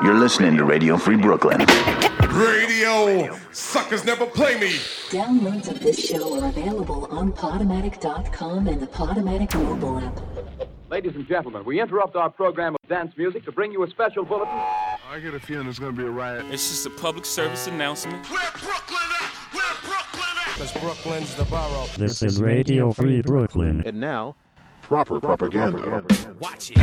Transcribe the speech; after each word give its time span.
You're 0.00 0.14
listening 0.14 0.56
to 0.56 0.64
Radio 0.64 0.96
Free 0.96 1.16
Brooklyn. 1.16 1.60
Radio 2.30 3.38
suckers 3.52 4.04
never 4.06 4.24
play 4.24 4.58
me. 4.58 4.70
Downloads 5.10 5.68
of 5.70 5.80
this 5.80 6.02
show 6.02 6.40
are 6.40 6.48
available 6.48 7.04
on 7.10 7.30
Podomatic.com 7.32 8.68
and 8.68 8.80
the 8.80 8.86
Podomatic 8.86 9.54
mobile 9.54 9.98
app. 9.98 10.18
Ladies 10.90 11.14
and 11.14 11.26
gentlemen, 11.28 11.64
we 11.64 11.78
interrupt 11.80 12.16
our 12.16 12.30
program 12.30 12.74
of 12.74 12.88
dance 12.88 13.12
music 13.18 13.44
to 13.44 13.52
bring 13.52 13.70
you 13.70 13.82
a 13.82 13.90
special 13.90 14.24
bulletin. 14.24 14.54
I 14.54 15.20
get 15.22 15.34
a 15.34 15.40
feeling 15.40 15.64
there's 15.64 15.78
gonna 15.78 15.92
be 15.92 16.04
a 16.04 16.10
riot. 16.10 16.46
It's 16.50 16.68
just 16.70 16.86
a 16.86 16.90
public 16.90 17.26
service 17.26 17.66
announcement. 17.66 18.26
Where 18.30 18.40
Brooklyn 18.52 18.98
at? 19.20 19.30
Where 19.52 19.74
Brooklyn 19.82 20.36
at? 20.46 20.54
Because 20.54 20.72
Brooklyn's 20.80 21.34
the 21.34 21.44
borough. 21.44 21.86
This 21.98 22.22
is 22.22 22.40
Radio 22.40 22.92
Free 22.92 23.20
Brooklyn. 23.20 23.82
And 23.86 24.00
now, 24.00 24.36
Proper 24.80 25.20
propaganda. 25.20 26.02
Watch 26.40 26.72
it. 26.74 26.78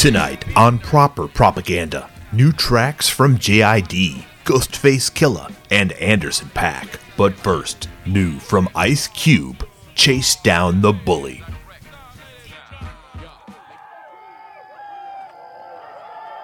Tonight 0.00 0.56
on 0.56 0.78
Proper 0.78 1.28
Propaganda, 1.28 2.08
new 2.32 2.52
tracks 2.52 3.06
from 3.06 3.36
JID, 3.36 4.24
Ghostface 4.46 5.10
Killah, 5.12 5.52
and 5.70 5.92
Anderson 5.92 6.48
.Paak. 6.54 6.98
But 7.18 7.34
first, 7.34 7.86
new 8.06 8.38
from 8.38 8.70
Ice 8.74 9.08
Cube, 9.08 9.68
Chase 9.94 10.36
Down 10.36 10.80
the 10.80 10.94
Bully. 10.94 11.44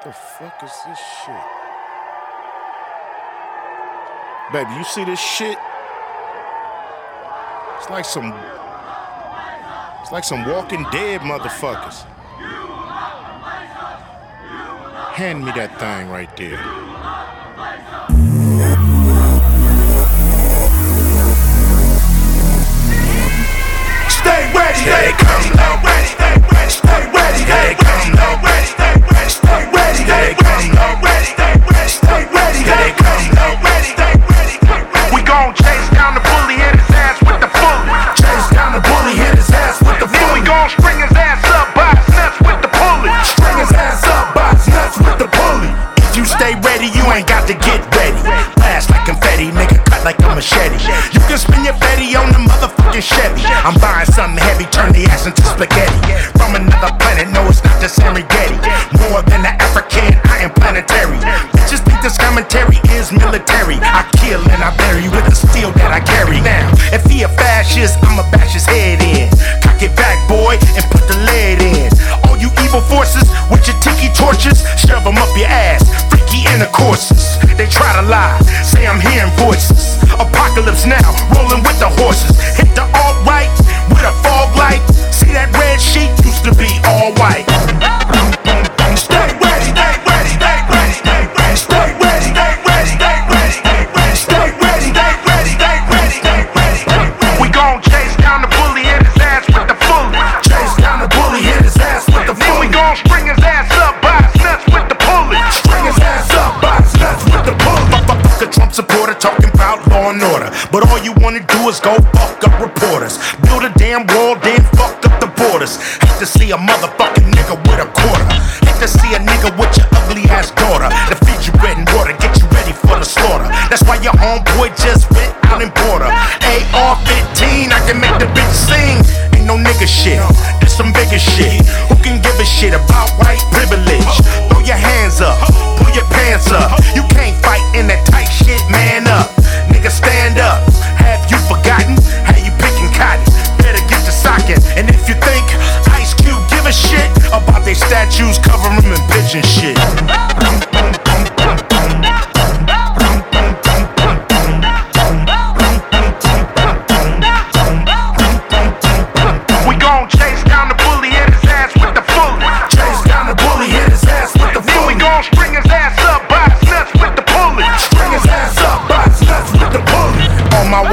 The 0.05 0.13
fuck 0.13 0.63
is 0.63 0.73
this 0.87 0.99
shit? 1.25 1.35
Baby, 4.53 4.71
you 4.77 4.85
see 4.85 5.05
this 5.05 5.19
shit? 5.19 5.57
It's 7.79 7.89
like 7.89 8.05
some. 8.05 8.35
It's 10.03 10.13
like 10.13 10.25
some 10.25 10.47
Walking 10.47 10.85
Dead 10.93 11.23
motherfuckers. 11.23 12.05
Hand 15.17 15.47
me 15.47 15.51
that 15.53 15.81
thing 15.81 16.11
right 16.11 16.29
there. 16.37 16.59
Stay 24.11 24.53
ready, 24.53 24.79
stay 24.79 25.26
stay 46.37 46.55
ready, 46.61 46.93
you 46.93 47.05
ain't 47.13 47.27
got 47.27 47.49
to 47.49 47.55
get 47.55 47.81
ready. 47.97 48.21
Blast 48.61 48.91
like 48.91 49.05
confetti, 49.09 49.49
nigga 49.51 49.81
cut 49.89 50.05
like 50.05 50.19
a 50.21 50.29
machete. 50.37 50.77
You 51.13 51.21
can 51.25 51.39
spin 51.39 51.65
your 51.65 51.77
Betty 51.81 52.15
on 52.15 52.29
the 52.33 52.41
motherfucking 52.45 53.03
Chevy. 53.03 53.45
I'm 53.65 53.77
buying 53.81 54.07
something 54.07 54.41
heavy, 54.45 54.69
turn 54.69 54.93
the 54.93 55.09
ass 55.09 55.27
into 55.27 55.43
spaghetti. 55.43 55.99
From 56.37 56.55
another 56.55 56.93
planet, 57.01 57.33
no, 57.33 57.41
it's 57.49 57.65
not 57.65 57.81
the 57.81 57.89
Serengeti. 57.89 58.57
More 59.09 59.23
than 59.25 59.43
the 59.43 59.53
African, 59.57 60.13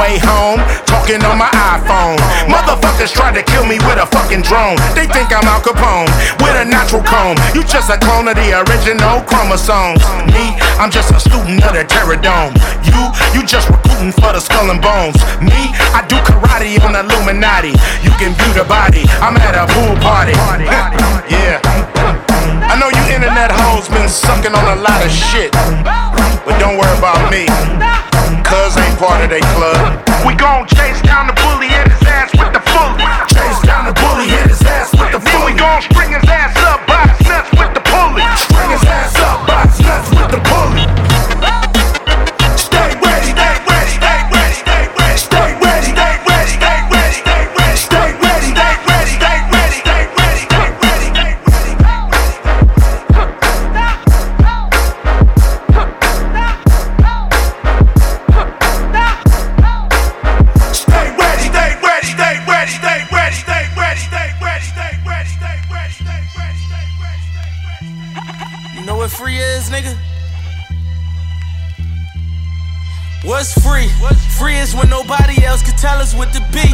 way 0.04 0.20
home, 0.20 0.60
talking 0.84 1.24
on 1.24 1.40
my 1.40 1.48
iPhone. 1.72 2.20
Motherfuckers 2.52 3.16
tried 3.16 3.40
to 3.40 3.44
kill 3.48 3.64
me 3.64 3.80
with 3.88 3.96
a 3.96 4.08
fucking 4.12 4.44
drone. 4.44 4.76
They 4.92 5.08
think 5.08 5.32
I'm 5.32 5.48
Al 5.48 5.64
Capone 5.64 6.12
with 6.44 6.56
a 6.60 6.68
natural 6.68 7.00
comb. 7.08 7.40
You 7.56 7.64
just 7.64 7.88
a 7.88 7.96
clone 7.96 8.28
of 8.28 8.36
the 8.36 8.52
original 8.68 9.24
chromosomes. 9.24 10.04
Me, 10.36 10.60
I'm 10.76 10.92
just 10.92 11.16
a 11.16 11.20
student 11.24 11.64
of 11.64 11.72
the 11.72 11.88
Terror 11.88 12.20
Dome. 12.20 12.52
You, 12.84 13.00
you 13.32 13.42
just 13.48 13.72
recruiting 13.72 14.12
for 14.12 14.36
the 14.36 14.44
skull 14.44 14.68
and 14.68 14.84
bones. 14.84 15.16
Me, 15.40 15.72
I 15.96 16.04
do 16.12 16.20
karate 16.28 16.76
on 16.84 17.00
Illuminati. 17.00 17.72
You 18.04 18.12
can 18.20 18.36
view 18.36 18.52
the 18.60 18.68
body. 18.68 19.08
I'm 19.24 19.40
at 19.40 19.56
a 19.56 19.72
pool 19.72 19.96
party. 20.04 20.36
yeah. 21.32 21.64
I 22.68 22.76
know 22.76 22.92
you 22.92 23.04
internet 23.08 23.52
hoes 23.56 23.88
been 23.88 24.10
sucking 24.10 24.52
on 24.52 24.68
a 24.76 24.82
lot 24.84 25.00
of 25.00 25.12
shit. 25.12 25.56
But 26.44 26.60
don't 26.60 26.76
worry 26.76 26.98
about 27.00 27.32
me. 27.32 27.48
Cuz 28.64 28.78
ain't 28.78 28.98
part 28.98 29.20
of 29.22 29.30
they 29.30 29.42
club. 29.60 30.00
We 30.26 30.36
gon' 30.36 30.66
chase 30.68 31.02
down 31.02 31.28
the 31.28 31.34
bully, 31.34 31.68
hit 31.68 31.92
his 31.92 32.02
ass 32.08 32.32
with 32.32 32.54
the 32.56 32.64
fully. 32.72 33.04
Chase 33.28 33.60
down 33.68 33.84
the 33.84 33.92
bully, 33.92 34.30
hit 34.32 34.48
his 34.48 34.64
ass 34.64 34.90
with 34.96 35.12
the 35.12 35.20
fully. 35.20 35.36
Then 35.36 35.46
we 35.52 35.60
gon' 35.60 35.82
string 35.82 36.16
his 36.16 36.23
free? 74.44 74.60
Is 74.60 74.76
when 74.76 74.90
nobody 74.90 75.40
else 75.48 75.64
can 75.64 75.76
tell 75.80 75.98
us 76.04 76.12
what 76.14 76.36
to 76.36 76.42
be. 76.52 76.68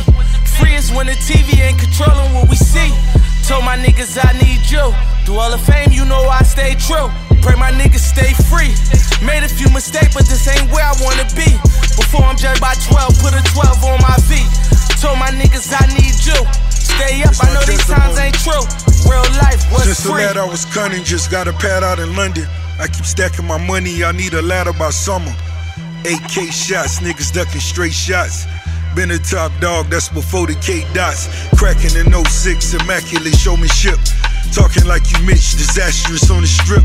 Free 0.57 0.74
is 0.74 0.89
when 0.92 1.06
the 1.06 1.18
TV 1.30 1.62
ain't 1.62 1.77
controlling 1.77 2.33
what 2.33 2.50
we 2.50 2.57
see. 2.57 2.89
Told 3.45 3.63
my 3.63 3.77
niggas 3.77 4.18
I 4.18 4.33
need 4.42 4.66
you. 4.74 4.86
Through 5.24 5.38
all 5.38 5.51
the 5.54 5.62
fame, 5.62 5.94
you 5.94 6.04
know 6.06 6.25
I 6.25 6.42
stay 6.42 6.74
true. 6.81 7.10
Pray 7.45 7.56
my 7.56 7.71
niggas 7.71 8.01
stay 8.01 8.33
free. 8.50 8.74
Made 9.21 9.45
a 9.45 9.50
few 9.50 9.69
mistakes, 9.69 10.13
but 10.18 10.25
this 10.25 10.50
ain't 10.50 10.66
where 10.74 10.83
I 10.83 10.94
wanna 11.06 11.30
be. 11.38 11.50
Before 11.94 12.25
I'm 12.25 12.38
judged 12.38 12.62
by 12.62 12.74
12, 12.89 13.21
put 13.21 13.38
a 13.38 13.44
12 13.54 13.86
on 13.86 14.01
my 14.01 14.18
feet. 14.25 14.50
Told 14.98 15.21
my 15.21 15.30
niggas 15.30 15.69
I 15.69 15.86
need 15.94 16.18
you. 16.25 16.39
Stay 16.74 17.21
up, 17.21 17.38
I 17.38 17.54
know 17.54 17.63
these 17.69 17.86
times 17.86 18.18
ain't 18.18 18.38
true. 18.42 18.66
Real 19.06 19.25
life 19.45 19.62
was 19.69 19.86
Since 19.86 20.04
the 20.04 20.10
free. 20.10 20.25
lad 20.25 20.38
I 20.38 20.45
was 20.45 20.66
cunning, 20.66 21.04
just 21.04 21.30
got 21.30 21.48
a 21.48 21.54
pad 21.54 21.83
out 21.83 22.00
in 22.00 22.16
London. 22.16 22.48
I 22.80 22.88
keep 22.88 23.06
stacking 23.06 23.45
my 23.45 23.57
money, 23.57 24.04
I 24.04 24.12
need 24.12 24.33
a 24.33 24.42
ladder 24.42 24.74
by 24.74 24.89
summer. 24.89 25.33
8K 26.04 26.51
shots, 26.51 27.00
niggas 27.00 27.34
ducking 27.34 27.62
straight 27.62 27.94
shots. 27.94 28.46
Been 28.96 29.12
a 29.12 29.19
top 29.19 29.51
dog, 29.60 29.88
that's 29.90 30.10
before 30.10 30.48
the 30.48 30.56
K 30.56 30.86
dots. 30.94 31.28
Cracking 31.57 31.96
in 31.96 32.12
06, 32.12 32.74
immaculate 32.74 33.36
showmanship. 33.36 34.00
Talking 34.51 34.86
like 34.86 35.04
you 35.12 35.19
Mitch, 35.25 35.54
disastrous 35.60 36.31
on 36.31 36.42
the 36.42 36.48
strip. 36.48 36.84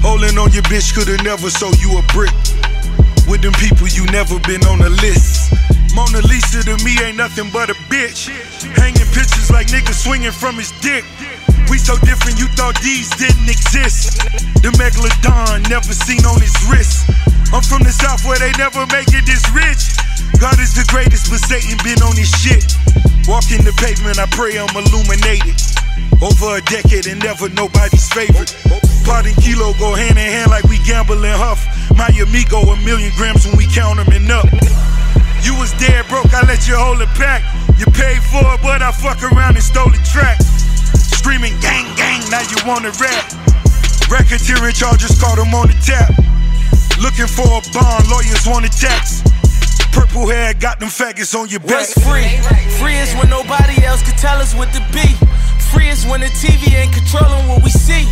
Holding 0.00 0.38
on 0.38 0.52
your 0.52 0.62
bitch, 0.70 0.94
could've 0.94 1.24
never 1.24 1.50
sold 1.50 1.80
you 1.80 1.98
a 1.98 2.02
brick. 2.14 2.32
With 3.26 3.42
them 3.42 3.52
people, 3.58 3.88
you 3.88 4.06
never 4.12 4.38
been 4.46 4.62
on 4.66 4.78
the 4.78 4.90
list. 5.02 5.52
Mona 5.94 6.22
Lisa 6.22 6.62
to 6.64 6.76
me 6.84 6.94
ain't 7.02 7.16
nothing 7.16 7.50
but 7.52 7.70
a 7.70 7.74
bitch. 7.90 8.30
Hanging 8.76 9.08
pictures 9.10 9.50
like 9.50 9.68
niggas 9.68 10.04
swinging 10.04 10.32
from 10.32 10.56
his 10.56 10.70
dick. 10.80 11.04
We 11.68 11.78
so 11.78 11.96
different, 12.06 12.38
you 12.38 12.46
thought 12.58 12.78
these 12.82 13.10
didn't 13.16 13.48
exist. 13.48 14.18
The 14.62 14.70
megalodon 14.78 15.68
never 15.68 15.92
seen 15.94 16.24
on 16.26 16.40
his 16.40 16.54
wrist. 16.70 17.10
I'm 17.50 17.66
from 17.66 17.82
the 17.82 17.90
south 17.90 18.22
where 18.22 18.38
they 18.38 18.54
never 18.62 18.86
make 18.94 19.10
it 19.10 19.26
this 19.26 19.42
rich. 19.50 19.98
God 20.38 20.62
is 20.62 20.70
the 20.70 20.86
greatest, 20.86 21.26
but 21.34 21.42
Satan 21.42 21.74
been 21.82 21.98
on 21.98 22.14
his 22.14 22.30
shit. 22.30 22.62
Walking 23.26 23.66
the 23.66 23.74
pavement, 23.74 24.22
I 24.22 24.30
pray 24.30 24.54
I'm 24.54 24.70
illuminated. 24.70 25.58
Over 26.22 26.58
a 26.58 26.62
decade 26.62 27.10
and 27.10 27.18
never 27.18 27.50
nobody's 27.50 28.06
favorite. 28.14 28.54
Pot 29.02 29.26
and 29.26 29.34
kilo 29.42 29.74
go 29.82 29.98
hand 29.98 30.14
in 30.14 30.30
hand 30.30 30.54
like 30.54 30.62
we 30.70 30.78
gamble 30.86 31.18
and 31.18 31.34
huff. 31.34 31.66
My 31.98 32.06
amigo, 32.22 32.62
a 32.70 32.78
million 32.86 33.10
grams 33.18 33.42
when 33.42 33.58
we 33.58 33.66
count 33.66 33.98
them 33.98 34.14
and 34.14 34.30
up. 34.30 34.46
You 35.42 35.58
was 35.58 35.74
dead 35.82 36.06
broke, 36.06 36.30
I 36.30 36.46
let 36.46 36.70
you 36.70 36.78
hold 36.78 37.02
it 37.02 37.10
back. 37.18 37.42
You 37.74 37.86
paid 37.90 38.22
for 38.30 38.46
it, 38.54 38.62
but 38.62 38.78
I 38.78 38.94
fuck 38.94 39.26
around 39.26 39.58
and 39.58 39.64
stole 39.66 39.90
the 39.90 39.98
track. 40.06 40.38
Screaming 40.94 41.58
gang 41.58 41.90
gang, 41.98 42.22
now 42.30 42.46
you 42.46 42.62
wanna 42.62 42.94
rap. 43.02 43.26
Racketeering 44.06 44.78
charges 44.78 45.18
caught 45.18 45.38
him 45.42 45.50
on 45.50 45.66
the 45.66 45.78
tap. 45.82 46.29
Looking 47.00 47.32
for 47.32 47.48
a 47.48 47.64
bond, 47.72 48.12
lawyers 48.12 48.44
want 48.44 48.68
a 48.68 48.72
tax. 48.72 49.24
Purple 49.88 50.28
hair 50.28 50.52
got 50.52 50.78
them 50.80 50.92
faggots 50.92 51.32
on 51.32 51.48
your 51.48 51.60
back. 51.60 51.88
What's 51.88 51.96
free? 52.04 52.28
Free 52.76 53.00
is 53.00 53.16
when 53.16 53.32
nobody 53.32 53.80
else 53.88 54.04
can 54.04 54.12
tell 54.20 54.36
us 54.36 54.54
what 54.54 54.68
to 54.76 54.84
be. 54.92 55.08
Free 55.72 55.88
is 55.88 56.04
when 56.04 56.20
the 56.20 56.28
TV 56.36 56.76
ain't 56.76 56.92
controlling 56.92 57.48
what 57.48 57.64
we 57.64 57.70
see. 57.70 58.04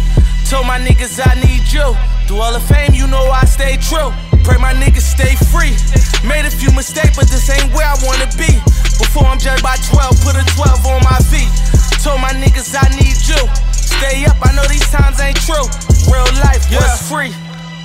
Told 0.48 0.64
my 0.64 0.80
niggas 0.80 1.20
I 1.20 1.36
need 1.44 1.68
you. 1.68 1.84
Through 2.24 2.40
all 2.40 2.52
the 2.56 2.64
fame, 2.64 2.96
you 2.96 3.06
know 3.06 3.28
I 3.28 3.44
stay 3.44 3.76
true. 3.76 4.08
Pray 4.40 4.56
my 4.56 4.72
niggas 4.72 5.04
stay 5.04 5.36
free. 5.52 5.76
Made 6.24 6.48
a 6.48 6.50
few 6.50 6.72
mistakes, 6.72 7.12
but 7.12 7.28
this 7.28 7.44
ain't 7.52 7.68
where 7.76 7.84
I 7.84 7.96
wanna 8.08 8.32
be. 8.40 8.56
Before 8.96 9.28
I'm 9.28 9.38
judged 9.38 9.62
by 9.62 9.76
12, 9.92 10.16
put 10.24 10.32
a 10.32 10.44
12 10.56 10.88
on 10.88 11.04
my 11.04 11.20
feet. 11.28 11.52
Told 12.00 12.24
my 12.24 12.32
niggas 12.40 12.72
I 12.72 12.88
need 12.96 13.20
you. 13.28 13.42
Stay 13.68 14.24
up, 14.24 14.40
I 14.40 14.56
know 14.56 14.64
these 14.64 14.88
times 14.88 15.20
ain't 15.20 15.36
true. 15.44 15.68
Real 16.08 16.24
life 16.40 16.64
was 16.72 17.04
free. 17.04 17.36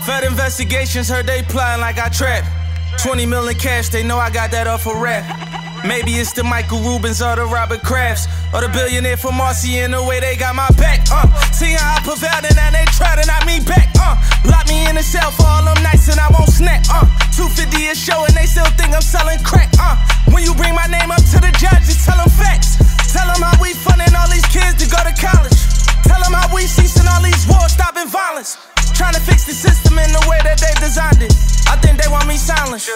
Fed 0.05 0.25
investigations 0.25 1.07
heard 1.07 1.25
they 1.25 1.43
plotting 1.43 1.79
like 1.79 1.97
I 1.97 2.09
trap. 2.09 2.43
20 2.99 3.25
million 3.25 3.55
cash, 3.55 3.87
they 3.87 4.03
know 4.03 4.17
I 4.19 4.29
got 4.29 4.51
that 4.51 4.67
off 4.67 4.85
a 4.85 4.91
rap. 4.91 5.23
Maybe 5.87 6.19
it's 6.19 6.35
the 6.35 6.43
Michael 6.43 6.79
Rubins 6.83 7.23
or 7.23 7.39
the 7.39 7.47
Robert 7.47 7.79
Krafts 7.87 8.27
or 8.51 8.59
the 8.59 8.67
billionaire 8.67 9.15
from 9.15 9.39
Marcy 9.39 9.79
in 9.79 9.91
the 9.91 10.03
way 10.03 10.19
they 10.19 10.35
got 10.35 10.55
my 10.59 10.67
back. 10.75 11.07
Uh, 11.07 11.23
see 11.55 11.71
how 11.71 11.95
I 11.95 12.03
prevailed 12.03 12.43
and 12.43 12.55
now 12.55 12.71
they 12.75 12.83
try 12.91 13.15
to 13.15 13.23
knock 13.23 13.47
me 13.47 13.63
back. 13.63 13.95
Uh, 13.95 14.19
lock 14.43 14.67
me 14.67 14.83
in 14.91 14.99
the 14.99 15.03
cell 15.03 15.31
for 15.31 15.47
all 15.47 15.63
them 15.63 15.79
nights 15.79 16.11
and 16.11 16.19
I 16.19 16.27
won't 16.35 16.51
snap. 16.51 16.83
Uh, 16.91 17.07
250 17.31 17.87
a 17.87 17.95
show 17.95 18.27
and 18.27 18.35
they 18.35 18.47
still 18.47 18.67
think 18.75 18.91
I'm 18.91 19.03
selling 19.03 19.39
crack. 19.47 19.71
Uh, 19.79 19.95
when 20.35 20.43
you 20.43 20.51
bring 20.51 20.75
my 20.75 20.87
name 20.91 21.15
up 21.15 21.23
to 21.31 21.39
the 21.39 21.51
judge, 21.55 21.87
tell 22.03 22.19
them 22.19 22.27
facts. 22.27 22.75
Tell 23.07 23.27
them 23.31 23.39
how 23.39 23.55
we 23.55 23.71
funding 23.71 24.11
all 24.19 24.27
these 24.27 24.47
kids 24.51 24.83
to 24.83 24.85
go 24.91 24.99
to 24.99 25.15
college. 25.15 25.59
Tell 26.03 26.19
them 26.19 26.35
how 26.35 26.51
we 26.51 26.67
ceasing 26.67 27.07
all 27.07 27.23
these 27.23 27.47
wars, 27.47 27.71
stopping 27.71 28.11
violence. 28.11 28.59
Trying 28.93 29.13
to 29.13 29.21
fix 29.21 29.45
the 29.45 29.53
system 29.53 29.97
in 29.97 30.11
the 30.11 30.25
way 30.29 30.39
that 30.43 30.59
they 30.61 30.73
designed 30.79 31.21
it. 31.21 31.33
I 31.67 31.75
think 31.77 32.01
they 32.01 32.09
want 32.09 32.27
me 32.27 32.37
silent. 32.37 32.87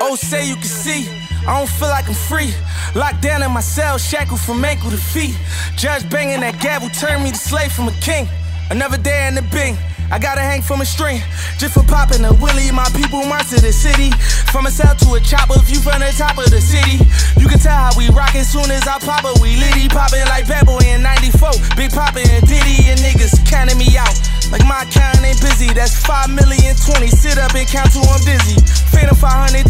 Oh, 0.00 0.16
say 0.16 0.48
you 0.48 0.54
can 0.54 0.64
see. 0.64 1.08
I 1.46 1.58
don't 1.58 1.68
feel 1.68 1.88
like 1.88 2.08
I'm 2.08 2.14
free. 2.14 2.52
Locked 2.94 3.22
down 3.22 3.42
in 3.42 3.50
my 3.52 3.60
cell, 3.60 3.98
shackled 3.98 4.40
from 4.40 4.64
ankle 4.64 4.90
to 4.90 4.96
feet. 4.96 5.36
Judge 5.76 6.08
banging 6.10 6.40
that 6.40 6.60
gavel, 6.60 6.88
turned 6.90 7.22
me 7.22 7.30
to 7.30 7.38
slave 7.38 7.72
from 7.72 7.88
a 7.88 7.96
king. 8.00 8.28
Another 8.70 8.98
day 8.98 9.26
in 9.28 9.34
the 9.34 9.42
bing. 9.42 9.76
I 10.10 10.18
gotta 10.18 10.40
hang 10.40 10.60
from 10.60 10.80
a 10.80 10.84
string 10.84 11.22
just 11.56 11.74
for 11.74 11.84
popping 11.84 12.24
a 12.24 12.34
willie. 12.34 12.70
My 12.72 12.90
people 12.98 13.22
march 13.30 13.50
to 13.50 13.60
the 13.62 13.72
city. 13.72 14.10
From 14.50 14.66
a 14.66 14.70
cell 14.70 14.96
to 14.96 15.14
a 15.14 15.20
chopper, 15.20 15.58
view 15.62 15.78
from 15.78 16.02
the 16.02 16.10
top 16.18 16.36
of 16.36 16.50
the 16.50 16.60
city. 16.60 16.98
You 17.38 17.46
can 17.46 17.60
tell 17.60 17.78
how 17.78 17.94
we 17.96 18.10
rockin' 18.10 18.42
soon 18.42 18.70
as 18.70 18.88
I 18.88 18.98
pop 18.98 19.22
it. 19.22 19.38
We 19.38 19.54
litty 19.54 19.88
poppin' 19.88 20.26
like 20.26 20.48
Bad 20.48 20.66
Boy 20.66 20.82
in 20.82 21.02
94. 21.02 21.50
Big 21.76 21.92
Poppin' 21.94 22.26
and 22.26 22.42
Diddy 22.42 22.90
and 22.90 22.98
niggas 22.98 23.38
counting 23.46 23.78
me 23.78 23.96
out. 23.96 24.10
Like 24.50 24.66
my 24.66 24.82
account 24.82 25.22
ain't 25.22 25.40
busy. 25.40 25.70
That's 25.72 25.94
5 26.04 26.34
million 26.34 26.74
20. 26.74 27.06
Sit 27.08 27.38
up 27.38 27.54
and 27.54 27.66
count 27.66 27.94
till 27.94 28.06
I'm 28.10 28.20
dizzy. 28.26 28.58
Phantom 28.90 29.14
500,000. 29.14 29.62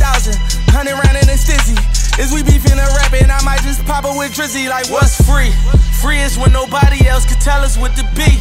100 0.73 0.93
round 0.97 1.17
and 1.21 1.29
it's 1.29 1.44
dizzy. 1.44 1.77
Is 2.17 2.32
we 2.32 2.43
beefing 2.43 2.77
and 2.81 2.93
rapping? 2.97 3.29
I 3.29 3.41
might 3.44 3.61
just 3.62 3.85
pop 3.85 4.05
it 4.05 4.12
with 4.17 4.32
Drizzy. 4.32 4.69
Like, 4.69 4.88
what's 4.88 5.21
free? 5.25 5.53
Free 6.00 6.21
is 6.21 6.37
when 6.37 6.53
nobody 6.53 7.06
else 7.09 7.25
can 7.25 7.38
tell 7.41 7.61
us 7.61 7.77
what 7.77 7.97
to 7.97 8.05
be. 8.17 8.41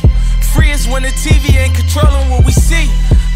Free 0.56 0.72
is 0.72 0.88
when 0.88 1.04
the 1.04 1.14
TV 1.16 1.56
ain't 1.56 1.76
controlling 1.76 2.32
what 2.32 2.44
we 2.44 2.52
see. 2.52 2.88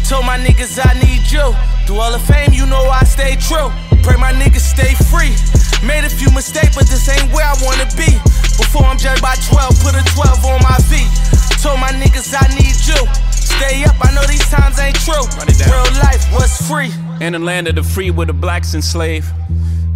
Told 0.08 0.26
my 0.26 0.36
niggas 0.36 0.80
I 0.80 0.92
need 1.00 1.24
you. 1.32 1.44
Through 1.86 2.00
all 2.00 2.12
the 2.12 2.20
fame, 2.20 2.52
you 2.52 2.66
know 2.66 2.88
I 2.88 3.04
stay 3.04 3.36
true. 3.36 3.72
Pray 4.04 4.16
my 4.16 4.32
niggas 4.32 4.64
stay 4.64 4.92
free. 5.08 5.32
Made 5.84 6.04
a 6.04 6.12
few 6.12 6.32
mistakes, 6.32 6.76
but 6.76 6.88
this 6.88 7.08
ain't 7.08 7.32
where 7.32 7.44
I 7.44 7.56
wanna 7.64 7.88
be. 7.96 8.08
Before 8.56 8.84
I'm 8.84 8.98
judged 8.98 9.22
by 9.22 9.36
12, 9.48 9.80
put 9.80 9.96
a 9.96 10.04
12 10.12 10.44
on 10.44 10.60
my 10.60 10.76
feet. 10.88 11.08
Told 11.64 11.80
my 11.80 11.88
niggas 11.92 12.34
I 12.36 12.46
need 12.56 12.76
you. 12.84 13.00
Stay 13.32 13.84
up, 13.84 13.96
I 14.02 14.12
know 14.14 14.20
these 14.26 14.46
times 14.50 14.78
ain't 14.78 14.96
true. 14.96 15.24
Real 15.72 16.02
life 16.02 16.30
was 16.30 16.60
free. 16.68 16.90
In 17.24 17.32
the 17.32 17.38
land 17.38 17.68
of 17.68 17.76
the 17.76 17.82
free 17.82 18.10
where 18.10 18.26
the 18.26 18.34
blacks 18.34 18.74
enslaved. 18.74 19.26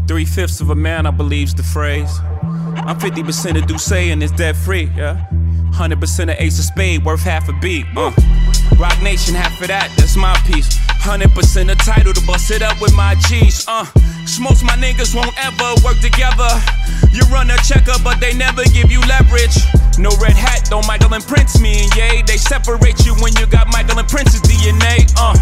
Three 0.07 0.25
fifths 0.25 0.63
of 0.63 0.71
a 0.71 0.75
man, 0.75 1.05
I 1.05 1.11
believe's 1.11 1.55
the 1.55 1.63
phrase. 1.63 2.21
I'm 2.23 2.99
50% 2.99 3.59
of 3.59 3.67
D'Ussé 3.67 4.11
and 4.11 4.23
it's 4.23 4.33
debt 4.33 4.57
free, 4.57 4.91
yeah. 4.97 5.27
100% 5.73 6.23
of 6.23 6.41
Ace 6.41 6.59
of 6.59 6.65
Spade, 6.65 7.05
worth 7.05 7.21
half 7.21 7.51
a 7.51 7.53
beat. 7.53 7.85
Uh. 7.95 8.13
Roc 8.77 9.01
Nation, 9.03 9.35
half 9.35 9.61
of 9.61 9.69
that, 9.69 9.91
that's 9.97 10.17
my 10.17 10.35
piece. 10.45 10.69
100% 11.01 11.73
of 11.73 11.79
title 11.79 12.13
to 12.13 12.21
bust 12.27 12.51
it 12.51 12.63
up 12.63 12.81
with 12.81 12.95
my 12.95 13.15
G's. 13.29 13.65
Uh. 13.69 13.87
Most 14.39 14.63
my 14.63 14.77
niggas 14.77 15.17
won't 15.17 15.35
ever 15.41 15.75
work 15.83 15.99
together. 15.99 16.47
You 17.11 17.25
run 17.33 17.51
a 17.51 17.57
checker, 17.65 17.97
but 18.05 18.21
they 18.21 18.35
never 18.35 18.63
give 18.71 18.93
you 18.93 19.01
leverage. 19.09 19.57
No 19.99 20.11
red 20.21 20.37
hat, 20.37 20.69
though 20.71 20.83
Michael 20.83 21.15
and 21.15 21.25
Prince, 21.25 21.59
me 21.61 21.83
and 21.83 21.91
Ye. 21.97 22.23
They 22.23 22.37
separate 22.37 23.05
you 23.05 23.15
when 23.19 23.35
you 23.35 23.47
got 23.47 23.67
Michael 23.73 23.99
and 23.99 24.07
Prince's 24.07 24.43
DNA. 24.43 25.11
Uh. 25.17 25.35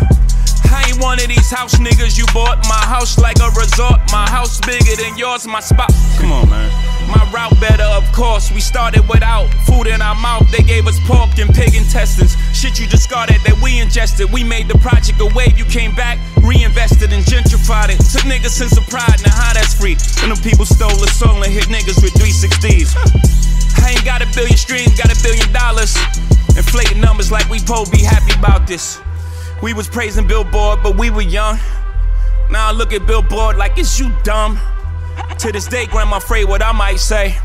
I 0.72 0.88
ain't 0.88 1.02
one 1.02 1.20
of 1.20 1.28
these 1.28 1.50
house 1.50 1.74
niggas 1.76 2.16
you 2.16 2.24
bought. 2.32 2.64
My 2.68 2.80
house 2.88 3.18
like 3.18 3.38
a 3.40 3.50
resort. 3.58 4.00
My 4.12 4.28
house 4.30 4.60
bigger 4.60 4.96
than 4.96 5.18
yours. 5.18 5.46
My 5.46 5.60
spot. 5.60 5.92
Come 6.18 6.32
on, 6.32 6.48
man. 6.48 6.95
My 7.08 7.22
route 7.32 7.58
better, 7.60 7.84
of 7.84 8.10
course. 8.12 8.50
We 8.50 8.60
started 8.60 9.08
without 9.08 9.46
food 9.66 9.86
in 9.86 10.02
our 10.02 10.14
mouth. 10.14 10.50
They 10.50 10.62
gave 10.62 10.86
us 10.86 10.98
pork 11.06 11.38
and 11.38 11.54
pig 11.54 11.74
intestines. 11.74 12.36
Shit 12.52 12.80
you 12.80 12.86
discarded 12.86 13.40
that 13.44 13.60
we 13.62 13.78
ingested. 13.80 14.32
We 14.32 14.42
made 14.42 14.68
the 14.68 14.78
project 14.78 15.20
a 15.20 15.26
wave. 15.26 15.58
You 15.58 15.64
came 15.64 15.94
back, 15.94 16.18
reinvested 16.42 17.12
and 17.12 17.24
gentrified 17.24 17.90
it. 17.90 17.98
Took 18.10 18.26
niggas 18.26 18.56
sense 18.58 18.76
of 18.76 18.86
pride. 18.88 19.22
Now 19.24 19.34
how 19.34 19.54
that's 19.54 19.74
free? 19.74 19.96
When 20.20 20.34
them 20.34 20.42
people 20.42 20.66
stole 20.66 20.96
the 20.98 21.08
soul 21.08 21.42
and 21.42 21.52
hit 21.52 21.70
niggas 21.70 22.02
with 22.02 22.14
360s. 22.14 22.96
I 23.82 23.90
ain't 23.90 24.04
got 24.04 24.22
a 24.22 24.28
billion 24.34 24.56
streams, 24.56 24.98
got 24.98 25.12
a 25.12 25.22
billion 25.22 25.52
dollars. 25.52 25.94
Inflating 26.56 27.00
numbers 27.00 27.30
like 27.30 27.48
we 27.48 27.60
po 27.60 27.84
be 27.86 28.02
happy 28.02 28.32
about 28.38 28.66
this. 28.66 28.98
We 29.62 29.74
was 29.74 29.88
praising 29.88 30.26
Billboard, 30.26 30.82
but 30.82 30.98
we 30.98 31.10
were 31.10 31.22
young. 31.22 31.58
Now 32.50 32.68
I 32.68 32.72
look 32.72 32.92
at 32.92 33.06
Billboard 33.06 33.56
like 33.56 33.78
it's 33.78 33.98
you 33.98 34.10
dumb. 34.22 34.58
To 35.46 35.52
this 35.52 35.68
day, 35.68 35.86
grandma 35.86 36.16
afraid 36.16 36.46
what 36.46 36.60
I 36.60 36.72
might 36.72 36.98
say. 36.98 37.38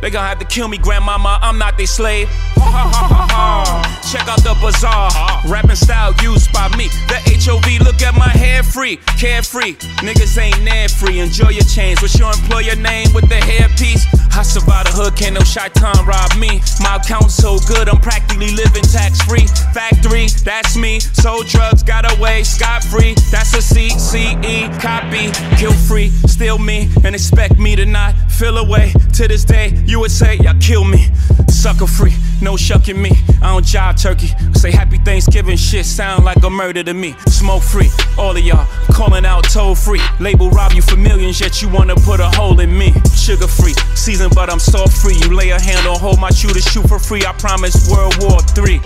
They 0.00 0.08
gonna 0.08 0.26
have 0.26 0.38
to 0.38 0.46
kill 0.46 0.66
me, 0.66 0.78
grandmama. 0.78 1.38
I'm 1.42 1.58
not 1.58 1.76
their 1.76 1.86
slave. 1.86 2.26
Check 2.56 4.24
out 4.32 4.40
the 4.40 4.56
bizarre. 4.62 5.10
Rapping 5.46 5.76
style 5.76 6.14
used 6.22 6.50
by 6.54 6.74
me. 6.74 6.88
The 7.08 7.20
HOV, 7.44 7.84
look 7.84 8.00
at 8.00 8.14
my 8.14 8.30
hair 8.30 8.62
free. 8.62 8.96
Carefree. 9.20 9.74
Niggas 10.00 10.38
ain't 10.38 10.62
near 10.64 10.88
free. 10.88 11.18
Enjoy 11.18 11.50
your 11.50 11.64
chains. 11.64 12.00
What's 12.00 12.18
your 12.18 12.32
employer 12.32 12.76
name 12.76 13.12
with 13.12 13.28
the 13.28 13.36
hairpiece? 13.36 14.08
I 14.36 14.42
survived 14.42 14.88
the 14.88 14.92
hood 14.92 15.14
can't 15.16 15.34
no 15.34 15.40
time 15.40 16.06
rob 16.06 16.36
me. 16.36 16.60
My 16.80 16.96
account's 16.96 17.34
so 17.34 17.58
good, 17.68 17.88
I'm 17.88 18.00
practically 18.00 18.50
living 18.50 18.82
tax 18.82 19.22
free. 19.22 19.46
Factory, 19.72 20.26
that's 20.42 20.76
me. 20.76 20.98
Sold 20.98 21.46
drugs, 21.46 21.82
got 21.84 22.04
away 22.18 22.42
scot 22.42 22.82
free. 22.82 23.14
That's 23.30 23.54
a 23.54 23.62
CCE 23.62 24.80
copy. 24.80 25.30
Kill 25.56 25.72
free, 25.72 26.10
still 26.26 26.58
me, 26.58 26.90
and 27.04 27.14
expect 27.14 27.58
me 27.58 27.76
to 27.76 27.86
not 27.86 28.14
feel 28.30 28.58
away. 28.58 28.92
To 29.14 29.28
this 29.28 29.44
day, 29.44 29.72
you 29.86 30.00
would 30.00 30.10
say, 30.10 30.36
y'all 30.38 30.58
kill 30.60 30.84
me. 30.84 31.08
Sucker 31.48 31.86
free, 31.86 32.14
no 32.42 32.56
shucking 32.56 33.00
me. 33.00 33.12
I 33.40 33.52
don't 33.52 33.64
jive 33.64 34.02
turkey. 34.02 34.28
Say 34.58 34.70
happy 34.72 34.98
Thanksgiving 34.98 35.56
shit 35.56 35.86
sound 35.86 36.24
like 36.24 36.42
a 36.42 36.50
murder 36.50 36.82
to 36.82 36.92
me. 36.92 37.14
Smoke 37.28 37.62
free, 37.62 37.88
all 38.18 38.36
of 38.36 38.44
y'all 38.44 38.66
calling 38.90 39.24
out 39.24 39.44
toll 39.44 39.74
free. 39.74 40.00
Label 40.20 40.50
rob 40.50 40.72
you 40.72 40.82
for 40.82 40.96
millions, 40.96 41.40
yet 41.40 41.62
you 41.62 41.68
wanna 41.68 41.94
put 41.94 42.20
a 42.20 42.28
hole 42.36 42.58
in 42.60 42.76
me. 42.76 42.92
Sugar 43.16 43.46
free, 43.46 43.74
season, 43.94 44.23
but 44.34 44.50
I'm 44.50 44.58
salt 44.58 44.92
free. 44.92 45.16
You 45.16 45.34
lay 45.34 45.48
a 45.50 45.60
hand 45.60 45.86
on 45.86 45.98
hold 45.98 46.20
my 46.20 46.30
shooter, 46.30 46.60
shoot 46.60 46.86
for 46.88 46.98
free. 46.98 47.24
I 47.26 47.32
promise 47.32 47.90
World 47.90 48.16
War 48.20 48.38
III. 48.56 48.80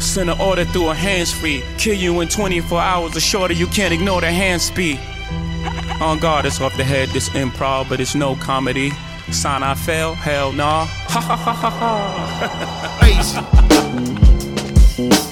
Send 0.00 0.30
an 0.30 0.40
order 0.40 0.64
through 0.64 0.90
a 0.90 0.94
hands 0.94 1.32
free. 1.32 1.62
Kill 1.76 1.94
you 1.94 2.20
in 2.20 2.28
24 2.28 2.80
hours 2.80 3.16
or 3.16 3.20
shorter, 3.20 3.54
you 3.54 3.66
can't 3.66 3.92
ignore 3.92 4.20
the 4.20 4.30
hand 4.30 4.62
speed. 4.62 5.00
On 6.00 6.18
guard, 6.18 6.46
it's 6.46 6.60
off 6.60 6.76
the 6.76 6.84
head, 6.84 7.08
this 7.10 7.28
improv, 7.30 7.88
but 7.88 8.00
it's 8.00 8.14
no 8.14 8.36
comedy. 8.36 8.92
Sign 9.30 9.62
I 9.62 9.74
fail, 9.74 10.14
hell 10.14 10.52
nah. 10.52 10.86
Ha 10.86 11.20
ha 11.20 11.36
ha 11.36 11.52
ha 11.52 11.70
ha. 11.70 12.16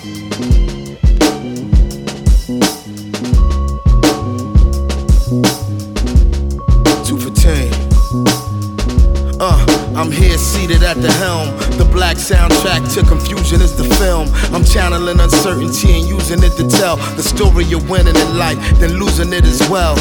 I'm 9.99 10.13
here 10.13 10.39
seated 10.39 10.85
at 10.85 11.03
the 11.03 11.11
helm. 11.15 11.49
The 11.77 11.85
black 11.85 12.19
soundtrack 12.19 12.95
to 12.95 13.03
confusion 13.03 13.61
is 13.61 13.77
the 13.77 13.83
film. 13.97 14.29
I'm 14.55 14.65
channeling 14.65 15.19
uncertainty 15.19 15.99
and 15.99 16.07
using 16.07 16.41
it 16.45 16.53
to 16.53 16.69
tell 16.69 16.99
the 17.17 17.23
story 17.25 17.65
of 17.73 17.91
winning 17.91 18.15
in 18.15 18.39
life, 18.39 18.59
then 18.79 18.93
losing 18.93 19.33
it 19.33 19.43
as 19.43 19.69
well. 19.69 19.97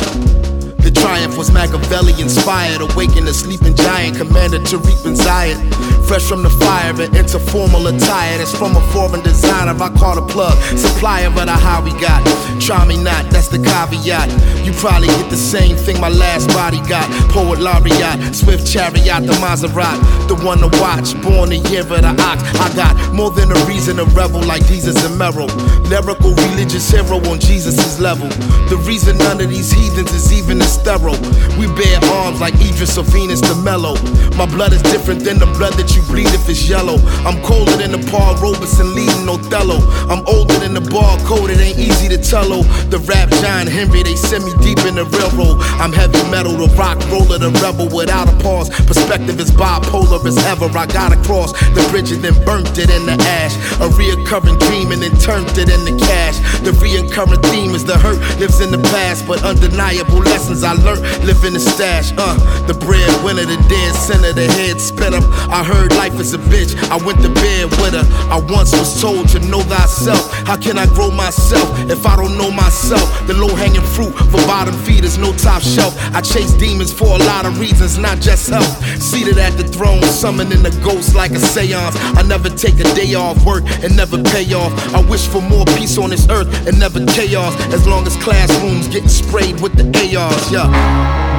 The 0.87 0.93
triumph 0.93 1.35
was 1.35 1.51
Machiavelli 1.51 2.13
inspired, 2.21 2.79
awakened 2.79 3.27
a 3.27 3.33
sleeping 3.33 3.75
giant, 3.75 4.15
commanded 4.15 4.65
to 4.67 4.77
reap 4.77 5.03
and 5.03 5.17
Zion. 5.17 5.69
Fresh 6.07 6.23
from 6.23 6.43
the 6.43 6.49
fire 6.49 6.95
and 6.95 7.13
into 7.13 7.39
formal 7.39 7.87
attire, 7.87 8.37
that's 8.37 8.55
from 8.55 8.77
a 8.77 8.81
foreign 8.95 9.21
designer. 9.21 9.75
I 9.83 9.89
call 9.89 10.17
a 10.17 10.25
plug, 10.25 10.55
supplier, 10.79 11.29
but 11.29 11.49
I 11.49 11.57
how 11.57 11.83
we 11.83 11.91
got. 11.99 12.23
Try 12.61 12.87
me 12.87 12.95
not, 12.95 13.29
that's 13.29 13.49
the 13.49 13.59
caveat. 13.59 14.31
You 14.65 14.71
probably 14.79 15.09
get 15.09 15.29
the 15.29 15.35
same 15.35 15.75
thing 15.75 15.99
my 15.99 16.07
last 16.07 16.47
body 16.55 16.79
got. 16.87 17.03
Poet 17.31 17.59
laureate, 17.59 18.33
swift 18.33 18.65
chariot, 18.65 19.27
the 19.27 19.35
Maserati, 19.43 19.99
the 20.29 20.35
one 20.35 20.59
to 20.59 20.71
watch. 20.79 21.11
Born 21.21 21.49
the 21.49 21.57
year 21.67 21.81
of 21.81 21.89
the 21.89 22.15
ox. 22.23 22.39
I 22.63 22.71
got 22.73 22.95
more 23.13 23.31
than 23.31 23.51
a 23.51 23.59
reason 23.67 23.97
to 23.97 24.05
revel 24.15 24.39
like 24.43 24.65
Jesus 24.67 24.95
and 25.03 25.17
Merrill. 25.17 25.51
Lyrical 25.91 26.31
religious 26.47 26.89
hero 26.89 27.19
on 27.27 27.41
Jesus' 27.41 27.99
level. 27.99 28.29
The 28.71 28.81
reason 28.87 29.17
none 29.17 29.41
of 29.41 29.49
these 29.49 29.71
heathens 29.71 30.13
is 30.13 30.31
even 30.31 30.61
as 30.61 30.76
thorough. 30.83 31.17
We 31.57 31.67
bear 31.73 31.97
arms 32.21 32.39
like 32.39 32.53
Idris 32.55 32.97
or 32.97 33.03
Venus 33.03 33.41
to 33.41 33.55
mellow. 33.55 33.95
My 34.37 34.45
blood 34.45 34.73
is 34.73 34.81
different 34.83 35.23
than 35.23 35.39
the 35.39 35.49
blood 35.57 35.73
that 35.73 35.95
you 35.95 36.01
bleed 36.03 36.29
if 36.29 36.47
it's 36.49 36.69
yellow. 36.69 36.97
I'm 37.25 37.41
colder 37.43 37.75
than 37.77 37.91
the 37.91 38.01
Paul 38.11 38.35
Robeson 38.37 38.93
leading 38.93 39.27
Othello. 39.27 39.81
I'm 40.11 40.25
older 40.27 40.57
than 40.59 40.73
the 40.73 40.85
barcode, 40.85 41.49
it 41.49 41.59
ain't 41.59 41.79
easy 41.79 42.07
to 42.09 42.17
tell. 42.17 42.53
oh. 42.53 42.63
The 42.89 42.99
rap 43.09 43.29
John 43.41 43.67
Henry, 43.67 44.03
they 44.03 44.15
send 44.15 44.45
me 44.45 44.53
deep 44.61 44.79
in 44.85 44.95
the 44.95 45.05
railroad. 45.05 45.57
I'm 45.81 45.91
heavy 45.91 46.21
metal, 46.29 46.53
the 46.53 46.69
rock 46.77 46.99
roller, 47.09 47.37
the 47.37 47.51
rebel 47.63 47.89
without 47.89 48.29
a 48.29 48.35
pause. 48.43 48.69
Perspective 48.85 49.39
is 49.39 49.51
bipolar 49.51 50.23
as 50.25 50.37
ever. 50.45 50.69
I 50.77 50.85
got 50.85 51.11
across 51.13 51.53
the 51.73 51.85
bridge 51.89 52.11
and 52.11 52.21
then 52.21 52.37
burnt 52.45 52.77
it 52.77 52.89
in 52.89 53.05
the 53.05 53.17
ash. 53.41 53.55
A 53.81 53.89
reoccurring 53.89 54.59
dream 54.59 54.91
and 54.91 55.01
then 55.01 55.15
turned 55.17 55.49
it 55.57 55.69
into 55.69 55.97
cash. 56.05 56.37
The 56.61 56.71
reoccurring 56.77 57.41
theme 57.49 57.73
is 57.73 57.85
the 57.85 57.97
hurt 57.97 58.19
lives 58.39 58.61
in 58.61 58.71
the 58.71 58.81
past, 58.93 59.25
but 59.27 59.43
undeniable 59.43 60.19
lessons 60.19 60.63
I 60.67 60.73
learned 60.73 61.01
live 61.23 61.43
in 61.45 61.53
the 61.53 61.61
stash. 61.61 62.11
Uh, 62.17 62.35
the 62.67 62.73
breadwinner, 62.73 63.45
the 63.47 63.55
dead 63.71 63.95
center, 63.95 64.33
the 64.33 64.51
head 64.59 64.81
spinner. 64.81 65.23
I 65.47 65.63
heard 65.63 65.95
life 65.95 66.19
is 66.19 66.33
a 66.33 66.37
bitch. 66.37 66.75
I 66.91 66.97
went 67.07 67.21
to 67.23 67.31
bed 67.31 67.71
with 67.79 67.95
her. 67.95 68.03
I 68.27 68.35
once 68.51 68.73
was 68.73 68.99
told 68.99 69.29
to 69.29 69.39
know 69.39 69.61
thyself. 69.61 70.33
How 70.43 70.57
can 70.57 70.77
I 70.77 70.85
grow 70.87 71.09
myself 71.09 71.71
if 71.89 72.05
I 72.05 72.17
don't 72.17 72.37
know 72.37 72.51
myself? 72.51 73.07
The 73.27 73.33
low 73.33 73.55
hanging 73.55 73.87
fruit 73.95 74.11
for 74.11 74.43
bottom 74.43 74.75
feeders, 74.83 75.17
no 75.17 75.31
top 75.37 75.61
shelf. 75.61 75.95
I 76.13 76.19
chase 76.19 76.51
demons 76.53 76.91
for 76.91 77.15
a 77.15 77.21
lot 77.31 77.45
of 77.45 77.59
reasons, 77.59 77.97
not 77.97 78.19
just 78.19 78.49
health. 78.49 78.83
Seated 79.01 79.37
at 79.37 79.55
the 79.55 79.63
throne, 79.63 80.03
summoning 80.03 80.63
the 80.63 80.75
ghost 80.83 81.15
like 81.15 81.31
a 81.31 81.39
seance. 81.39 81.95
I 82.19 82.23
never 82.23 82.49
take 82.49 82.75
a 82.79 82.87
day 82.91 83.15
off 83.15 83.39
work 83.45 83.63
and 83.83 83.95
never 83.95 84.21
pay 84.21 84.51
off. 84.53 84.73
I 84.93 84.99
wish 85.07 85.27
for 85.27 85.41
more 85.41 85.65
peace 85.79 85.97
on 85.97 86.09
this 86.09 86.27
earth 86.27 86.51
and 86.67 86.77
never 86.77 86.99
chaos. 87.05 87.55
As 87.71 87.87
long 87.87 88.05
as 88.05 88.17
classrooms 88.17 88.89
getting 88.89 89.07
sprayed 89.07 89.61
with 89.61 89.73
the 89.79 89.87
ARs, 90.17 90.51
yeah. 90.57 91.36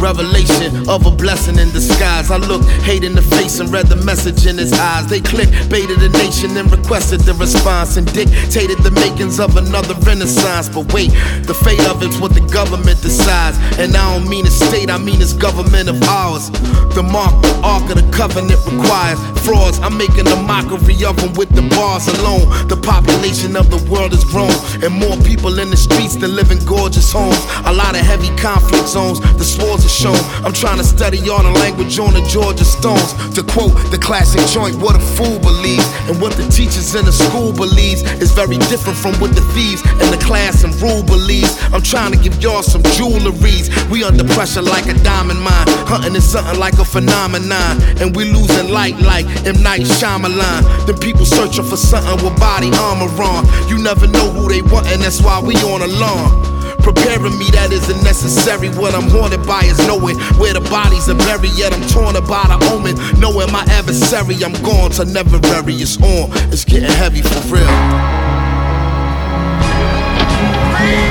Revelation 0.00 0.88
of 0.88 1.04
a 1.04 1.10
blessing 1.10 1.58
in 1.58 1.70
disguise. 1.72 2.30
I 2.30 2.38
looked 2.38 2.64
hate 2.88 3.04
in 3.04 3.14
the 3.14 3.22
face 3.22 3.60
and 3.60 3.70
read 3.70 3.86
the 3.86 3.96
message 3.96 4.46
in 4.46 4.56
his 4.56 4.72
eyes. 4.72 5.06
They 5.06 5.20
clicked, 5.20 5.52
baited 5.68 6.00
the 6.00 6.08
nation 6.08 6.56
and 6.56 6.72
requested 6.72 7.20
the 7.20 7.34
response 7.34 7.98
and 7.98 8.10
dictated 8.14 8.78
the 8.78 8.90
makings 8.92 9.38
of 9.38 9.56
another 9.56 9.94
renaissance. 10.00 10.70
But 10.70 10.90
wait, 10.94 11.10
the 11.44 11.52
fate 11.52 11.84
of 11.86 12.02
it's 12.02 12.18
what 12.18 12.32
the 12.32 12.40
government 12.48 13.02
decides. 13.02 13.58
And 13.78 13.94
I 13.94 14.16
don't 14.16 14.28
mean 14.28 14.46
a 14.46 14.50
state, 14.50 14.88
I 14.88 14.96
mean 14.96 15.20
it's 15.20 15.34
government 15.34 15.90
of 15.90 16.02
ours. 16.04 16.48
The 16.96 17.02
mark, 17.04 17.36
the 17.42 17.60
ark 17.62 17.84
of 17.90 18.00
the 18.00 18.08
covenant 18.16 18.58
requires 18.64 19.20
frauds. 19.44 19.78
I'm 19.80 19.98
making 19.98 20.26
a 20.28 20.36
mockery 20.36 21.04
of 21.04 21.20
them 21.20 21.34
with 21.34 21.50
the 21.50 21.62
bars 21.76 22.08
alone. 22.08 22.48
The 22.68 22.80
population 22.80 23.54
of 23.54 23.68
the 23.70 23.78
world 23.92 24.12
has 24.12 24.24
grown, 24.24 24.56
and 24.82 24.92
more 24.96 25.16
people 25.28 25.58
in 25.58 25.68
the 25.68 25.76
streets 25.76 26.16
than 26.16 26.34
live 26.34 26.50
in 26.50 26.58
gorgeous 26.64 27.12
homes. 27.12 27.38
A 27.68 27.72
lot 27.72 27.94
of 27.94 28.00
heavy 28.00 28.32
conflict 28.40 28.88
zones, 28.88 29.20
the 29.36 29.44
swords 29.44 29.89
shown. 29.90 30.18
I'm 30.46 30.54
trying 30.54 30.78
to 30.78 30.84
study 30.84 31.18
all 31.28 31.42
the 31.42 31.50
language 31.58 31.98
on 31.98 32.14
the 32.14 32.22
Georgia 32.30 32.64
Stones. 32.64 33.12
To 33.34 33.42
quote 33.42 33.74
the 33.90 33.98
classic 33.98 34.46
joint, 34.46 34.78
what 34.78 34.94
a 34.94 35.02
fool 35.18 35.38
believes, 35.40 35.86
and 36.06 36.20
what 36.22 36.32
the 36.38 36.46
teachers 36.48 36.94
in 36.94 37.04
the 37.04 37.12
school 37.12 37.52
believes 37.52 38.02
is 38.22 38.30
very 38.32 38.58
different 38.70 38.96
from 38.96 39.14
what 39.18 39.34
the 39.34 39.42
thieves 39.52 39.82
in 39.98 40.08
the 40.14 40.20
class 40.22 40.62
and 40.62 40.72
rule 40.80 41.02
believes. 41.02 41.50
I'm 41.74 41.82
trying 41.82 42.12
to 42.12 42.18
give 42.18 42.40
y'all 42.40 42.62
some 42.62 42.82
jewelries. 42.94 43.68
We 43.90 44.04
under 44.04 44.24
pressure 44.34 44.62
like 44.62 44.86
a 44.86 44.94
diamond 45.02 45.40
mine, 45.40 45.66
hunting 45.90 46.14
is 46.14 46.24
something 46.24 46.58
like 46.58 46.78
a 46.78 46.84
phenomenon, 46.84 47.82
and 47.98 48.14
we 48.14 48.24
losing 48.24 48.70
light 48.70 48.98
like 49.00 49.26
M 49.44 49.62
Night 49.62 49.82
Shyamalan. 49.82 50.86
Then 50.86 50.98
people 50.98 51.26
searching 51.26 51.64
for 51.64 51.76
something 51.76 52.24
with 52.24 52.38
body 52.38 52.70
armor 52.74 53.10
on. 53.22 53.44
You 53.68 53.78
never 53.82 54.06
know 54.06 54.30
who 54.30 54.48
they 54.48 54.62
want, 54.62 54.86
and 54.86 55.02
that's 55.02 55.20
why 55.20 55.40
we 55.40 55.54
on 55.56 55.82
alarm. 55.82 56.49
Preparing 56.82 57.36
me 57.36 57.48
that 57.52 57.70
isn't 57.72 58.02
necessary. 58.02 58.68
What 58.72 58.94
I'm 58.94 59.08
haunted 59.12 59.44
by 59.46 59.68
is 59.68 59.78
knowing 59.86 60.16
where 60.40 60.54
the 60.54 60.64
bodies 60.72 61.08
are 61.08 61.18
buried. 61.28 61.52
Yet 61.54 61.72
I'm 61.72 61.84
torn 61.92 62.16
about 62.16 62.48
the 62.48 62.58
omen. 62.72 62.96
Knowing 63.20 63.52
my 63.52 63.64
adversary, 63.68 64.40
I'm 64.40 64.56
gone 64.64 64.90
to 64.96 65.04
never 65.04 65.38
bury. 65.38 65.76
It's 65.76 66.00
on. 66.00 66.32
It's 66.48 66.64
getting 66.64 66.88
heavy 66.88 67.20
for 67.22 67.40
real. 67.52 67.68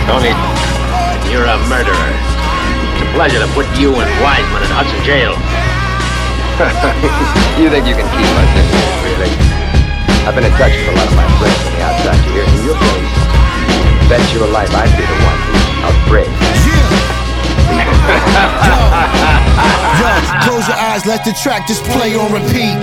Tony, 0.09 0.33
you're 1.29 1.45
a 1.45 1.57
murderer. 1.69 2.11
It's 2.97 3.05
a 3.05 3.09
pleasure 3.13 3.39
to 3.39 3.49
put 3.53 3.69
you 3.77 3.93
and 3.93 4.09
Wiseman 4.25 4.65
in 4.65 4.71
Hudson 4.73 5.01
jail. 5.05 5.37
you 7.61 7.69
think 7.71 7.87
you 7.87 7.95
can 7.95 8.09
keep 8.11 8.27
us 8.35 8.51
in 8.57 8.65
here, 8.67 8.91
really? 9.05 9.31
I've 10.27 10.35
been 10.35 10.43
in 10.43 10.51
touch 10.59 10.75
with 10.75 10.91
a 10.91 10.95
lot 10.97 11.07
of 11.07 11.15
my 11.15 11.27
friends 11.39 11.61
on 11.63 11.71
the 11.71 11.81
outside 11.87 12.21
here. 12.33 12.43
In 12.43 12.59
your 12.67 12.75
place, 12.75 14.09
bet 14.11 14.21
your 14.33 14.47
life 14.51 14.73
I'd 14.75 14.91
be 14.97 15.05
the 15.05 15.19
one 15.23 15.38
who's 15.81 15.89
afraid. 16.07 16.58
Close 20.43 20.67
your 20.67 20.77
eyes, 20.77 21.05
let 21.05 21.23
the 21.25 21.33
track 21.43 21.67
just 21.67 21.83
play 21.95 22.15
on 22.15 22.31
repeat. 22.31 22.75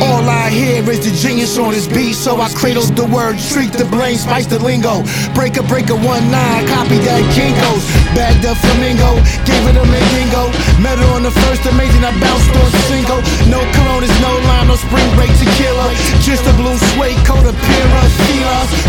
All 0.00 0.24
I 0.24 0.48
hear 0.48 0.82
is 0.90 1.04
the 1.04 1.12
genius 1.12 1.58
on 1.58 1.72
this 1.72 1.86
beat, 1.86 2.14
so 2.14 2.40
I 2.40 2.48
cradle 2.52 2.82
the 2.82 3.04
word, 3.04 3.38
treat 3.52 3.72
the 3.72 3.84
brain, 3.84 4.16
spice 4.16 4.46
the 4.46 4.58
lingo. 4.58 5.04
Break 5.34 5.56
a 5.56 5.62
breaker 5.62 5.94
one 5.94 6.24
nine, 6.32 6.66
copy 6.68 6.96
that 7.04 7.22
Kinko's. 7.36 7.84
Bagged 8.16 8.44
up 8.48 8.56
flamingo, 8.56 9.20
gave 9.44 9.64
it 9.68 9.76
a 9.76 9.84
mandingo. 9.84 10.48
Met 10.80 10.98
her 10.98 11.10
on 11.12 11.22
the 11.22 11.34
first 11.44 11.64
amazing, 11.68 12.04
I 12.04 12.12
bounced 12.16 12.50
on 12.56 12.68
single. 12.88 13.20
No 13.52 13.60
coronas, 13.76 14.12
no 14.24 14.32
lime, 14.48 14.68
no 14.72 14.76
spring 14.76 15.08
break 15.14 15.30
tequila. 15.36 15.92
Just 16.24 16.48
a 16.48 16.52
blue 16.56 16.76
suede 16.92 17.20
coat 17.28 17.44
of 17.44 17.54
Pira. 17.54 18.02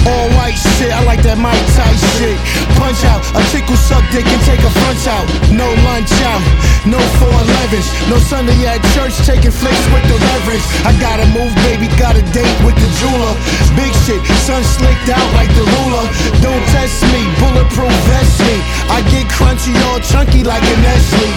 All 0.07 0.27
white 0.39 0.55
shit, 0.55 0.91
I 0.91 1.03
like 1.03 1.21
that 1.23 1.37
Mike 1.37 1.59
Tyson 1.75 2.11
shit. 2.17 2.39
Punch 2.79 3.03
out, 3.07 3.23
a 3.35 3.41
tickle 3.51 3.75
suck 3.75 4.03
dick 4.11 4.25
and 4.27 4.41
take 4.43 4.59
a 4.63 4.71
punch 4.83 5.07
out. 5.07 5.25
No 5.51 5.67
lunch 5.83 6.11
out, 6.27 6.41
no 6.85 6.99
411s, 7.19 7.87
no 8.09 8.17
Sunday 8.19 8.55
at 8.67 8.81
church 8.95 9.15
taking 9.27 9.51
flicks 9.51 9.85
with 9.93 10.03
the 10.07 10.17
reverends. 10.17 10.65
I 10.87 10.91
gotta 10.99 11.27
move, 11.35 11.53
baby, 11.67 11.87
got 11.99 12.15
a 12.15 12.23
date 12.31 12.57
with 12.65 12.75
the 12.75 12.89
jeweler. 12.99 13.33
Big 13.75 13.93
shit, 14.03 14.21
sun 14.47 14.63
slicked 14.63 15.09
out 15.11 15.29
like 15.37 15.51
the 15.55 15.65
ruler. 15.65 16.05
Don't 16.41 16.63
test 16.75 17.03
me, 17.11 17.21
bulletproof 17.39 17.93
vest 18.09 18.39
me. 18.47 18.55
I 18.89 19.03
get 19.11 19.27
crunchy, 19.31 19.75
all 19.87 19.99
chunky 19.99 20.43
like 20.43 20.63
a 20.63 20.77
Nestle. 20.81 21.31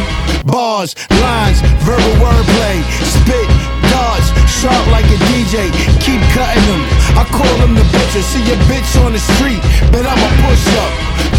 Bars, 0.46 0.94
lines, 1.22 1.60
verbal 1.82 2.14
wordplay, 2.22 2.78
spit, 3.02 3.48
darts, 3.90 4.30
sharp 4.48 4.86
like 4.88 5.06
a 5.06 5.18
DJ. 5.30 5.70
Keep 6.00 6.22
cutting 6.32 6.66
them. 6.66 6.82
I 7.18 7.24
call 7.30 7.54
them 7.58 7.74
the 7.74 7.84
butcher. 7.92 8.22
See 8.22 8.44
a 8.50 8.56
bitch 8.70 8.92
on 9.04 9.12
the 9.12 9.22
street, 9.36 9.62
but 9.92 10.06
I'm 10.06 10.18
a 10.18 10.30
push 10.46 10.66
up. 10.78 10.92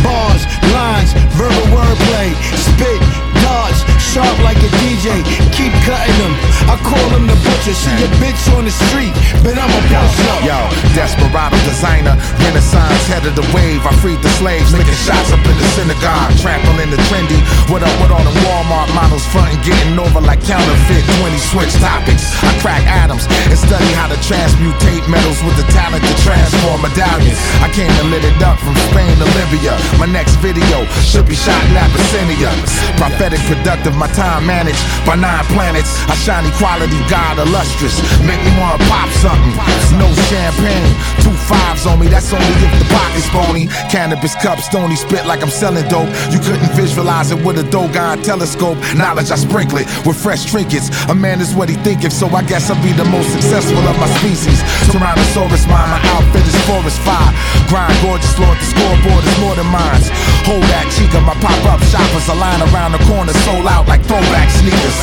Bars, 0.04 0.44
lines, 0.74 1.12
verbal 1.34 1.68
wordplay, 1.74 2.30
spit, 2.54 3.02
darts, 3.42 3.82
sharp 3.98 4.38
like 4.46 4.58
a 4.62 4.72
DJ. 4.84 5.24
Keep 5.54 5.74
cutting 5.86 6.18
them. 6.22 6.34
I 6.70 6.76
call 6.84 7.08
them 7.10 7.26
the 7.26 7.38
butcher. 7.46 7.74
See 7.74 7.98
a 8.04 8.10
bitch 8.22 8.44
on 8.56 8.66
the 8.66 8.74
street, 8.74 9.14
but 9.42 9.58
I'm 9.58 9.72
a 9.72 9.82
push 9.90 10.20
up. 10.34 10.42
Yo, 10.46 10.60
desperado 10.94 11.58
designer, 11.66 12.16
renaissance 12.46 13.06
head 13.08 13.26
of 13.26 13.36
the 13.36 13.46
wave. 13.56 13.82
I 13.86 13.94
freed 14.02 14.22
the 14.22 14.30
slaves, 14.38 14.74
licking 14.74 15.02
shots 15.06 15.32
up 15.32 15.42
in 15.46 15.56
the 15.58 15.68
synagogue, 15.78 16.32
trampling 16.42 16.92
the 16.92 17.02
trendy. 17.10 17.40
What 17.72 17.82
up 17.84 17.96
with 18.02 18.12
all 18.12 18.24
the 18.24 18.36
Walmart 18.46 18.90
models 18.94 19.26
frontin', 19.34 19.62
getting 19.64 19.98
over 19.98 20.22
like 20.22 20.42
counterfeit 20.44 21.04
20 21.22 21.38
switch 21.38 21.74
topics. 21.82 22.34
I 22.44 22.52
crack 22.62 22.84
atoms 22.98 23.30
and 23.50 23.58
study 23.58 23.90
how 23.94 24.10
to 24.10 24.18
transmutate 24.26 25.06
metals 25.06 25.38
with 25.46 25.56
the 25.56 25.68
talent 25.72 26.02
to 26.02 26.14
transform 26.26 26.82
medallions. 26.82 27.38
I 27.62 27.70
came 27.78 27.92
and 28.02 28.10
lit 28.10 28.26
it 28.26 28.42
up 28.42 28.58
from 28.66 28.74
Spain 28.90 29.14
to 29.22 29.28
Libya. 29.38 29.78
My 30.02 30.10
next 30.10 30.36
video 30.42 30.86
should 31.06 31.30
be 31.30 31.38
shot 31.38 31.62
in 31.70 31.78
Abyssinia. 31.78 32.50
Prophetic, 32.98 33.40
productive, 33.46 33.96
my 33.96 34.10
time 34.18 34.46
managed 34.50 34.82
by 35.06 35.16
nine 35.16 35.46
planets. 35.54 35.94
I 36.10 36.16
shine 36.26 36.46
equality, 36.50 36.98
God 37.08 37.38
illustrious. 37.38 37.96
Make 38.26 38.42
me 38.42 38.52
wanna 38.58 38.82
pop 38.90 39.10
something. 39.22 39.54
No 40.02 40.10
champagne, 40.30 40.92
two 41.22 41.36
fives 41.46 41.86
on 41.86 42.00
me. 42.00 42.08
That's 42.08 42.34
only 42.34 42.56
if 42.66 42.74
the 42.82 42.88
pocket's 42.90 43.30
bony. 43.30 43.68
Cannabis 43.94 44.36
cup, 44.42 44.60
stony 44.60 44.96
spit 44.96 45.26
like 45.26 45.42
I'm 45.42 45.54
selling 45.54 45.88
dope. 45.88 46.10
You 46.34 46.40
couldn't 46.40 46.72
visualize 46.74 47.32
it 47.32 47.40
with 47.46 47.58
a 47.60 47.66
Dogon 47.70 48.22
telescope. 48.24 48.78
Knowledge 48.96 49.32
I 49.32 49.36
sprinkle 49.36 49.80
it 49.80 49.88
with 50.06 50.18
fresh 50.18 50.46
trinkets. 50.50 50.90
A 51.10 51.16
man 51.16 51.42
is 51.42 51.54
what 51.54 51.70
he 51.70 51.76
thinking, 51.88 52.10
so 52.10 52.28
I 52.30 52.44
guess 52.44 52.70
I'll 52.70 52.82
be 52.84 52.87
the 52.94 53.06
most 53.06 53.34
successful 53.34 53.84
of 53.84 53.98
my 54.00 54.08
species. 54.22 54.62
Tyrannosaurus 54.88 55.68
mine, 55.68 55.90
my 55.92 56.02
outfit 56.16 56.46
is 56.46 56.56
forest 56.64 57.00
fire. 57.04 57.34
Grind 57.68 57.96
gorgeous, 58.04 58.38
Lord, 58.40 58.56
the 58.56 58.68
scoreboard 58.70 59.24
is 59.26 59.38
more 59.44 59.56
than 59.56 59.68
mine. 59.68 60.04
Hold 60.48 60.64
that 60.72 60.88
chica, 60.96 61.20
my 61.26 61.36
pop-up 61.44 61.82
shoppers 61.92 62.30
are 62.32 62.40
lying 62.40 62.64
around 62.72 62.96
the 62.96 63.04
corner, 63.10 63.34
sold 63.44 63.68
out 63.68 63.88
like 63.92 64.00
throwback 64.08 64.48
sneakers. 64.54 64.98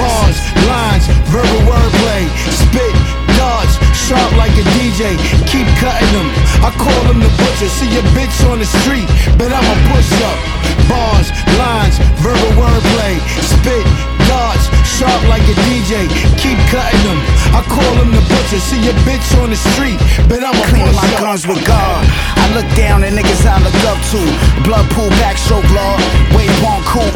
Bars, 0.00 0.38
lines, 0.64 1.04
verbal 1.28 1.60
wordplay, 1.68 2.24
spit, 2.48 2.94
darts, 3.36 3.76
sharp 3.92 4.30
like 4.40 4.54
a 4.56 4.64
DJ. 4.78 5.18
Keep 5.50 5.68
cutting 5.76 6.12
them. 6.16 6.28
I 6.64 6.72
call 6.78 7.02
them 7.10 7.20
the 7.20 7.32
butcher. 7.36 7.68
See 7.68 7.90
a 8.00 8.02
bitch 8.16 8.38
on 8.48 8.62
the 8.62 8.68
street, 8.80 9.08
but 9.36 9.52
I'm 9.52 9.66
a 9.66 9.76
push 9.92 10.12
up. 10.24 10.38
Bars, 10.88 11.28
lines, 11.60 11.96
verbal 12.22 12.52
wordplay, 12.56 13.18
spit, 13.44 13.84
darts, 14.30 14.70
sharp 14.96 15.22
like 15.28 15.44
a 15.44 15.56
DJ. 15.68 16.08
Keep 16.40 16.56
cutting 16.72 17.04
them. 17.04 17.20
I 17.52 17.60
call 17.68 17.92
them 18.00 18.10
the 18.16 18.24
butcher. 18.32 18.60
See 18.60 18.80
a 18.88 18.94
bitch 19.04 19.28
on 19.40 19.52
the 19.52 19.60
street, 19.76 20.00
but 20.28 20.40
I'm 20.40 20.56
a 20.56 20.64
Clean 20.72 20.88
my 20.96 21.08
guns 21.20 21.46
with 21.46 21.60
God. 21.68 22.02
I 22.40 22.44
look 22.56 22.68
down 22.74 23.04
at 23.04 23.12
niggas 23.12 23.44
I 23.44 23.60
look 23.60 23.76
up 23.84 24.00
to. 24.12 24.20
Blood 24.64 24.88
pool, 24.96 25.10
backstroke 25.20 25.68
law. 25.76 25.94
Wave 26.32 26.56
one 26.64 26.82
cool. 26.88 27.12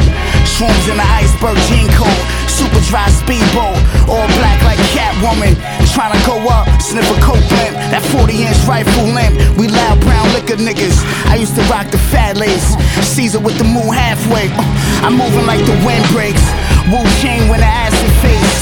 Shrooms 0.57 0.85
in 0.91 0.97
the 0.97 1.07
iceberg, 1.07 1.57
gene 1.71 1.87
code. 1.95 2.21
Super 2.47 2.81
dry 2.91 3.07
speedboat. 3.09 3.77
All 4.11 4.27
black 4.37 4.59
like 4.67 4.79
Catwoman. 4.91 5.55
Tryna 5.95 6.19
go 6.27 6.37
up, 6.51 6.67
sniff 6.81 7.07
a 7.07 7.17
coke 7.23 7.47
limp. 7.59 7.75
That 7.91 8.03
40 8.11 8.43
inch 8.43 8.59
rifle 8.67 9.07
limp. 9.15 9.35
We 9.57 9.67
loud 9.67 9.99
brown 10.01 10.27
liquor 10.35 10.59
niggas. 10.59 10.99
I 11.31 11.35
used 11.35 11.55
to 11.55 11.63
rock 11.71 11.87
the 11.91 12.01
fat 12.11 12.37
lace. 12.37 12.75
Caesar 13.15 13.39
with 13.39 13.57
the 13.57 13.63
moon 13.63 13.95
halfway. 13.95 14.51
Uh, 14.51 15.07
I'm 15.07 15.15
moving 15.15 15.47
like 15.47 15.63
the 15.63 15.77
wind 15.87 16.03
breaks. 16.11 16.43
Wu 16.91 16.99
chain 17.23 17.47
when 17.47 17.63
the 17.63 17.71
acid 17.71 18.11
face. 18.19 18.61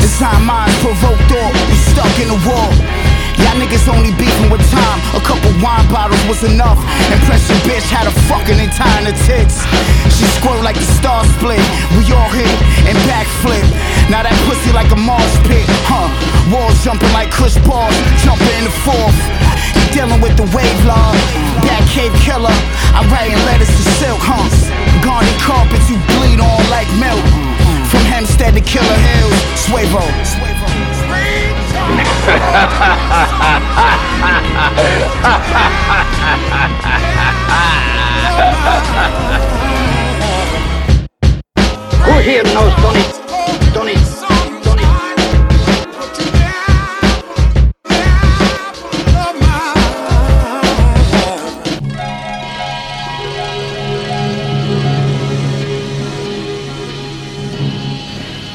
Design 0.00 0.44
minds 0.44 0.76
provoke 0.84 1.20
thought. 1.28 1.54
We 1.68 1.76
stuck 1.88 2.14
in 2.20 2.28
the 2.28 2.40
wall. 2.44 2.72
Y'all 3.44 3.56
niggas 3.56 3.88
only 3.88 4.12
beefing 4.20 4.50
with 4.50 4.62
time. 4.70 4.98
A 5.16 5.22
couple 5.24 5.50
wine 5.64 5.86
bottles 5.88 6.20
was 6.28 6.44
enough. 6.44 6.78
Impressive 7.10 7.56
bitch 7.64 7.86
had 7.88 8.06
a 8.06 8.14
fucking 8.28 8.60
tying 8.76 9.06
her 9.08 9.16
tits. 9.26 9.64
She 10.12 10.26
squirt 10.36 10.60
like 10.62 10.76
the 10.76 10.88
star 11.00 11.24
split. 11.36 11.62
We 11.96 12.04
all 12.12 12.30
hit 12.30 12.50
and 12.84 12.96
backflip. 13.08 13.64
Now 14.12 14.22
that 14.22 14.36
pussy 14.44 14.72
like 14.72 14.90
a 14.92 14.98
Mars 15.00 15.34
pit, 15.48 15.64
huh? 15.88 16.08
Walls 16.52 16.76
jumping 16.84 17.12
like 17.16 17.30
Chris 17.30 17.56
Paul, 17.64 17.88
jumping 18.20 18.50
in 18.60 18.64
the 18.68 18.76
fourth. 18.84 19.18
You 19.76 19.84
dealing 19.94 20.20
with 20.20 20.36
the 20.36 20.46
wave 20.52 20.80
law. 20.84 21.14
Back 21.64 21.84
cave 21.88 22.12
killer. 22.20 22.54
I'm 22.92 23.08
writing 23.08 23.38
letters 23.48 23.70
to 23.70 23.84
silk, 24.02 24.20
huh? 24.20 24.44
Garnet 25.00 25.38
carpets 25.40 25.88
you 25.88 25.96
bleed 26.18 26.40
on 26.42 26.60
like 26.68 26.90
milk. 26.98 27.22
From 27.88 28.04
Hempstead 28.06 28.54
to 28.54 28.60
Killer 28.60 28.98
Hills, 29.02 29.38
Swavo. 29.66 30.04
Who 31.70 31.76
here 42.18 42.42
knows 42.42 42.74
Tony? 42.74 43.02
Tony? 43.72 43.94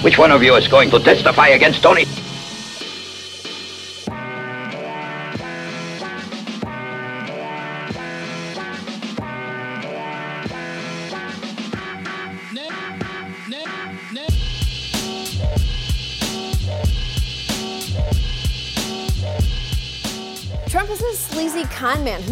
Which 0.04 0.18
one 0.18 0.32
of 0.32 0.44
you 0.44 0.56
is 0.56 0.68
going 0.68 0.92
to 0.92 1.00
testify 1.00 1.48
against 1.48 1.82
Tony? 1.82 2.06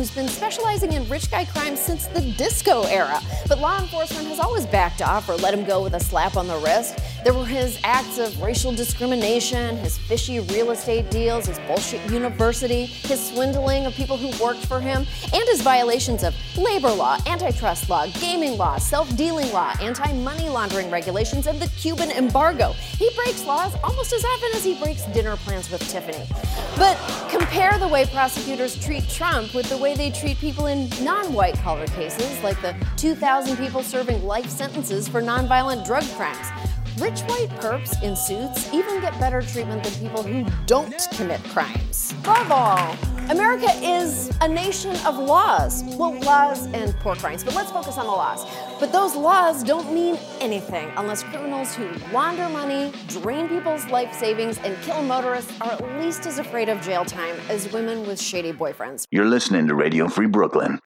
Who's 0.03 0.11
been 0.11 0.27
specializing 0.27 0.91
in 0.91 1.07
rich 1.07 1.31
guy 1.31 1.45
crimes 1.45 1.79
since 1.79 2.07
the 2.07 2.19
disco 2.37 2.81
era. 2.83 3.21
But 3.47 3.59
law 3.59 3.79
enforcement 3.79 4.27
has 4.27 4.37
always 4.37 4.65
backed 4.65 5.01
off 5.01 5.29
or 5.29 5.35
let 5.35 5.53
him 5.53 5.63
go 5.63 5.81
with 5.81 5.93
a 5.93 5.99
slap 5.99 6.35
on 6.35 6.45
the 6.45 6.57
wrist. 6.57 6.99
There 7.23 7.33
were 7.33 7.45
his 7.45 7.79
acts 7.85 8.17
of 8.17 8.41
racial 8.41 8.73
discrimination, 8.73 9.77
his 9.77 9.97
fishy 9.97 10.41
real 10.41 10.71
estate 10.71 11.09
deals, 11.09 11.45
his 11.45 11.57
bullshit 11.59 12.01
university, 12.11 12.83
his 12.83 13.29
swindling 13.29 13.85
of 13.85 13.93
people 13.93 14.17
who 14.17 14.27
worked 14.43 14.65
for 14.65 14.81
him, 14.81 15.07
and 15.33 15.43
his 15.47 15.61
violations 15.61 16.25
of 16.25 16.35
labor 16.57 16.91
law, 16.91 17.17
antitrust 17.25 17.89
law, 17.89 18.05
gaming 18.19 18.57
law, 18.57 18.77
self 18.77 19.15
dealing 19.15 19.49
law, 19.53 19.73
anti 19.79 20.11
money 20.11 20.49
laundering 20.49 20.91
regulations, 20.91 21.47
and 21.47 21.61
the 21.61 21.69
Cuban 21.79 22.11
embargo. 22.11 22.73
He 22.73 23.09
breaks 23.15 23.45
laws 23.45 23.73
almost 23.85 24.11
as 24.11 24.25
often 24.25 24.49
as 24.53 24.65
he 24.65 24.77
breaks 24.83 25.05
dinner 25.13 25.37
plans 25.37 25.71
with 25.71 25.87
Tiffany. 25.87 26.25
But 26.75 26.97
compare 27.43 27.77
the 27.77 27.87
way 27.87 28.05
prosecutors 28.05 28.73
treat 28.79 29.07
Trump 29.09 29.53
with 29.53 29.67
the 29.67 29.75
way 29.75 29.95
they 29.95 30.09
treat 30.09 30.37
people 30.37 30.67
in 30.67 30.87
non 31.03 31.33
white 31.33 31.55
collar 31.55 31.85
cases, 31.87 32.41
like 32.41 32.59
the 32.61 32.73
2,000 32.95 33.57
people 33.57 33.83
serving 33.83 34.23
life 34.23 34.49
sentences 34.49 35.09
for 35.09 35.21
nonviolent 35.21 35.85
drug 35.85 36.05
crimes. 36.15 36.47
Rich 36.97 37.19
white 37.21 37.49
perps 37.59 38.01
in 38.01 38.15
suits 38.15 38.71
even 38.73 39.01
get 39.01 39.19
better 39.19 39.41
treatment 39.41 39.83
than 39.83 39.93
people 39.95 40.23
who 40.23 40.45
don't 40.67 41.05
commit 41.11 41.43
crimes. 41.45 42.13
Above 42.21 42.49
all, 42.49 42.95
America 43.29 43.69
is 43.81 44.31
a 44.39 44.47
nation 44.47 44.95
of 45.05 45.17
laws. 45.17 45.83
Well, 45.97 46.17
laws 46.21 46.67
and 46.67 46.93
poor 47.01 47.15
crimes, 47.15 47.43
but 47.43 47.55
let's 47.55 47.71
focus 47.71 47.97
on 47.97 48.05
the 48.05 48.11
laws. 48.11 48.45
But 48.83 48.91
those 48.91 49.15
laws 49.15 49.63
don't 49.63 49.93
mean 49.93 50.17
anything 50.41 50.91
unless 50.97 51.23
criminals 51.23 51.73
who 51.73 51.89
launder 52.11 52.49
money, 52.49 52.91
drain 53.07 53.47
people's 53.47 53.87
life 53.87 54.13
savings, 54.13 54.57
and 54.57 54.75
kill 54.81 55.01
motorists 55.01 55.53
are 55.61 55.71
at 55.71 55.99
least 56.01 56.25
as 56.25 56.37
afraid 56.37 56.67
of 56.67 56.81
jail 56.81 57.05
time 57.05 57.37
as 57.47 57.71
women 57.71 58.05
with 58.05 58.19
shady 58.19 58.51
boyfriends. 58.51 59.05
You're 59.09 59.23
listening 59.23 59.69
to 59.69 59.73
Radio 59.73 60.09
Free 60.09 60.27
Brooklyn. 60.27 60.79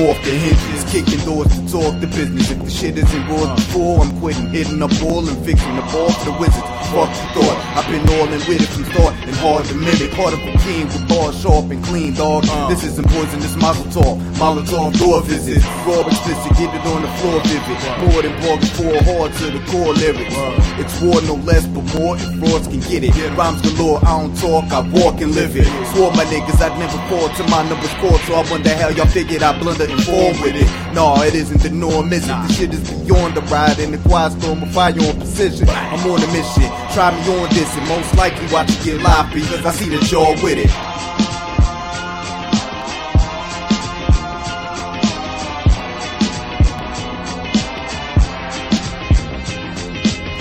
Off 0.00 0.22
the 0.24 0.30
hinges, 0.30 0.84
kicking 0.90 1.24
doors 1.24 1.48
to 1.48 1.60
talk 1.70 2.00
the 2.00 2.06
business. 2.06 2.50
If 2.50 2.58
the 2.58 2.70
shit 2.70 2.98
isn't 2.98 3.28
raw 3.28 3.54
before, 3.54 4.04
I'm 4.04 4.18
quitting, 4.18 4.50
hitting 4.50 4.82
up 4.82 4.90
all 5.02 5.28
and 5.28 5.44
fixing 5.44 5.76
the 5.76 5.82
ball 5.82 6.10
for 6.10 6.32
the 6.32 6.38
wizards. 6.38 6.83
Fuck 6.92 7.10
you 7.10 7.28
thought. 7.34 7.58
I've 7.76 7.88
been 7.88 8.04
all 8.14 8.28
in 8.28 8.40
with 8.48 8.60
it 8.60 8.68
from 8.68 8.84
start 8.84 9.14
and 9.24 9.36
hard 9.36 9.64
to 9.66 9.74
mimic. 9.74 10.12
Heart 10.12 10.34
of 10.34 10.40
a 10.40 10.52
king 10.64 10.86
with 10.86 11.08
bars 11.08 11.40
sharp 11.40 11.70
and 11.70 11.82
clean, 11.84 12.14
dog. 12.14 12.44
Uh. 12.48 12.68
This 12.68 12.84
isn't 12.84 13.06
poisonous 13.08 13.56
mazel 13.56 13.90
talk. 13.90 14.18
Molotov 14.40 14.80
on 14.80 14.92
door 14.92 15.22
visits. 15.22 15.64
Raw 15.86 16.02
explicit, 16.06 16.52
get 16.58 16.74
it 16.74 16.84
on 16.86 17.02
the 17.02 17.12
floor 17.18 17.40
vivid. 17.44 17.78
More 18.02 18.22
than 18.22 18.34
bargain 18.42 18.70
for 18.76 18.92
hard 19.08 19.32
to 19.38 19.46
the 19.50 19.62
core 19.70 19.94
lyrics. 19.94 20.34
It's 20.80 21.00
war 21.00 21.20
no 21.22 21.34
less, 21.46 21.66
but 21.66 21.84
more 21.94 22.16
if 22.16 22.26
frauds 22.38 22.66
can 22.68 22.80
get 22.80 23.04
it. 23.04 23.14
Rhymes 23.36 23.62
galore, 23.62 24.00
I 24.04 24.20
don't 24.20 24.36
talk, 24.36 24.64
I 24.72 24.80
walk 24.90 25.20
and 25.20 25.34
live 25.34 25.56
it. 25.56 25.66
Swore 25.94 26.10
my 26.12 26.24
niggas 26.26 26.60
I'd 26.60 26.78
never 26.78 26.98
fall 27.08 27.28
to 27.28 27.42
my 27.48 27.62
numbers 27.68 27.94
called, 28.00 28.20
so 28.22 28.34
I 28.34 28.50
wonder 28.50 28.74
how 28.74 28.88
y'all 28.88 29.06
figured 29.06 29.42
I 29.42 29.58
blunder 29.58 29.84
and 29.84 30.02
fall 30.04 30.30
with 30.42 30.56
it. 30.56 30.94
No, 30.94 31.14
it 31.22 31.34
isn't 31.34 31.62
the 31.62 31.70
norm, 31.70 32.12
is 32.12 32.24
it? 32.24 32.28
The 32.28 32.52
shit 32.52 32.74
is 32.74 32.90
beyond 32.90 33.36
the 33.36 33.42
ride 33.42 33.78
and 33.78 33.94
the 33.94 33.98
quiet 34.08 34.32
storm 34.40 34.62
of 34.62 34.70
fire 34.72 34.92
on 34.92 35.16
precision. 35.18 35.68
I'm 35.68 36.00
on 36.10 36.22
a 36.22 36.26
mission, 36.32 36.70
try 36.94 37.10
me 37.10 37.22
on 37.40 37.48
this, 37.50 37.76
and 37.76 37.88
most 37.88 38.14
likely 38.16 38.46
watch 38.52 38.70
it 38.70 38.84
get 38.84 39.02
live 39.02 39.32
because 39.32 39.64
I 39.64 39.72
see 39.72 39.88
that 39.90 40.10
y'all 40.10 40.34
with 40.42 40.58
it. 40.58 40.70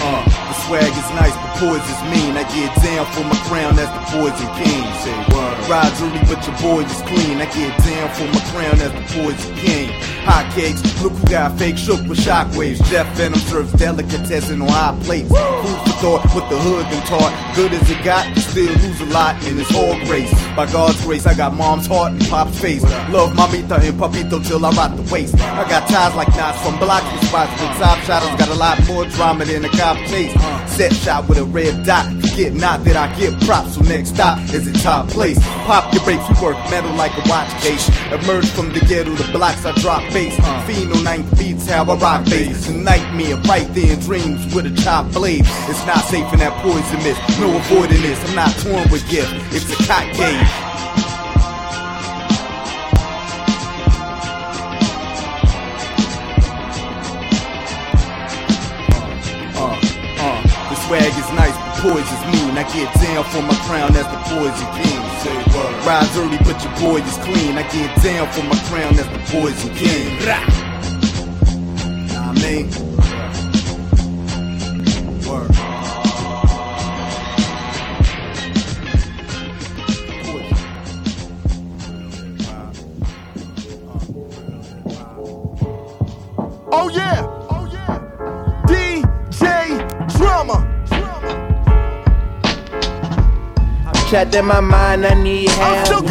Uh, 0.03 0.23
the 0.25 0.53
swag 0.67 0.91
is 0.91 1.09
nice, 1.17 1.35
but 1.35 1.53
poison's 1.57 2.03
mean. 2.11 2.37
I 2.37 2.43
get 2.53 2.75
down 2.83 3.05
for 3.13 3.23
my 3.23 3.39
crown 3.47 3.75
that's 3.75 3.89
the 3.89 4.03
poison 4.17 4.49
king. 4.59 4.83
Say 5.01 5.15
word. 5.33 5.57
Ride 5.69 5.93
early, 6.01 6.19
but 6.27 6.45
your 6.45 6.57
boy 6.59 6.83
is 6.83 7.01
clean. 7.07 7.41
I 7.41 7.45
get 7.49 7.73
down 7.81 8.09
for 8.13 8.27
my 8.29 8.41
crown 8.51 8.77
that's 8.77 8.93
the 8.93 9.05
poison 9.21 9.55
king. 9.57 9.89
Hot 10.25 10.49
cakes, 10.55 10.81
look 11.03 11.11
who 11.13 11.27
got 11.27 11.57
fake 11.59 11.77
shook 11.77 11.99
with 12.07 12.17
shockwaves. 12.17 12.81
Jeff 12.89 13.07
Venom 13.17 13.39
serves 13.39 13.73
delicatessen 13.73 14.61
on 14.61 14.69
hot 14.69 14.99
plates. 15.01 15.27
Food 15.27 15.79
for 15.83 15.93
thought 15.99 16.23
with 16.35 16.47
the 16.49 16.59
hood 16.59 16.85
and 16.85 17.05
taught. 17.05 17.55
Good 17.55 17.73
as 17.73 17.89
it 17.89 18.03
got, 18.03 18.27
you 18.35 18.41
still 18.41 18.71
lose 18.71 19.01
a 19.01 19.05
lot 19.07 19.35
in 19.45 19.57
this 19.57 19.69
whole 19.69 19.99
grace. 20.05 20.31
By 20.55 20.71
God's 20.71 21.01
grace, 21.03 21.25
I 21.25 21.33
got 21.33 21.53
mom's 21.53 21.87
heart 21.87 22.13
and 22.13 22.21
pop's 22.27 22.57
face. 22.59 22.83
Love 23.11 23.33
mamita 23.33 23.83
and 23.83 23.99
papito 23.99 24.45
till 24.47 24.65
I 24.65 24.71
rot 24.71 24.95
the 24.95 25.03
waist. 25.11 25.35
I 25.35 25.67
got 25.67 25.89
ties 25.89 26.15
like 26.15 26.29
knots 26.29 26.61
from 26.61 26.79
blocks 26.79 27.11
with 27.11 27.27
spots 27.27 27.51
with 27.59 27.71
top 27.77 27.99
shotters. 28.05 28.39
Got 28.39 28.49
a 28.49 28.55
lot 28.55 28.79
more 28.87 29.05
drama 29.05 29.43
than 29.43 29.65
a 29.65 29.69
cop 29.69 29.97
chase. 30.07 30.33
Set 30.71 30.93
shot 30.93 31.27
with 31.27 31.37
a 31.37 31.43
red 31.43 31.85
dot. 31.85 32.05
Forget 32.21 32.53
not 32.53 32.83
that 32.85 32.95
I 32.95 33.13
get 33.19 33.39
props. 33.41 33.75
So 33.75 33.81
next 33.81 34.09
stop 34.09 34.39
is 34.53 34.67
a 34.67 34.73
top 34.73 35.09
place. 35.09 35.37
Pop 35.67 35.93
your 35.93 36.03
brakes, 36.03 36.23
we 36.29 36.45
work 36.45 36.57
metal 36.71 36.93
like 36.93 37.11
a 37.13 37.29
watch 37.29 37.51
case. 37.61 37.89
Emerge 38.11 38.47
from 38.49 38.71
the 38.71 38.79
ghetto, 38.81 39.11
the 39.11 39.29
blocks 39.31 39.65
I 39.65 39.73
drop 39.81 40.03
bass. 40.13 40.39
Uh. 40.39 40.65
Fiend 40.65 40.93
on 40.93 41.03
ninth 41.03 41.37
beats, 41.37 41.67
how 41.67 41.83
I 41.83 41.95
rock 41.95 42.25
bass. 42.25 42.69
Nightmare, 42.69 43.37
right 43.49 43.67
there 43.73 43.93
in 43.93 43.99
dreams 43.99 44.53
with 44.53 44.65
a 44.65 44.81
chop 44.83 45.11
blade. 45.11 45.43
It's 45.67 45.85
not 45.85 45.99
safe 46.05 46.31
in 46.31 46.39
that 46.39 46.53
poison 46.61 46.97
mist. 47.03 47.19
No 47.39 47.57
avoiding 47.57 48.01
this. 48.01 48.19
I'm 48.29 48.35
not 48.35 48.51
torn 48.59 48.89
with 48.91 49.07
gift. 49.09 49.33
It's 49.51 49.67
a 49.73 49.87
cock 49.87 50.05
gauge. 50.15 50.92
Poison's 61.83 62.25
mean. 62.31 62.57
I 62.57 62.63
get 62.71 62.87
down 63.03 63.23
for 63.25 63.41
my 63.41 63.55
crown 63.67 63.93
as 63.95 64.07
the 64.07 64.19
poison 64.31 64.67
king. 64.79 65.03
Rise 65.85 66.17
early, 66.17 66.37
but 66.37 66.63
your 66.63 66.73
boy 66.79 66.99
is 67.01 67.17
clean. 67.25 67.57
I 67.57 67.63
get 67.71 67.91
down 68.01 68.27
for 68.31 68.43
my 68.43 68.57
crown 68.69 68.93
as 68.97 69.07
the 69.09 69.19
poison 69.31 69.75
king. 69.75 70.17
Rah. 70.25 70.45
Nah, 72.07 72.31
I 72.31 72.33
mean. 72.41 72.71
Word. 75.27 75.72
Trapped 94.13 94.35
in 94.35 94.45
my 94.45 94.59
mind, 94.59 95.07
I 95.07 95.15
need 95.15 95.49
help. 95.49 96.05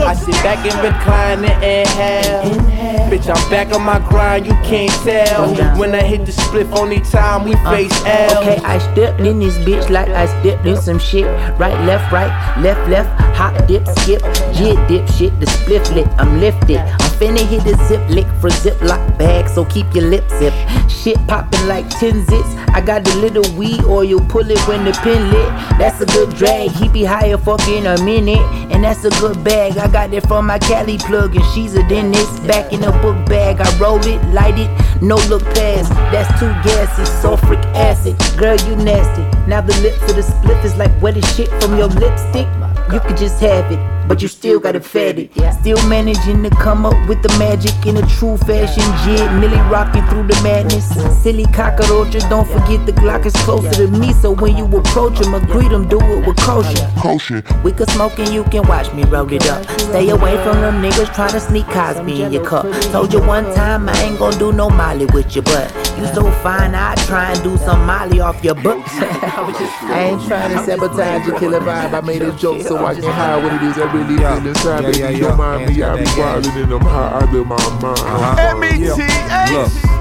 I 0.00 0.12
sit 0.12 0.34
back 0.44 0.66
and 0.66 0.74
recline 0.84 1.42
and 1.46 1.64
inhale. 1.64 2.68
Bitch, 3.08 3.34
I'm 3.34 3.50
back 3.50 3.72
on 3.72 3.82
my 3.84 3.98
grind, 4.06 4.46
you 4.46 4.52
can't 4.62 4.92
tell. 5.02 5.54
When 5.78 5.94
I 5.94 6.02
hit 6.02 6.26
the 6.26 6.32
spliff, 6.32 6.70
only 6.76 7.00
time 7.00 7.44
we 7.44 7.54
uh, 7.54 7.70
face 7.70 8.04
L. 8.04 8.42
Okay, 8.42 8.58
I 8.62 8.76
stepped 8.92 9.20
in 9.20 9.38
this 9.38 9.56
bitch 9.56 9.88
like 9.88 10.08
I 10.08 10.26
stepped 10.26 10.66
in 10.66 10.76
some 10.76 10.98
shit. 10.98 11.24
Right, 11.58 11.72
left, 11.86 12.12
right, 12.12 12.28
left, 12.60 12.86
left, 12.90 13.08
hop, 13.34 13.66
dip, 13.66 13.86
skip, 14.00 14.20
jit, 14.52 14.76
dip, 14.86 15.08
shit, 15.08 15.32
the 15.40 15.46
spliff 15.46 15.94
lit, 15.94 16.06
I'm 16.18 16.38
lifted. 16.38 16.76
I'm 16.76 17.10
finna 17.16 17.40
hit 17.48 17.64
the 17.64 17.82
zip 17.88 18.06
lick 18.10 18.26
for 18.42 18.48
a 18.48 18.50
ziploc 18.50 19.18
bag, 19.18 19.48
so 19.48 19.64
keep 19.64 19.86
your 19.94 20.04
lips 20.04 20.38
zip. 20.38 20.52
Shit 20.90 21.16
popping 21.26 21.66
like 21.66 21.88
10 21.88 22.26
zits. 22.26 22.68
I 22.74 22.82
got 22.82 23.04
the 23.04 23.14
little 23.16 23.56
weed 23.56 23.82
oil, 23.84 24.20
pull 24.28 24.50
it 24.50 24.60
when 24.68 24.84
the 24.84 24.92
pin 25.02 25.30
lit. 25.30 25.48
That's 25.78 26.02
a 26.02 26.06
good 26.06 26.36
drag, 26.36 26.72
he 26.72 26.88
be 26.90 27.04
higher 27.04 27.37
fucking 27.44 27.86
a 27.86 28.02
minute. 28.02 28.38
And 28.70 28.84
that's 28.84 29.04
a 29.04 29.10
good 29.20 29.42
bag, 29.44 29.78
I 29.78 29.88
got 29.90 30.12
it 30.12 30.26
from 30.26 30.46
my 30.46 30.58
Cali 30.58 30.98
plug, 30.98 31.34
and 31.34 31.44
she's 31.54 31.74
a 31.74 31.86
dentist. 31.88 32.46
Back 32.46 32.72
in 32.72 32.84
a 32.84 32.92
book 33.02 33.26
bag, 33.26 33.60
I 33.60 33.78
roll 33.78 34.04
it, 34.06 34.22
light 34.32 34.58
it, 34.58 34.70
no 35.02 35.16
look 35.28 35.44
past. 35.54 35.90
That's 36.12 36.28
too 36.38 36.52
gassy, 36.64 37.02
sulfuric 37.22 37.64
acid. 37.74 38.16
Girl, 38.38 38.56
you 38.68 38.76
nasty. 38.76 39.22
Now 39.48 39.60
the 39.60 39.76
lips 39.80 40.02
of 40.10 40.16
the 40.16 40.22
split 40.22 40.64
is 40.64 40.76
like 40.76 40.92
wet 41.00 41.16
as 41.16 41.36
shit 41.36 41.48
from 41.60 41.76
your 41.76 41.88
lipstick. 41.88 42.48
You 42.92 43.00
could 43.00 43.16
just 43.16 43.40
have 43.40 43.70
it, 43.70 43.78
but 44.08 44.22
you 44.22 44.28
still 44.28 44.58
gotta 44.58 44.80
fed 44.80 45.18
it. 45.18 45.30
Still 45.60 45.80
managing 45.88 46.42
to 46.42 46.50
come 46.50 46.86
up 46.86 46.96
with 47.08 47.22
the 47.22 47.28
magic 47.38 47.74
in 47.86 47.98
a 47.98 48.06
true 48.06 48.36
fashion 48.38 48.82
jig. 49.04 49.30
Millie 49.38 49.60
rocking 49.70 50.04
through 50.06 50.26
the 50.26 50.40
madness. 50.42 50.88
Silly 51.22 51.44
cockroaches, 51.46 52.24
don't 52.24 52.48
forget 52.48 52.84
the 52.86 52.92
Glock 52.92 53.26
is 53.26 53.34
closer 53.44 53.70
to 53.70 53.88
me. 53.88 54.12
So 54.14 54.32
when 54.32 54.56
you 54.56 54.64
approach 54.64 55.20
him, 55.20 55.32
greet 55.46 55.70
him, 55.70 55.86
do 55.88 56.00
it 56.00 56.26
with 56.26 56.36
caution. 56.38 56.90
Caution. 56.96 57.44
We 57.62 57.72
can 57.72 57.86
smoke 57.88 58.18
and 58.18 58.30
you 58.30 58.44
can 58.44 58.66
watch 58.66 58.92
me 58.94 59.04
roll 59.04 59.30
it 59.32 59.46
up. 59.48 59.68
Stay 59.78 60.08
away 60.08 60.36
from 60.42 60.60
them 60.60 60.82
niggas 60.82 61.14
trying 61.14 61.32
to 61.32 61.40
sneak 61.40 61.66
Cosby 61.66 62.22
in 62.22 62.32
your 62.32 62.44
cup. 62.46 62.66
Told 62.92 63.12
you 63.12 63.20
one 63.20 63.44
time 63.54 63.88
I 63.88 64.02
ain't 64.02 64.18
gonna 64.18 64.38
do 64.38 64.52
no 64.52 64.70
Molly 64.70 65.06
with 65.12 65.36
you, 65.36 65.42
but 65.42 65.74
you 65.98 66.06
so 66.14 66.30
fine, 66.42 66.74
I 66.74 66.94
try 67.06 67.32
and 67.32 67.42
do 67.42 67.56
some 67.58 67.84
Molly 67.84 68.20
off 68.20 68.42
your 68.42 68.54
butt. 68.54 68.78
I 68.86 70.10
ain't 70.10 70.26
trying 70.26 70.56
to 70.56 70.64
sabotage 70.64 71.26
your 71.26 71.38
killer 71.38 71.60
vibe. 71.60 71.92
I 71.92 72.00
made 72.00 72.22
a 72.22 72.32
joke 72.36 72.62
so 72.62 72.84
I 72.84 72.94
can 72.94 73.04
hide 73.04 73.42
what 73.42 73.52
it 73.52 73.62
is 73.62 73.76
I 73.78 73.92
really 73.98 74.16
feel 74.18 74.46
inside. 74.46 74.80
Yeah, 74.82 74.90
Baby, 74.90 74.98
yeah, 74.98 75.08
yeah. 75.10 75.18
don't 75.18 75.36
mind 75.38 75.76
me, 75.76 75.82
I 75.82 75.96
be 75.96 76.04
wildin' 76.04 76.62
and 76.62 76.72
I'm 76.72 76.80
high 76.80 77.12
out 77.16 77.34
of 77.34 77.46
my 77.46 77.56
mind. 77.80 77.98
Uh-huh. 77.98 79.52
Look. 79.52 79.97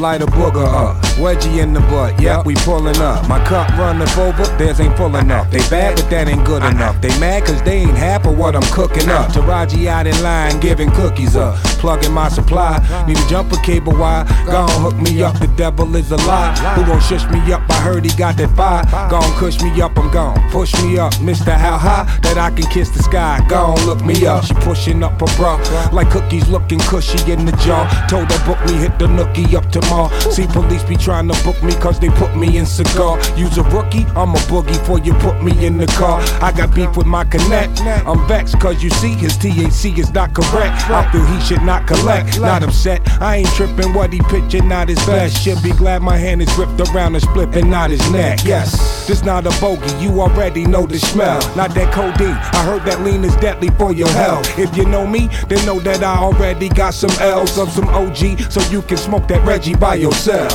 Light 0.00 0.22
a 0.22 0.26
booger 0.26 0.64
up, 0.64 0.96
wedgie 1.18 1.62
in 1.62 1.74
the 1.74 1.80
butt, 1.80 2.18
yep, 2.22 2.46
we 2.46 2.54
pulling 2.54 2.96
up. 3.02 3.28
My 3.28 3.38
cup 3.44 3.68
running 3.76 4.08
over, 4.18 4.44
theirs 4.56 4.80
ain't 4.80 4.96
pulling 4.96 5.30
up. 5.30 5.50
They 5.50 5.58
bad, 5.68 5.96
but 5.96 6.08
that 6.08 6.26
ain't 6.26 6.42
good 6.46 6.62
enough. 6.64 7.02
They 7.02 7.10
mad 7.20 7.44
cause 7.44 7.62
they 7.64 7.80
ain't 7.80 7.98
half 7.98 8.24
of 8.24 8.38
what 8.38 8.56
I'm 8.56 8.62
cooking 8.72 9.10
up. 9.10 9.30
Taraji 9.30 9.88
out 9.88 10.06
in 10.06 10.22
line, 10.22 10.58
giving 10.58 10.90
cookies 10.92 11.36
up. 11.36 11.56
Plugging 11.80 12.12
my 12.12 12.30
supply, 12.30 12.80
need 13.06 13.18
a 13.18 13.28
jumper 13.28 13.56
cable 13.56 13.92
wire. 13.94 14.24
Gon' 14.46 14.70
hook 14.80 14.96
me 14.96 15.22
up, 15.22 15.38
the 15.38 15.48
devil 15.48 15.94
is 15.94 16.10
a 16.12 16.16
lie. 16.16 16.56
Who 16.76 16.86
gon' 16.86 17.00
shush 17.02 17.30
me 17.30 17.52
up? 17.52 17.60
I 17.68 17.74
heard 17.74 18.06
he 18.06 18.16
got 18.16 18.38
that 18.38 18.56
fire. 18.56 18.84
Gon' 19.10 19.30
cush 19.34 19.60
me 19.60 19.82
up, 19.82 19.98
I'm 19.98 20.10
gone. 20.10 20.40
Push 20.50 20.72
me 20.82 20.98
up, 20.98 21.12
Mr. 21.16 21.52
How 21.52 21.76
high 21.76 22.04
that 22.22 22.38
I 22.38 22.50
can 22.50 22.64
kiss 22.70 22.88
the 22.88 23.02
sky. 23.02 23.44
Gon' 23.50 23.76
look 23.84 24.02
me 24.02 24.24
up. 24.24 24.46
She 24.46 24.54
pushing 24.54 25.02
up 25.02 25.20
her 25.20 25.36
bra, 25.36 25.56
like 25.92 26.08
cookies 26.08 26.48
looking 26.48 26.78
cushy 26.78 27.20
in 27.30 27.44
the 27.44 27.52
jar. 27.66 27.84
Told 28.08 28.32
her 28.32 28.46
book 28.46 28.64
me, 28.64 28.78
hit 28.78 28.98
the 28.98 29.04
nookie 29.04 29.52
up 29.52 29.70
tomorrow. 29.90 30.30
See 30.30 30.46
police 30.46 30.82
be 30.84 30.96
trying 30.96 31.28
to 31.28 31.44
book 31.44 31.62
me 31.62 31.74
cause 31.74 31.98
they 31.98 32.08
put 32.10 32.36
me 32.36 32.58
in 32.58 32.66
cigar. 32.66 33.18
Use 33.36 33.58
a 33.58 33.62
rookie, 33.64 34.04
I'm 34.16 34.34
a 34.34 34.38
boogie 34.48 34.78
for 34.86 34.98
you 34.98 35.14
put 35.14 35.42
me 35.42 35.66
in 35.66 35.78
the 35.78 35.86
car. 35.86 36.20
I 36.40 36.52
got 36.52 36.74
beef 36.74 36.96
with 36.96 37.06
my 37.06 37.24
connect. 37.24 37.80
I'm 37.80 38.26
vexed 38.28 38.58
cause 38.60 38.82
you 38.82 38.90
see 38.90 39.10
his 39.10 39.36
THC 39.36 39.98
is 39.98 40.12
not 40.12 40.34
correct. 40.34 40.90
I 40.90 41.10
feel 41.12 41.24
he 41.24 41.40
should 41.40 41.62
not 41.62 41.86
collect. 41.86 42.40
Not 42.40 42.62
upset, 42.62 43.00
I 43.20 43.36
ain't 43.36 43.48
tripping 43.50 43.92
what 43.92 44.12
he 44.12 44.20
pitching, 44.20 44.68
not 44.68 44.88
his 44.88 44.98
best. 45.06 45.42
Should 45.42 45.62
be 45.62 45.72
glad 45.72 46.02
my 46.02 46.16
hand 46.16 46.42
is 46.42 46.52
ripped 46.56 46.80
around 46.80 47.14
and 47.14 47.22
split 47.22 47.54
and 47.56 47.70
not 47.70 47.90
his 47.90 48.10
neck. 48.10 48.40
Yes, 48.44 49.06
this 49.06 49.22
not 49.24 49.46
a 49.46 49.60
bogey, 49.60 49.92
you 50.02 50.20
already 50.20 50.66
know 50.66 50.86
the 50.86 50.98
smell. 50.98 51.40
Not 51.56 51.74
that 51.74 51.92
codeine, 51.92 52.30
I 52.30 52.64
heard 52.64 52.84
that 52.84 53.00
lean 53.02 53.24
is 53.24 53.34
deadly 53.36 53.68
for 53.70 53.92
your 53.92 54.10
health. 54.10 54.58
If 54.58 54.76
you 54.76 54.84
know 54.86 55.06
me, 55.06 55.28
then 55.48 55.64
know 55.66 55.80
that 55.80 56.02
I 56.02 56.16
already 56.16 56.68
got 56.68 56.94
some 56.94 57.10
L's 57.20 57.58
of 57.58 57.70
some 57.70 57.88
OG, 57.88 58.50
so 58.50 58.60
you 58.70 58.82
can 58.82 58.96
smoke 58.96 59.26
that 59.28 59.44
Reggie 59.46 59.74
by 59.80 59.94
yourself. 59.94 60.52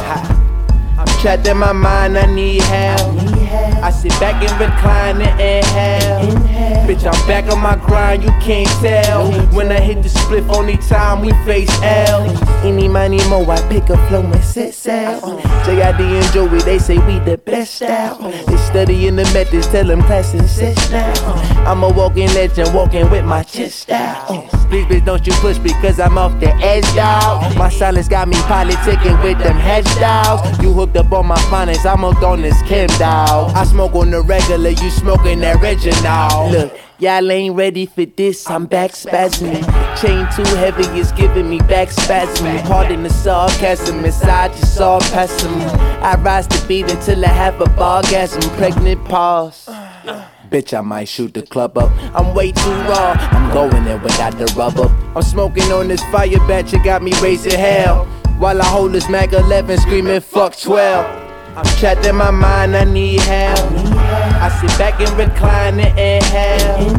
I'm 0.98 1.08
trapped 1.20 1.48
in 1.48 1.58
my 1.58 1.74
mind, 1.74 2.16
I 2.16 2.28
need 2.28 2.62
help. 2.62 3.18
I 3.84 3.90
sit 3.90 4.12
back 4.20 4.42
and 4.44 4.52
recline 4.62 5.20
and 5.20 5.42
inhale. 5.42 6.45
Bitch, 6.88 7.06
I'm 7.06 7.28
back 7.28 7.52
on 7.52 7.60
my 7.62 7.76
grind, 7.76 8.24
you 8.24 8.30
can't 8.42 8.70
tell. 8.80 9.32
When 9.54 9.72
I 9.72 9.80
hit 9.80 10.02
the 10.02 10.10
split, 10.10 10.44
only 10.50 10.78
time 10.78 11.22
we 11.22 11.32
face 11.44 11.70
L. 11.82 12.24
Any 12.66 12.88
money 12.88 13.20
more, 13.28 13.50
I 13.52 13.62
pick 13.68 13.90
up 13.90 14.08
flow 14.08 14.22
and 14.22 14.44
set 14.44 14.74
sail. 14.74 15.20
JID 15.66 16.00
and 16.00 16.34
Joey, 16.34 16.62
they 16.62 16.80
say 16.80 16.98
we 17.00 17.20
the 17.20 17.38
best 17.38 17.82
out. 17.82 18.20
They 18.22 18.58
studying 18.58 19.18
the 19.18 19.24
methods, 19.34 19.68
tell 19.68 19.86
them 19.86 20.02
class 20.04 20.34
and 20.34 20.48
sit 20.50 20.76
down. 20.90 21.18
I'm 21.68 21.84
a 21.84 21.90
walking 21.90 22.28
legend, 22.34 22.74
walking 22.74 23.10
with 23.10 23.26
my 23.26 23.44
chest 23.44 23.90
out. 23.92 24.28
Please, 24.70 24.86
bitch, 24.86 25.06
don't 25.06 25.26
you 25.28 25.34
push 25.34 25.58
because 25.58 26.00
I'm 26.00 26.18
off 26.18 26.40
the 26.40 26.54
edge, 26.56 26.86
dog. 26.96 27.56
My 27.58 27.70
silence 27.70 28.08
got 28.08 28.28
me 28.28 28.38
politicking 28.38 29.22
with 29.24 29.40
them 29.40 29.58
hedge 29.58 29.86
dogs. 30.00 30.62
You 30.62 30.72
hooked 30.74 30.96
up 30.98 31.12
on 31.12 31.28
my 31.28 31.40
finance, 31.50 31.86
I'm 31.86 32.00
hooked 32.00 32.24
on 32.24 32.42
this 32.42 32.60
Kim 32.64 32.88
dog. 32.98 33.52
I 33.56 33.64
smoke 33.66 33.94
on 33.96 34.12
the 34.12 34.22
regular, 34.22 34.70
you 34.70 34.90
smoking 34.90 35.42
that 35.42 35.62
Reginald. 35.62 36.45
Look. 36.52 36.80
Y'all 36.98 37.30
ain't 37.30 37.58
ready 37.58 37.86
for 37.88 38.06
this, 38.06 38.50
I'm 38.50 38.68
back 38.68 38.92
spasming. 38.92 39.66
Chain 40.02 40.26
too 40.34 40.56
heavy, 40.56 40.84
it's 40.98 41.12
giving 41.12 41.50
me 41.50 41.58
back 41.60 41.90
spasming. 41.90 42.64
Pardon 42.64 43.04
the 43.04 43.10
sarcasm, 43.10 44.06
inside 44.06 44.56
you 44.56 44.64
saw 44.64 45.00
past 45.00 45.46
I 45.46 46.16
rise 46.22 46.48
to 46.48 46.68
beat 46.68 46.90
until 46.90 47.26
I 47.26 47.28
have 47.28 47.60
a 47.60 47.66
bargasm. 47.66 48.42
Pregnant 48.56 49.04
pause. 49.06 49.68
Bitch, 50.50 50.78
I 50.78 50.80
might 50.80 51.10
shoot 51.10 51.34
the 51.34 51.42
club 51.42 51.78
up. 51.78 51.92
I'm 52.16 52.34
way 52.34 52.54
too 52.54 52.72
raw. 52.88 53.18
I'm 53.20 53.54
going 53.54 53.88
in 53.88 54.02
without 54.02 54.38
the 54.38 54.46
rubber. 54.56 54.88
I'm 55.18 55.22
smoking 55.22 55.70
on 55.74 55.90
this 55.90 56.04
fire 56.06 56.38
batch, 56.48 56.74
it 56.74 56.84
got 56.86 57.04
me 57.04 57.12
raising 57.22 57.60
hell. 57.60 58.06
While 58.40 58.62
I 58.62 58.66
hold 58.66 58.94
this 58.94 59.10
Mag 59.10 59.34
11 59.34 59.80
screaming 59.80 60.22
fuck 60.22 60.58
12. 60.58 61.25
I'm 61.58 61.64
trapped 61.78 62.06
in 62.06 62.18
my 62.18 62.32
mind, 62.32 62.76
I 62.76 62.84
need 62.84 63.22
help. 63.22 63.72
I 64.42 64.50
sit 64.60 64.78
back 64.78 65.00
and 65.00 65.10
recline 65.18 65.80
and 65.80 65.98
inhale. 65.98 66.94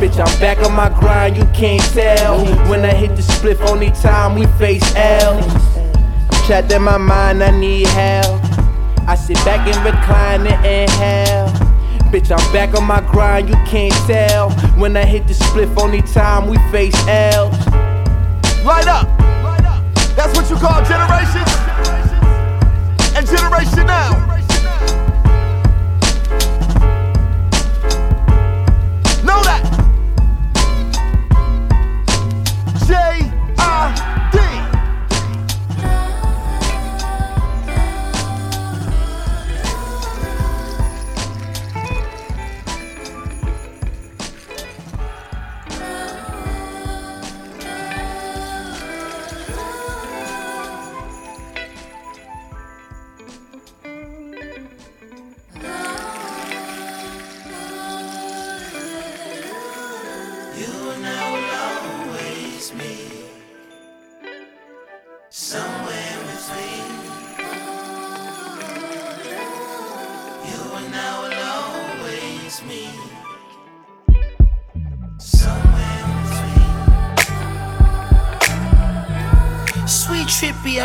Bitch, 0.00 0.18
I'm 0.18 0.40
back 0.40 0.58
on 0.66 0.74
my 0.74 0.88
grind, 0.98 1.36
you 1.36 1.44
can't 1.54 1.82
tell. 1.92 2.44
When 2.68 2.84
I 2.84 2.92
hit 2.92 3.14
the 3.14 3.22
split, 3.22 3.60
only 3.60 3.92
time 3.92 4.34
we 4.34 4.46
face 4.58 4.82
L. 4.96 5.38
I'm 5.38 6.44
trapped 6.44 6.72
in 6.72 6.82
my 6.82 6.98
mind, 6.98 7.40
I 7.40 7.56
need 7.56 7.86
help. 7.86 8.42
I 9.06 9.14
sit 9.14 9.36
back 9.44 9.68
and 9.68 9.76
recline 9.84 10.44
and 10.44 10.66
inhale. 10.66 11.48
Bitch, 12.10 12.36
I'm 12.36 12.52
back 12.52 12.74
on 12.74 12.84
my 12.84 13.02
grind, 13.12 13.48
you 13.48 13.54
can't 13.64 13.94
tell. 14.08 14.50
When 14.76 14.96
I 14.96 15.04
hit 15.04 15.28
the 15.28 15.34
split, 15.34 15.68
only 15.78 16.02
time 16.02 16.48
we 16.48 16.56
face 16.72 16.96
L. 17.06 17.50
Light 18.64 18.88
up! 18.88 19.06
That's 20.16 20.36
what 20.36 20.50
you 20.50 20.56
call 20.56 20.84
generations? 20.84 21.69
Generation 23.30 23.86
now. 23.86 24.39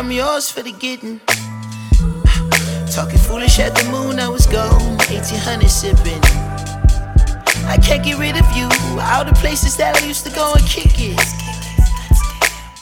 I'm 0.06 0.12
yours 0.12 0.48
for 0.48 0.62
the 0.62 0.70
getting. 0.70 1.18
Talking 2.94 3.18
foolish 3.18 3.58
at 3.58 3.74
the 3.74 3.82
moon, 3.90 4.20
I 4.20 4.28
was 4.28 4.46
gone. 4.46 4.96
1800 5.10 5.68
sipping. 5.68 6.22
I 7.66 7.76
can't 7.82 8.04
get 8.04 8.16
rid 8.16 8.38
of 8.38 8.46
you. 8.56 8.68
All 9.02 9.24
the 9.24 9.34
places 9.34 9.76
that 9.78 10.00
I 10.00 10.06
used 10.06 10.24
to 10.24 10.30
go 10.30 10.52
and 10.54 10.64
kick 10.64 10.94
it. 10.94 11.18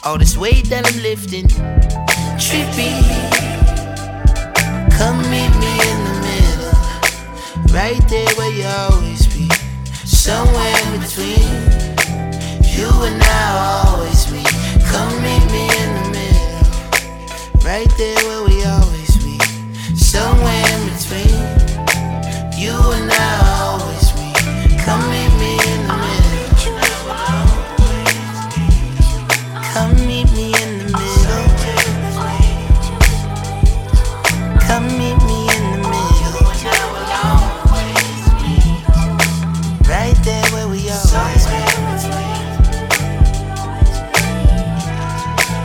All 0.03 0.19
this 0.19 0.37
weight 0.37 0.69
that 0.69 0.85
I'm 0.85 1.01
lifting. 1.01 1.47
Trippy. 2.37 2.93
Come 4.93 5.17
meet 5.33 5.53
me 5.57 5.73
in 5.89 5.99
the 6.05 6.15
middle. 6.29 6.77
Right 7.73 8.05
there 8.07 8.29
where 8.37 8.53
you 8.53 8.67
always 8.67 9.25
be. 9.33 9.49
Somewhere 10.05 10.77
in 10.93 11.01
between. 11.01 11.49
You 12.69 12.85
and 13.01 13.17
I 13.17 13.89
always 13.89 14.27
be. 14.27 14.43
Come 14.85 15.09
meet 15.23 15.45
me 15.51 15.65
in. 15.81 15.94
Right 17.65 17.89
there 17.97 18.15
where 18.27 18.43
we 18.43 18.63
always 18.63 19.17
be. 19.25 19.39
Somewhere 19.95 20.63
in 20.69 20.85
between. 20.93 21.33
You 22.55 22.77
and 22.93 23.11
I 23.11 23.41
always 23.59 24.13
meet. 24.15 24.37
Come 24.85 25.01
meet 25.09 25.33
me 25.41 25.57
in 25.73 25.87
the 25.87 25.95
middle. 25.97 26.45
Come 29.73 29.95
meet 30.05 30.29
me 30.33 30.53
in 30.61 30.77
the 30.77 30.85
middle. 30.93 31.45
Come 34.61 34.87
meet 34.99 35.17
me 35.25 35.39
in 35.57 35.63
the 35.73 35.89
middle. 35.89 36.45
Right 39.89 40.17
there 40.23 40.45
where 40.53 40.67
we 40.67 40.87
always 40.91 41.45
be. 41.49 41.59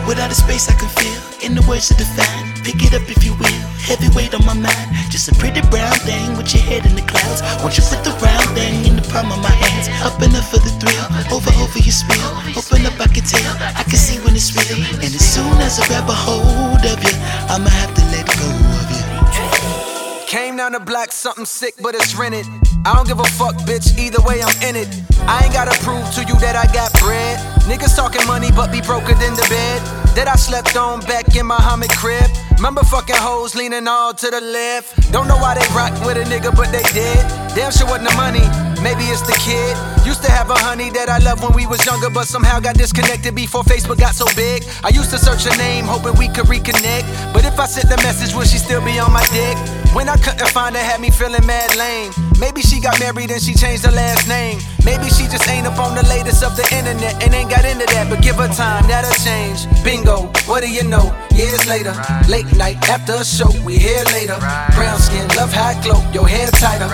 Without 0.09 0.31
a 0.31 0.35
space 0.35 0.69
I 0.71 0.75
can 0.75 0.89
feel, 0.89 1.30
in 1.43 1.55
the 1.55 1.65
words 1.69 1.91
of 1.91 1.99
the 1.99 2.05
fan. 2.05 2.53
Pick 2.65 2.85
it 2.85 2.93
up 2.95 3.09
if 3.09 3.25
you 3.25 3.33
will, 3.35 3.61
heavyweight 3.81 4.35
on 4.35 4.45
my 4.45 4.55
mind. 4.55 4.89
Just 5.11 5.29
a 5.29 5.35
pretty 5.35 5.61
brown 5.73 5.97
thing 6.05 6.37
with 6.37 6.53
your 6.55 6.63
head 6.63 6.85
in 6.87 6.95
the 6.95 7.03
clouds. 7.03 7.43
Won't 7.63 7.77
you 7.77 7.85
put 7.89 8.05
the 8.05 8.13
round 8.21 8.49
thing 8.57 8.85
in 8.85 8.97
the 8.97 9.07
palm 9.09 9.33
of 9.33 9.41
my 9.41 9.51
hands? 9.51 9.89
Up 10.05 10.21
up 10.21 10.45
for 10.45 10.61
the 10.61 10.73
thrill, 10.81 11.07
over 11.33 11.53
over 11.61 11.81
your 11.81 11.97
spill. 11.97 12.31
Open 12.57 12.87
up, 12.87 13.01
I 13.01 13.09
can 13.09 13.25
tell, 13.25 13.53
I 13.77 13.83
can 13.85 13.99
see 13.99 14.19
when 14.25 14.37
it's 14.37 14.53
real. 14.53 14.85
And 15.01 15.11
as 15.11 15.25
soon 15.25 15.57
as 15.65 15.81
I 15.81 15.87
grab 15.89 16.09
a 16.09 16.17
hold 16.17 16.85
of 16.85 16.99
you, 17.03 17.17
I'ma 17.49 17.71
have 17.71 17.93
to 17.95 18.05
let 18.13 18.27
go 18.27 18.49
of 18.81 18.89
you. 18.93 20.27
Came 20.27 20.57
down 20.57 20.73
the 20.73 20.81
block, 20.81 21.13
something 21.13 21.47
sick, 21.47 21.75
but 21.81 21.95
it's 21.95 22.15
rented. 22.15 22.47
I 22.85 22.95
don't 22.95 23.07
give 23.07 23.21
a 23.21 23.31
fuck, 23.37 23.55
bitch, 23.69 23.99
either 23.99 24.21
way 24.23 24.43
I'm 24.43 24.57
in 24.63 24.75
it. 24.75 24.89
I 25.29 25.45
ain't 25.45 25.53
gotta 25.53 25.77
prove 25.85 26.09
to 26.15 26.25
you 26.25 26.35
that 26.41 26.57
I 26.57 26.65
got 26.73 26.93
bread. 26.99 27.39
Niggas 27.69 27.95
talking 27.95 28.27
money, 28.27 28.51
but 28.51 28.73
be 28.73 28.81
broker 28.81 29.15
than 29.15 29.35
the 29.35 29.47
bed. 29.51 29.79
That 30.17 30.29
I 30.29 30.35
slept 30.37 30.77
on 30.77 31.01
back 31.01 31.37
in 31.37 31.47
my 31.47 31.61
Muhammad 31.61 31.91
crib. 31.91 32.25
Remember 32.57 32.83
fucking 32.83 33.21
hoes 33.21 33.55
leaning 33.55 33.87
all 33.87 34.15
to 34.15 34.31
the 34.31 34.41
left. 34.41 35.13
Don't 35.13 35.29
know 35.29 35.37
why 35.37 35.55
they 35.61 35.67
rock 35.77 35.93
with 36.09 36.17
a 36.17 36.25
nigga, 36.25 36.57
but 36.57 36.73
they 36.73 36.83
did. 36.97 37.21
Damn 37.55 37.73
sure 37.73 37.87
wasn't 37.87 38.09
the 38.09 38.17
money, 38.17 38.47
maybe 38.81 39.05
it's 39.11 39.23
the 39.23 39.35
kid. 39.43 39.75
Used 40.07 40.23
to 40.23 40.31
have 40.31 40.51
a 40.51 40.59
honey 40.59 40.91
that 40.91 41.09
I 41.09 41.19
loved 41.19 41.43
when 41.43 41.53
we 41.53 41.67
was 41.67 41.85
younger, 41.85 42.09
but 42.09 42.27
somehow 42.27 42.61
got 42.61 42.77
disconnected 42.77 43.35
before 43.35 43.63
Facebook 43.63 43.99
got 43.99 44.15
so 44.15 44.25
big. 44.37 44.65
I 44.85 44.89
used 44.91 45.11
to 45.11 45.19
search 45.19 45.45
her 45.45 45.57
name, 45.59 45.85
hoping 45.85 46.15
we 46.19 46.29
could 46.29 46.47
reconnect. 46.47 47.05
But 47.35 47.45
if 47.45 47.59
I 47.59 47.67
sent 47.67 47.91
the 47.91 47.99
message, 47.99 48.35
would 48.35 48.47
she 48.47 48.59
still 48.59 48.85
be 48.85 48.99
on 48.99 49.13
my 49.13 49.27
dick? 49.35 49.59
When 49.93 50.09
I 50.09 50.17
couldn't 50.17 50.49
find 50.49 50.77
her, 50.77 50.83
had 50.83 51.01
me 51.01 51.11
feeling 51.11 51.45
mad 51.47 51.75
lame. 51.77 52.13
Maybe 52.39 52.63
she 52.63 52.81
got 52.81 52.99
married 53.01 53.31
and 53.31 53.43
she 53.43 53.53
changed 53.55 53.85
her 53.85 53.93
last 53.93 54.29
name. 54.29 54.59
Maybe 54.85 55.11
she 55.11 55.27
just 55.29 55.47
ain't 55.49 55.67
up 55.67 55.79
on 55.79 55.95
the 55.95 56.07
latest 56.09 56.43
of 56.43 56.57
the 56.57 56.65
internet 56.73 57.23
and 57.23 57.35
ain't 57.35 57.51
got 57.51 57.67
into 57.67 57.85
that. 57.93 58.09
But 58.09 58.23
give 58.23 58.37
her 58.37 58.49
time, 58.49 58.87
that'll 58.89 59.13
change. 59.21 59.67
Bingo, 59.85 60.33
what 60.47 60.63
do 60.63 60.71
you 60.71 60.85
know? 60.85 61.13
Years 61.35 61.67
later, 61.69 61.93
late 62.29 62.49
night 62.57 62.79
after 62.89 63.15
a 63.21 63.25
show, 63.25 63.51
we 63.65 63.77
here 63.77 64.05
later. 64.15 64.39
Brown 64.73 64.99
skin, 64.99 65.29
love 65.37 65.53
high 65.53 65.77
glow, 65.83 66.01
your 66.13 66.27
hair 66.27 66.49
tighter. 66.57 66.89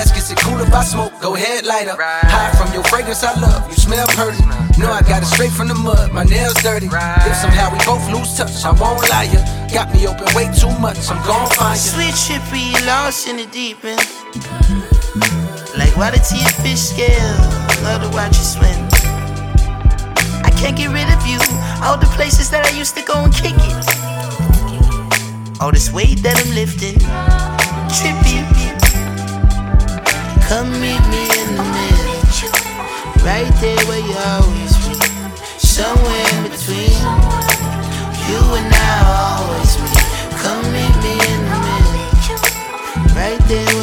Ask, 0.00 0.16
is 0.16 0.32
it 0.32 0.38
cool 0.38 0.58
if 0.60 0.72
I 0.72 0.82
smoke? 0.82 1.12
Go 1.20 1.34
ahead, 1.36 1.66
lighter. 1.66 1.92
High 1.92 2.56
from 2.56 2.72
your 2.72 2.82
fragrance, 2.84 3.22
I 3.22 3.38
love. 3.38 3.68
You 3.68 3.76
smell 3.76 4.08
pretty. 4.16 4.40
Know 4.80 4.88
I 4.88 5.04
got 5.04 5.20
it 5.20 5.26
straight 5.26 5.52
from 5.52 5.68
the 5.68 5.74
mud, 5.74 6.10
my 6.16 6.24
nails 6.24 6.54
dirty. 6.64 6.88
If 6.88 7.36
somehow 7.36 7.68
we 7.68 7.76
both 7.84 8.00
lose 8.08 8.32
touch, 8.32 8.64
I 8.64 8.72
won't 8.72 9.04
lie 9.12 9.28
ya. 9.28 9.44
Got 9.68 9.92
me 9.92 10.08
open 10.08 10.24
way 10.32 10.48
too 10.56 10.72
much, 10.80 10.96
I'm 11.12 11.20
gon' 11.28 11.44
find 11.52 11.76
ya. 11.76 11.92
Sweet 11.92 12.16
trippy, 12.16 12.72
lost 12.88 13.28
in 13.28 13.36
the 13.36 13.46
deep 13.52 13.84
end. 13.84 14.00
Like 15.76 15.92
why 16.00 16.08
the 16.08 16.20
your 16.32 16.48
fish 16.64 16.96
scale, 16.96 17.36
love 17.84 18.00
to 18.00 18.08
watch 18.16 18.40
you 18.40 18.46
swim. 18.56 18.80
I 20.48 20.50
can't 20.56 20.80
get 20.80 20.88
rid 20.96 21.12
of 21.12 21.20
you, 21.28 21.36
all 21.84 22.00
the 22.00 22.08
places 22.16 22.48
that 22.48 22.64
I 22.64 22.72
used 22.72 22.96
to 22.96 23.04
go 23.04 23.20
and 23.20 23.34
kick 23.36 23.52
it. 23.52 23.84
All 25.60 25.70
this 25.70 25.92
weight 25.92 26.24
that 26.24 26.40
I'm 26.40 26.54
lifting, 26.56 26.96
trippy. 27.92 28.39
Come 30.50 30.72
meet 30.80 30.98
me 31.06 31.22
in 31.22 31.54
the 31.54 31.62
middle. 31.62 32.18
Right 33.24 33.52
there 33.60 33.78
where 33.86 34.00
you 34.00 34.16
always 34.34 34.74
be. 34.82 34.94
Somewhere 35.58 36.26
in 36.34 36.50
between. 36.50 36.90
You 38.26 38.42
and 38.58 38.74
I 38.74 38.90
always 39.30 39.78
meet. 39.78 40.02
Come 40.42 40.64
meet 40.74 40.96
me 41.06 41.14
in 41.30 41.40
the 41.50 41.58
middle. 41.68 43.14
Right 43.14 43.38
there 43.46 43.79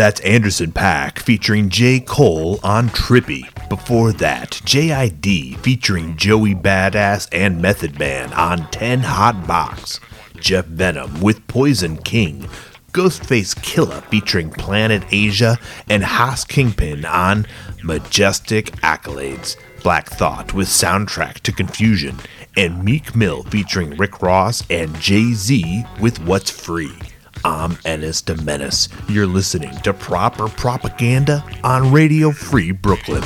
That's 0.00 0.20
Anderson 0.20 0.72
.Paak 0.72 1.18
featuring 1.18 1.68
J. 1.68 2.00
Cole 2.00 2.58
on 2.62 2.88
Trippy. 2.88 3.42
Before 3.68 4.12
that, 4.12 4.52
JID 4.64 5.58
featuring 5.58 6.16
Joey 6.16 6.54
Bada$$ 6.54 7.28
and 7.32 7.60
Method 7.60 7.98
Man 7.98 8.32
on 8.32 8.70
10 8.70 9.00
Hot 9.00 9.46
Box. 9.46 10.00
Jeff 10.38 10.64
Venom 10.64 11.20
with 11.20 11.46
Poizon 11.48 12.02
King. 12.02 12.48
Ghostface 12.92 13.54
Killah 13.56 14.02
featuring 14.04 14.48
Planet 14.48 15.02
Asia 15.10 15.58
and 15.90 16.02
Hus 16.02 16.46
KingPin 16.46 17.06
on 17.06 17.46
Majestic 17.82 18.72
Accolades. 18.76 19.58
Black 19.82 20.08
Thought 20.08 20.54
with 20.54 20.68
Soundtrack 20.68 21.40
to 21.40 21.52
Confusion. 21.52 22.16
And 22.56 22.82
Meek 22.82 23.14
Mill 23.14 23.42
featuring 23.42 23.98
Rick 23.98 24.22
Ross 24.22 24.64
and 24.70 24.98
Jay 24.98 25.34
Z 25.34 25.84
with 26.00 26.24
What's 26.24 26.50
Free. 26.50 26.96
I'm 27.44 27.78
Ennis 27.84 28.20
the 28.20 28.36
Menace. 28.36 28.88
You're 29.08 29.26
listening 29.26 29.74
to 29.80 29.94
Proper 29.94 30.48
Propaganda 30.48 31.42
on 31.64 31.90
Radio 31.90 32.32
Free 32.32 32.70
Brooklyn. 32.70 33.22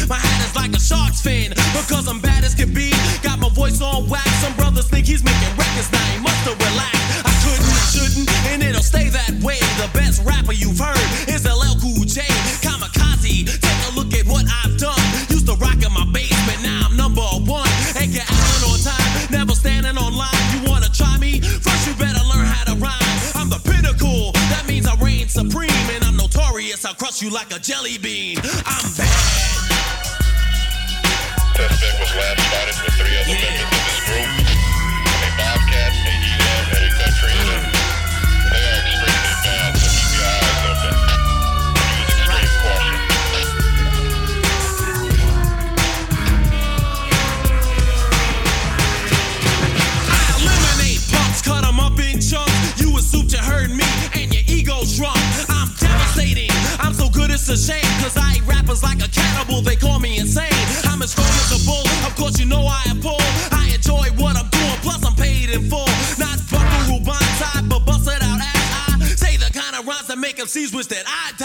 my 0.08 0.15
hat 0.15 0.39
is 0.45 0.56
like 0.56 0.73
a 0.75 0.80
shark's 0.80 1.21
fin. 1.21 1.52
Because 1.73 2.08
I'm 2.08 2.19
bad 2.19 2.43
as 2.43 2.54
can 2.54 2.73
be, 2.73 2.91
got 3.21 3.39
my 3.39 3.49
voice 3.49 3.82
on 3.82 4.08
wax. 4.10 4.30
Some 4.41 4.54
brothers 4.56 4.88
think 4.88 5.06
he's 5.06 5.23
making 5.23 5.54
records, 5.58 5.91
now 5.91 6.04
he 6.13 6.19
must 6.21 6.41
have 6.45 6.58
relaxed. 6.58 7.25
I 7.25 7.34
couldn't, 7.43 7.80
shouldn't, 7.93 8.30
and 8.54 8.63
it'll 8.63 8.84
stay 8.84 9.10
that 9.10 9.34
way. 9.41 9.60
The 9.82 9.89
best 9.93 10.23
rapper 10.23 10.54
you've 10.54 10.80
heard 10.80 11.10
is 11.28 11.45
LL 11.45 11.78
Cool 11.82 12.06
J. 12.06 12.21
Kamikaze, 12.62 13.45
take 13.47 13.82
a 13.89 13.91
look 13.95 14.13
at 14.13 14.25
what 14.28 14.45
I've 14.63 14.78
done. 14.78 14.99
Used 15.30 15.47
to 15.47 15.56
rock 15.56 15.82
in 15.82 15.91
my 15.93 16.06
basement, 16.13 16.62
now 16.63 16.88
I'm 16.89 16.95
number 16.97 17.25
one. 17.45 17.69
Ain't 17.97 18.13
get 18.13 18.30
Allen 18.30 18.62
on 18.69 18.80
time, 18.80 19.10
never 19.32 19.54
standing 19.56 19.97
on 19.97 20.13
line. 20.13 20.43
You 20.54 20.69
wanna 20.69 20.89
try 20.89 21.17
me? 21.17 21.41
First 21.41 21.88
you 21.88 21.93
better 21.95 22.21
learn 22.30 22.45
how 22.45 22.63
to 22.71 22.75
rhyme. 22.78 23.17
I'm 23.36 23.49
the 23.49 23.62
pinnacle, 23.65 24.32
that 24.54 24.65
means 24.67 24.86
I 24.88 24.95
reign 25.02 25.28
supreme. 25.28 25.71
And 25.93 26.04
I'm 26.04 26.17
notorious, 26.17 26.86
I'll 26.86 26.95
crush 26.95 27.21
you 27.21 27.30
like 27.30 27.54
a 27.56 27.60
jelly 27.60 27.97
bean. 27.97 28.38
I'm 28.65 28.88
bad. 28.95 29.59
They 59.70 59.76
call 59.76 60.00
me 60.00 60.17
insane. 60.17 60.50
I'm 60.90 61.02
as 61.04 61.12
strong 61.12 61.30
as 61.46 61.54
a 61.54 61.62
bull, 61.65 61.86
of 62.08 62.15
course 62.15 62.40
you 62.40 62.46
know 62.46 62.65
I 62.65 62.82
am 62.90 63.00
pull. 63.00 63.22
I 63.52 63.70
enjoy 63.76 64.10
what 64.17 64.36
I'm 64.36 64.50
doing, 64.50 64.80
plus 64.82 65.06
I'm 65.06 65.13
paid 65.13 65.52
in 65.52 65.70
full. 65.70 65.86
Not 66.17 66.42
buckaroo 66.50 67.00
banzai, 67.06 67.62
but 67.70 67.86
bust 67.86 68.10
it 68.10 68.22
out 68.24 68.42
as 68.42 68.65
I 68.98 69.13
say 69.13 69.38
the 69.38 69.54
kind 69.54 69.76
of 69.78 69.86
rhymes 69.86 70.08
that 70.08 70.17
make 70.17 70.38
MCs 70.38 70.74
wish 70.74 70.88
that 70.88 71.06
I 71.06 71.38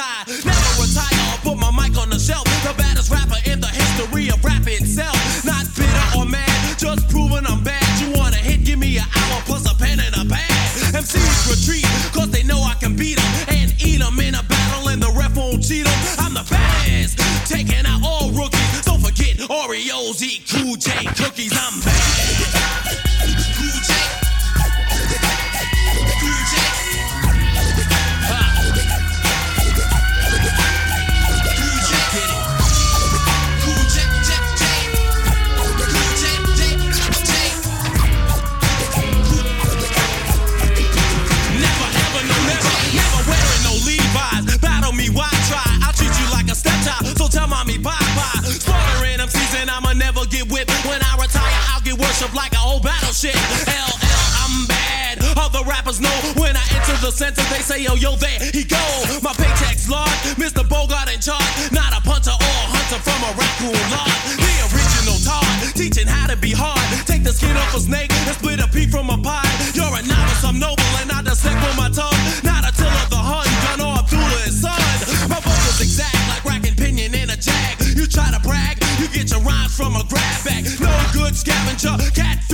battleship. 53.25 53.69
LL, 53.69 53.97
I'm 54.45 54.67
bad. 54.67 55.19
Other 55.37 55.65
rappers 55.65 56.01
know 56.01 56.15
when 56.37 56.57
I 56.57 56.65
enter 56.77 56.97
the 57.01 57.11
center, 57.11 57.43
they 57.49 57.61
say, 57.61 57.83
yo, 57.83 57.95
yo, 57.95 58.17
there 58.17 58.39
he 58.53 58.65
go. 58.65 58.81
My 59.23 59.33
paycheck's 59.33 59.89
large, 59.89 60.11
Mr. 60.37 60.67
Bogart 60.69 61.13
in 61.13 61.21
charge. 61.21 61.73
Not 61.73 61.97
a 61.97 62.01
punter 62.03 62.33
or 62.33 62.57
a 62.61 62.67
hunter 62.69 63.01
from 63.01 63.21
a 63.25 63.31
raccoon 63.37 63.77
lodge. 63.91 64.37
The 64.37 64.55
original 64.73 65.19
Todd, 65.25 65.75
teaching 65.75 66.07
how 66.07 66.27
to 66.29 66.37
be 66.37 66.53
hard. 66.53 66.85
Take 67.07 67.25
the 67.25 67.33
skin 67.33 67.57
off 67.57 67.75
a 67.75 67.81
snake 67.81 68.13
and 68.13 68.37
split 68.37 68.61
a 68.61 68.69
pea 68.69 68.87
from 68.87 69.11
a 69.11 69.19
pie. 69.19 69.49
You're 69.75 69.91
a 69.91 70.03
novice, 70.03 70.45
I'm 70.45 70.59
noble, 70.59 70.85
and 71.01 71.11
I 71.11 71.23
dissect 71.23 71.57
with 71.65 71.77
my 71.77 71.91
tongue. 71.91 72.21
Not 72.45 72.69
a 72.69 72.73
till 72.77 72.89
of 72.89 73.09
the 73.11 73.21
Hun, 73.21 73.47
gun 73.65 73.81
or 73.81 73.99
Abdullah 73.99 74.43
his 74.45 74.61
son. 74.61 74.81
My 75.29 75.41
vocals 75.41 75.81
exact 75.81 76.17
like 76.29 76.45
racking 76.45 76.77
pinion 76.77 77.15
in 77.15 77.31
a 77.31 77.37
jag. 77.37 77.81
You 77.97 78.07
try 78.07 78.31
to 78.31 78.41
brag, 78.41 78.79
you 79.01 79.09
get 79.09 79.31
your 79.31 79.41
rhymes 79.41 79.75
from 79.77 79.97
a 79.97 80.05
grab 80.05 80.45
bag. 80.45 80.65
No 80.81 80.93
good 81.13 81.35
scavenger, 81.37 81.97
catfish 82.15 82.54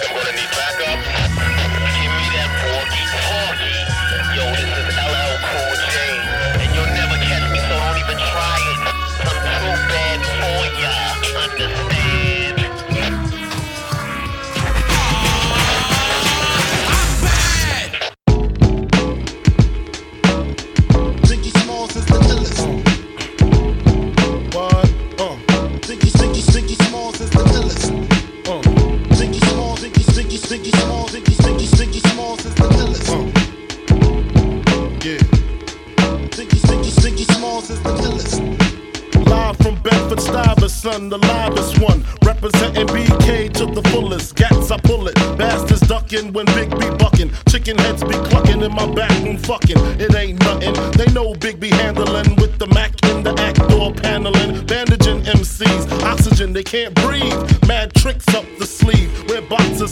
I'm 0.00 0.14
gonna 0.14 0.32
need 0.32 0.50
backup. 0.50 1.17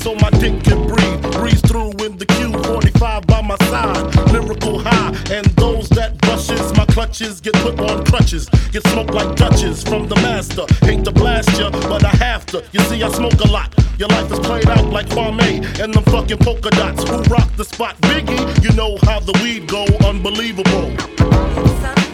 So 0.06 0.14
my 0.16 0.30
dick 0.30 0.62
can 0.62 0.86
breathe. 0.86 1.22
Breeze 1.32 1.60
through 1.60 1.90
in 2.04 2.16
the 2.18 2.26
Q45 2.26 3.26
by 3.26 3.42
my 3.42 3.56
side. 3.68 4.32
Lyrical 4.32 4.78
high. 4.78 5.08
And 5.30 5.46
those 5.56 5.88
that 5.90 6.16
brushes 6.18 6.76
my 6.76 6.84
clutches 6.86 7.40
get 7.40 7.54
put 7.54 7.78
on 7.80 8.04
crutches. 8.04 8.48
Get 8.72 8.86
smoked 8.88 9.12
like 9.12 9.36
Dutches 9.36 9.82
from 9.82 10.08
the 10.08 10.16
master. 10.16 10.64
Hate 10.84 11.04
to 11.04 11.12
blast 11.12 11.58
ya, 11.58 11.70
but 11.70 12.04
I 12.04 12.10
have 12.10 12.46
to. 12.46 12.64
You 12.72 12.80
see, 12.80 13.02
I 13.02 13.10
smoke 13.10 13.40
a 13.40 13.48
lot. 13.48 13.74
Your 13.98 14.08
life 14.08 14.30
is 14.30 14.38
played 14.40 14.68
out 14.68 14.86
like 14.86 15.08
Kwame 15.08 15.64
and 15.82 15.94
them 15.94 16.04
fucking 16.04 16.38
polka 16.38 16.70
dots. 16.70 17.02
Who 17.08 17.22
rock 17.34 17.48
the 17.56 17.64
spot? 17.64 17.96
Biggie, 18.02 18.62
you 18.62 18.72
know 18.76 18.98
how 19.02 19.20
the 19.20 19.32
weed 19.42 19.68
go. 19.68 19.84
Unbelievable. 20.06 22.05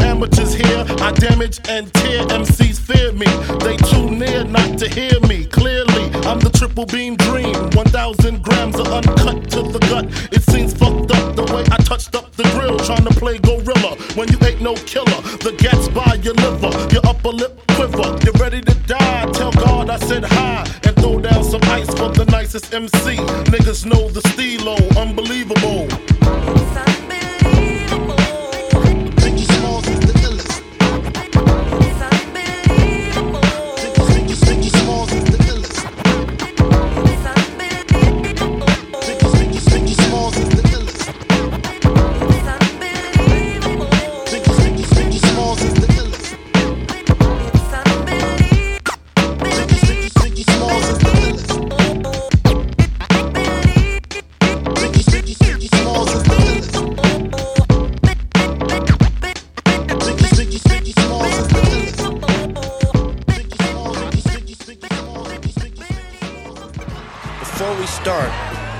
Amateurs 0.00 0.54
here. 0.54 0.84
I 1.00 1.12
damage 1.12 1.60
and 1.68 1.92
tear 1.94 2.24
MCs 2.26 2.78
fear 2.78 3.12
me. 3.12 3.26
They 3.64 3.76
too 3.76 4.10
near 4.10 4.44
not 4.44 4.78
to 4.78 4.88
hear 4.88 5.18
me 5.28 5.46
clearly. 5.46 6.04
I'm 6.28 6.40
the 6.40 6.50
triple 6.50 6.86
beam 6.86 7.16
dream. 7.16 7.54
1,000 7.72 8.42
grams 8.42 8.78
of 8.78 8.88
uncut 8.88 9.50
to 9.50 9.62
the 9.62 9.78
gut. 9.90 10.06
It 10.32 10.42
seems 10.42 10.72
fucked 10.72 11.10
up 11.12 11.36
the 11.36 11.44
way 11.52 11.64
I 11.70 11.76
touched 11.82 12.14
up 12.14 12.32
the 12.32 12.44
grill, 12.54 12.78
trying 12.78 13.04
to 13.04 13.14
play 13.14 13.38
gorilla. 13.38 13.96
When 14.14 14.28
you 14.32 14.38
ain't 14.46 14.60
no 14.60 14.74
killer, 14.86 15.20
the 15.46 15.54
gas 15.58 15.88
by 15.88 16.14
your 16.22 16.34
liver, 16.34 16.72
your 16.92 17.04
upper 17.06 17.30
lip 17.30 17.60
quiver. 17.74 18.18
You're 18.24 18.38
ready 18.40 18.60
to 18.60 18.74
die. 18.86 19.30
Tell 19.32 19.52
God 19.52 19.90
I 19.90 19.98
said 19.98 20.24
hi 20.24 20.66
and 20.84 20.94
throw 20.96 21.18
down 21.20 21.42
some 21.44 21.62
ice 21.64 21.92
for 21.94 22.10
the 22.10 22.24
nicest 22.30 22.72
MC. 22.72 23.16
Niggas 23.52 23.84
know 23.84 24.08
the 24.10 24.22
stilo, 24.30 24.76
unbelievable. 24.96 25.73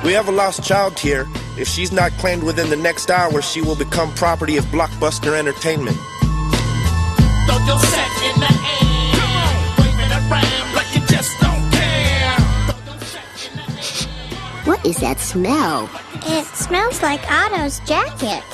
We 0.05 0.13
have 0.13 0.29
a 0.29 0.33
lost 0.33 0.63
child 0.63 0.99
here. 0.99 1.27
If 1.57 1.67
she's 1.67 1.91
not 1.91 2.13
claimed 2.19 2.43
within 2.43 2.69
the 2.69 2.77
next 2.77 3.11
hour, 3.11 3.41
she 3.41 3.63
will 3.63 3.75
become 3.75 4.13
property 4.15 4.59
of 4.59 4.67
Blockbuster 4.67 5.33
Entertainment. 5.35 5.97
Throw 7.47 7.59
your 7.65 7.79
sack 7.79 8.13
in 8.23 8.39
the 8.39 8.53
air. 8.53 9.25
Wave 9.79 9.99
it 10.05 10.13
around 10.13 10.75
like 10.75 10.95
you 10.95 11.01
just 11.07 11.41
don't 11.41 11.71
care. 11.73 12.37
What 14.67 14.85
is 14.85 14.99
that 14.99 15.21
smell? 15.21 15.89
It 16.27 16.45
smells 16.49 17.03
like 17.03 17.23
Otto's 17.31 17.81
jacket. 17.81 18.45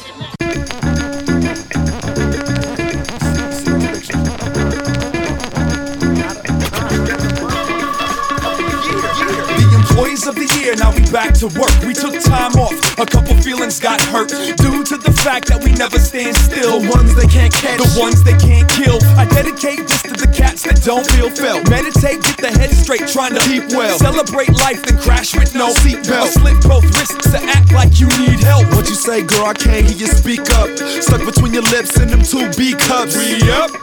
Of 10.31 10.37
the 10.39 10.47
year, 10.63 10.79
now 10.79 10.95
we 10.95 11.03
back 11.11 11.35
to 11.35 11.51
work. 11.59 11.75
We 11.83 11.91
took 11.91 12.15
time 12.23 12.55
off, 12.55 12.79
a 13.03 13.07
couple 13.07 13.35
feelings 13.43 13.81
got 13.83 14.01
hurt 14.15 14.31
due 14.63 14.87
to 14.87 14.97
the 14.97 15.11
fact 15.27 15.51
that 15.51 15.59
we 15.59 15.75
never 15.75 15.99
stand 15.99 16.37
still. 16.39 16.79
The 16.79 16.87
ones 16.87 17.19
they 17.19 17.27
can't 17.27 17.51
catch, 17.53 17.83
the 17.83 17.91
ones 17.99 18.23
they 18.23 18.39
can't 18.39 18.71
kill. 18.71 19.03
I 19.19 19.27
dedicate 19.27 19.91
this 19.91 20.03
to 20.07 20.15
the 20.15 20.31
cats 20.31 20.63
that 20.71 20.87
don't 20.87 21.03
feel 21.11 21.35
felt. 21.35 21.67
Meditate, 21.67 22.23
get 22.23 22.39
the 22.39 22.55
head 22.55 22.71
straight, 22.71 23.11
trying 23.11 23.35
to 23.35 23.43
keep 23.51 23.75
well. 23.75 23.99
Celebrate 23.99 24.55
life, 24.63 24.79
then 24.87 25.03
crash 25.03 25.35
with 25.35 25.51
no 25.59 25.75
seatbelt. 25.83 26.31
Slit 26.39 26.63
both 26.63 26.87
wrists 26.95 27.27
to 27.35 27.39
act 27.51 27.75
like 27.75 27.99
you 27.99 28.07
need 28.23 28.39
help. 28.47 28.71
What 28.79 28.87
you 28.87 28.95
say, 28.95 29.27
girl? 29.27 29.51
I 29.51 29.55
can't 29.55 29.83
hear 29.83 29.99
you 29.99 30.07
speak 30.07 30.47
up. 30.63 30.71
Stuck 31.03 31.27
between 31.27 31.53
your 31.53 31.67
lips 31.75 31.99
and 31.99 32.07
them 32.07 32.23
two 32.23 32.47
B 32.55 32.79
cups. 32.79 33.19
We 33.19 33.43
up. 33.51 33.75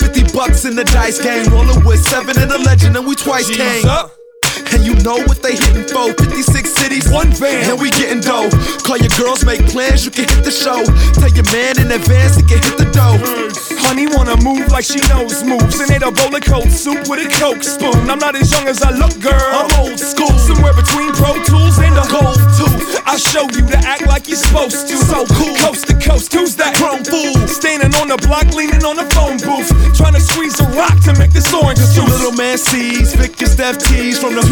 50 0.00 0.32
bucks 0.32 0.64
in 0.64 0.80
the 0.80 0.84
dice 0.96 1.20
game. 1.20 1.44
Rolling 1.52 1.84
with 1.84 2.00
seven 2.00 2.40
and 2.40 2.48
a 2.50 2.58
legend, 2.64 2.96
and 2.96 3.04
we 3.04 3.14
twice 3.14 3.52
G's 3.52 3.60
came. 3.60 3.84
up. 3.84 4.19
Know 5.02 5.16
what 5.24 5.40
they 5.42 5.56
hitting 5.56 5.88
for 5.88 6.12
56 6.12 6.44
cities, 6.76 7.10
one 7.10 7.32
van, 7.32 7.70
and 7.70 7.80
we 7.80 7.88
getting 7.90 8.20
dough. 8.20 8.50
Call 8.84 8.98
your 8.98 9.08
girls, 9.16 9.44
make 9.46 9.64
plans, 9.72 10.04
you 10.04 10.10
can 10.10 10.28
hit 10.28 10.44
the 10.44 10.52
show. 10.52 10.84
Tell 11.16 11.32
your 11.32 11.48
man 11.56 11.80
in 11.80 11.88
advance 11.88 12.36
he 12.36 12.42
can 12.44 12.60
hit 12.60 12.76
the 12.76 12.84
dough. 12.92 13.16
Honey 13.80 14.06
wanna 14.06 14.36
move 14.44 14.68
like 14.68 14.84
she 14.84 15.00
knows 15.08 15.42
moves 15.42 15.80
and 15.80 15.90
ate 15.90 16.04
a 16.04 16.12
bowl 16.12 16.30
of 16.30 16.44
cold 16.44 16.70
soup 16.70 17.08
with 17.08 17.24
a 17.24 17.28
coke 17.40 17.64
spoon. 17.64 17.96
I'm 18.12 18.20
not 18.20 18.36
as 18.36 18.52
young 18.52 18.68
as 18.68 18.82
I 18.82 18.92
look, 18.92 19.16
girl. 19.24 19.34
I'm 19.34 19.72
old 19.80 19.98
school. 19.98 20.30
Somewhere 20.36 20.76
between 20.76 21.10
Pro 21.16 21.32
Tools 21.48 21.80
and 21.80 21.96
a 21.96 22.04
gold 22.12 22.38
tooth. 22.60 23.00
I'll 23.08 23.18
show 23.18 23.48
you 23.50 23.64
to 23.66 23.78
act 23.88 24.06
like 24.06 24.28
you're 24.28 24.38
supposed 24.38 24.86
to. 24.86 24.96
So 25.10 25.24
cool. 25.34 25.56
Coast 25.64 25.88
to 25.88 25.96
coast, 25.98 26.32
who's 26.32 26.54
that? 26.56 26.76
Chrome 26.76 27.02
fool. 27.02 27.34
Standing 27.48 27.90
on 27.98 28.08
the 28.12 28.20
block, 28.28 28.46
leaning 28.54 28.84
on 28.84 28.94
the 28.94 29.08
phone 29.16 29.40
booth. 29.42 29.66
Trying 29.96 30.14
to 30.14 30.20
squeeze 30.20 30.60
a 30.60 30.68
rock 30.76 30.94
to 31.08 31.16
make 31.18 31.32
this 31.32 31.50
orange 31.52 31.80
juice. 31.90 32.06
little 32.06 32.36
man 32.36 32.58
sees 32.58 33.14
Vic 33.14 33.40
and 33.40 33.50
Steph 33.50 33.78
T's 33.78 34.20
from 34.20 34.36
the 34.36 34.44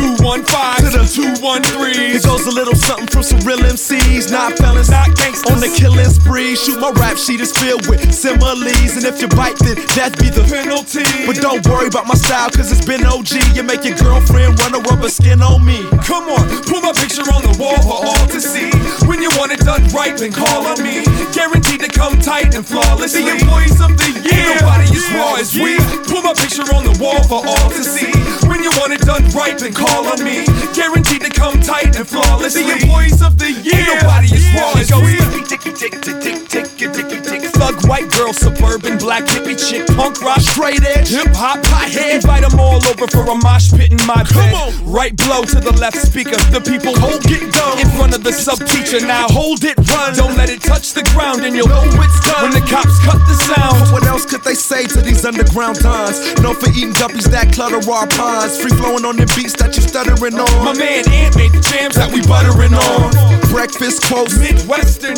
215 0.44 0.86
to 0.86 0.90
the 0.94 1.06
213. 1.42 2.14
It 2.14 2.22
goes 2.22 2.46
a 2.46 2.50
little 2.54 2.74
something 2.74 3.08
from 3.08 3.22
some 3.22 3.40
real 3.42 3.58
MCs, 3.58 4.30
not 4.30 4.54
fellas, 4.58 4.88
Not 4.90 5.14
gangsters. 5.16 5.50
on 5.50 5.58
the 5.58 5.70
killing 5.74 6.06
spree. 6.10 6.54
Shoot 6.54 6.78
my 6.78 6.90
rap 6.94 7.16
sheet 7.18 7.40
is 7.40 7.50
filled 7.50 7.86
with 7.88 7.98
similes, 8.14 8.62
and 8.94 9.04
if 9.04 9.20
you 9.20 9.26
bite, 9.28 9.58
then 9.58 9.74
that 9.98 10.14
be 10.18 10.30
the 10.30 10.46
penalty. 10.46 11.02
But 11.26 11.42
don't 11.42 11.64
worry 11.66 11.88
about 11.88 12.06
my 12.06 12.14
style, 12.14 12.50
cause 12.50 12.70
it's 12.70 12.84
been 12.84 13.02
OG. 13.04 13.34
You 13.56 13.62
make 13.66 13.82
your 13.84 13.96
girlfriend 13.98 14.58
run 14.60 14.74
a 14.74 14.80
rubber 14.86 15.10
skin 15.10 15.42
on 15.42 15.64
me. 15.64 15.82
Come 16.06 16.30
on, 16.30 16.46
put 16.70 16.82
my 16.86 16.92
picture 16.94 17.26
on 17.34 17.42
the 17.42 17.54
wall 17.58 17.78
for 17.82 17.98
all 18.06 18.26
to 18.30 18.38
see. 18.40 18.70
When 19.10 19.18
you 19.22 19.30
want 19.34 19.50
it 19.52 19.60
done 19.66 19.82
right, 19.90 20.14
then 20.16 20.30
call 20.32 20.66
on 20.66 20.78
me. 20.82 21.02
Guaranteed 21.34 21.80
to 21.82 21.90
come 21.90 22.18
tight 22.22 22.54
and 22.54 22.62
flawlessly. 22.66 23.26
The 23.26 23.42
employees 23.42 23.80
of 23.82 23.96
the 23.98 24.10
year. 24.22 24.54
Ain't 24.54 24.60
nobody 24.62 24.86
as 24.94 25.06
raw 25.14 25.34
as 25.34 25.50
we. 25.58 25.78
Put 26.06 26.22
my 26.22 26.34
picture 26.34 26.66
on 26.74 26.84
the 26.86 26.94
wall 27.02 27.22
for 27.26 27.42
all 27.42 27.68
to 27.74 27.82
see. 27.82 28.12
When 28.46 28.62
you 28.62 28.70
want 28.78 28.92
it 28.94 29.02
done 29.02 29.24
right, 29.34 29.56
then 29.58 29.72
call 29.74 30.06
on 30.06 30.22
me. 30.24 30.27
Guaranteed 30.74 31.22
to 31.22 31.30
come 31.30 31.60
tight 31.60 31.96
and 31.96 32.06
flawlessly. 32.06 32.64
The 32.64 32.72
employees 32.72 33.22
of 33.22 33.38
the 33.38 33.50
year. 33.50 33.74
Ain't 33.74 34.02
nobody 34.02 34.28
as 34.34 34.44
raw 34.54 34.72
as 34.76 34.92
we. 34.92 35.16
Ticky, 35.48 35.72
tick, 35.72 36.00
tick, 36.02 36.20
tick, 36.20 36.48
tick, 36.48 36.68
tick, 36.76 36.92
tick, 36.92 37.22
tick. 37.22 37.57
Thug 37.58 37.74
white 37.88 38.08
girl, 38.12 38.32
suburban 38.32 38.98
black 38.98 39.24
hippie 39.26 39.58
chick, 39.58 39.86
punk 39.98 40.20
rock, 40.22 40.40
Straight 40.40 40.84
edge. 40.84 41.10
hip 41.10 41.34
hop, 41.34 41.58
pothead. 41.66 42.14
Invite 42.22 42.48
them 42.48 42.58
all 42.60 42.78
over 42.86 43.06
for 43.08 43.26
a 43.26 43.34
mosh 43.34 43.72
pit 43.72 43.90
in 43.90 43.98
my 44.06 44.22
Come 44.22 44.46
bed. 44.50 44.54
on. 44.54 44.70
Right 44.86 45.14
blow 45.16 45.42
to 45.42 45.58
the 45.60 45.72
left 45.80 45.98
speaker. 45.98 46.38
The 46.54 46.62
people 46.62 46.94
hold 46.98 47.20
it 47.26 47.52
down 47.52 47.78
in 47.82 47.88
front 47.98 48.14
of 48.14 48.22
the 48.22 48.32
sub 48.32 48.58
teacher. 48.66 49.04
Now 49.04 49.26
hold 49.28 49.64
it, 49.64 49.74
run. 49.90 50.14
Don't 50.14 50.36
let 50.36 50.50
it 50.50 50.62
touch 50.62 50.92
the 50.94 51.02
ground, 51.14 51.42
and 51.44 51.54
you'll 51.56 51.66
Know 51.68 51.82
it's 51.82 52.20
done. 52.24 52.42
when 52.46 52.52
the 52.54 52.62
cops 52.70 52.94
cut 53.04 53.18
the 53.26 53.34
sound. 53.34 53.90
What 53.92 54.06
else 54.06 54.24
could 54.24 54.44
they 54.44 54.54
say 54.54 54.86
to 54.86 55.00
these 55.02 55.24
underground 55.24 55.78
dons? 55.80 56.18
Known 56.40 56.54
for 56.56 56.70
eating 56.70 56.94
guppies 56.94 57.26
that 57.34 57.52
clutter 57.52 57.82
our 57.90 58.06
ponds. 58.06 58.56
Free 58.62 58.70
flowing 58.78 59.04
on 59.04 59.16
the 59.16 59.26
beats 59.34 59.54
that 59.58 59.74
you 59.74 59.82
stuttering 59.82 60.38
on. 60.38 60.48
My 60.64 60.72
man 60.78 61.02
Ant 61.10 61.34
made 61.36 61.52
the 61.52 61.60
jams 61.60 61.96
that 61.96 62.10
we 62.12 62.22
buttering 62.22 62.72
on. 62.74 63.10
Breakfast 63.50 64.06
quotes. 64.06 64.38
Midwestern 64.38 65.16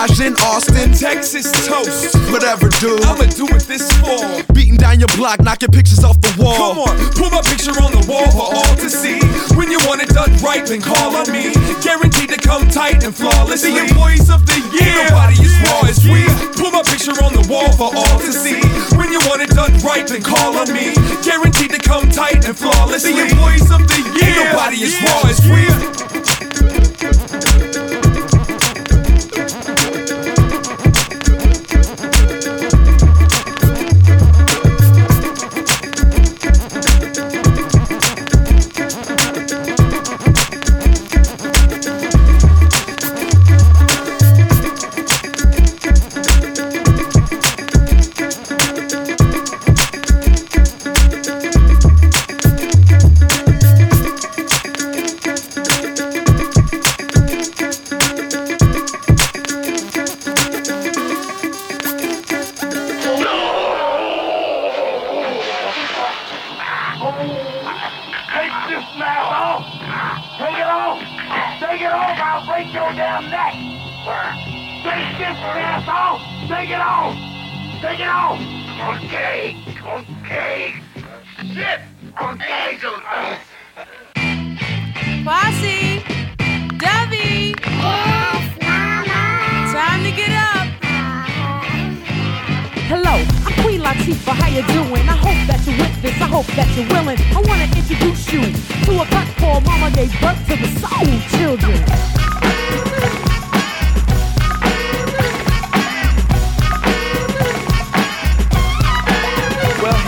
Minaj 0.00 0.26
in 0.26 0.34
Austin. 0.48 0.92
Texas 0.92 1.50
toast. 1.66 2.16
Whatever, 2.32 2.68
dude. 2.80 3.04
I'ma 3.04 3.28
do 3.36 3.46
it 3.52 3.64
this 3.68 3.84
fall. 4.00 4.40
Beating 4.54 4.76
down 4.76 4.98
your 4.98 5.12
block, 5.16 5.40
knocking 5.40 5.70
pictures 5.70 6.04
off 6.04 6.20
the 6.20 6.32
wall. 6.40 6.56
Come 6.56 6.78
on, 6.78 6.96
put 7.12 7.30
my 7.32 7.42
picture 7.42 7.76
on 7.84 7.92
the 7.92 8.04
wall 8.08 8.24
for 8.32 8.48
all 8.56 8.74
to 8.76 8.88
see. 8.88 9.20
When 9.56 9.70
you 9.70 9.78
want 9.84 10.00
it 10.00 10.08
done 10.08 10.32
right, 10.40 10.64
then 10.64 10.80
call 10.80 11.16
on 11.16 11.30
me. 11.30 11.52
Guaranteed 11.84 12.30
to 12.30 12.38
come 12.40 12.66
tight 12.68 13.04
and 13.04 13.14
flawlessly. 13.14 13.72
The 13.72 13.92
employees 13.92 14.30
of 14.30 14.46
the 14.46 14.60
year. 14.72 14.88
Ain't 14.88 15.12
nobody 15.12 15.36
as 15.36 15.54
raw 15.68 15.84
as 15.84 16.00
we. 16.04 16.24
Put 16.56 16.72
my 16.72 16.82
picture 16.82 17.16
on 17.20 17.36
the 17.36 17.44
wall 17.52 17.68
for 17.76 17.92
all 17.92 18.18
to 18.20 18.32
see. 18.32 18.60
When 18.96 19.12
you 19.12 19.20
want 19.28 19.42
it 19.42 19.50
done 19.50 19.76
right, 19.84 20.06
then 20.06 20.22
call 20.22 20.56
on 20.56 20.72
me. 20.72 20.96
Guaranteed 21.20 21.76
to 21.76 21.80
come 21.80 22.08
tight 22.08 22.44
and 22.48 22.56
flawlessly. 22.56 23.12
The 23.12 23.28
employees 23.28 23.68
of 23.68 23.84
the 23.84 24.00
year. 24.16 24.32
Ain't 24.32 24.48
nobody 24.48 24.80
as 24.80 24.96
raw 25.04 25.28
as 25.28 25.40
we. 25.44 26.09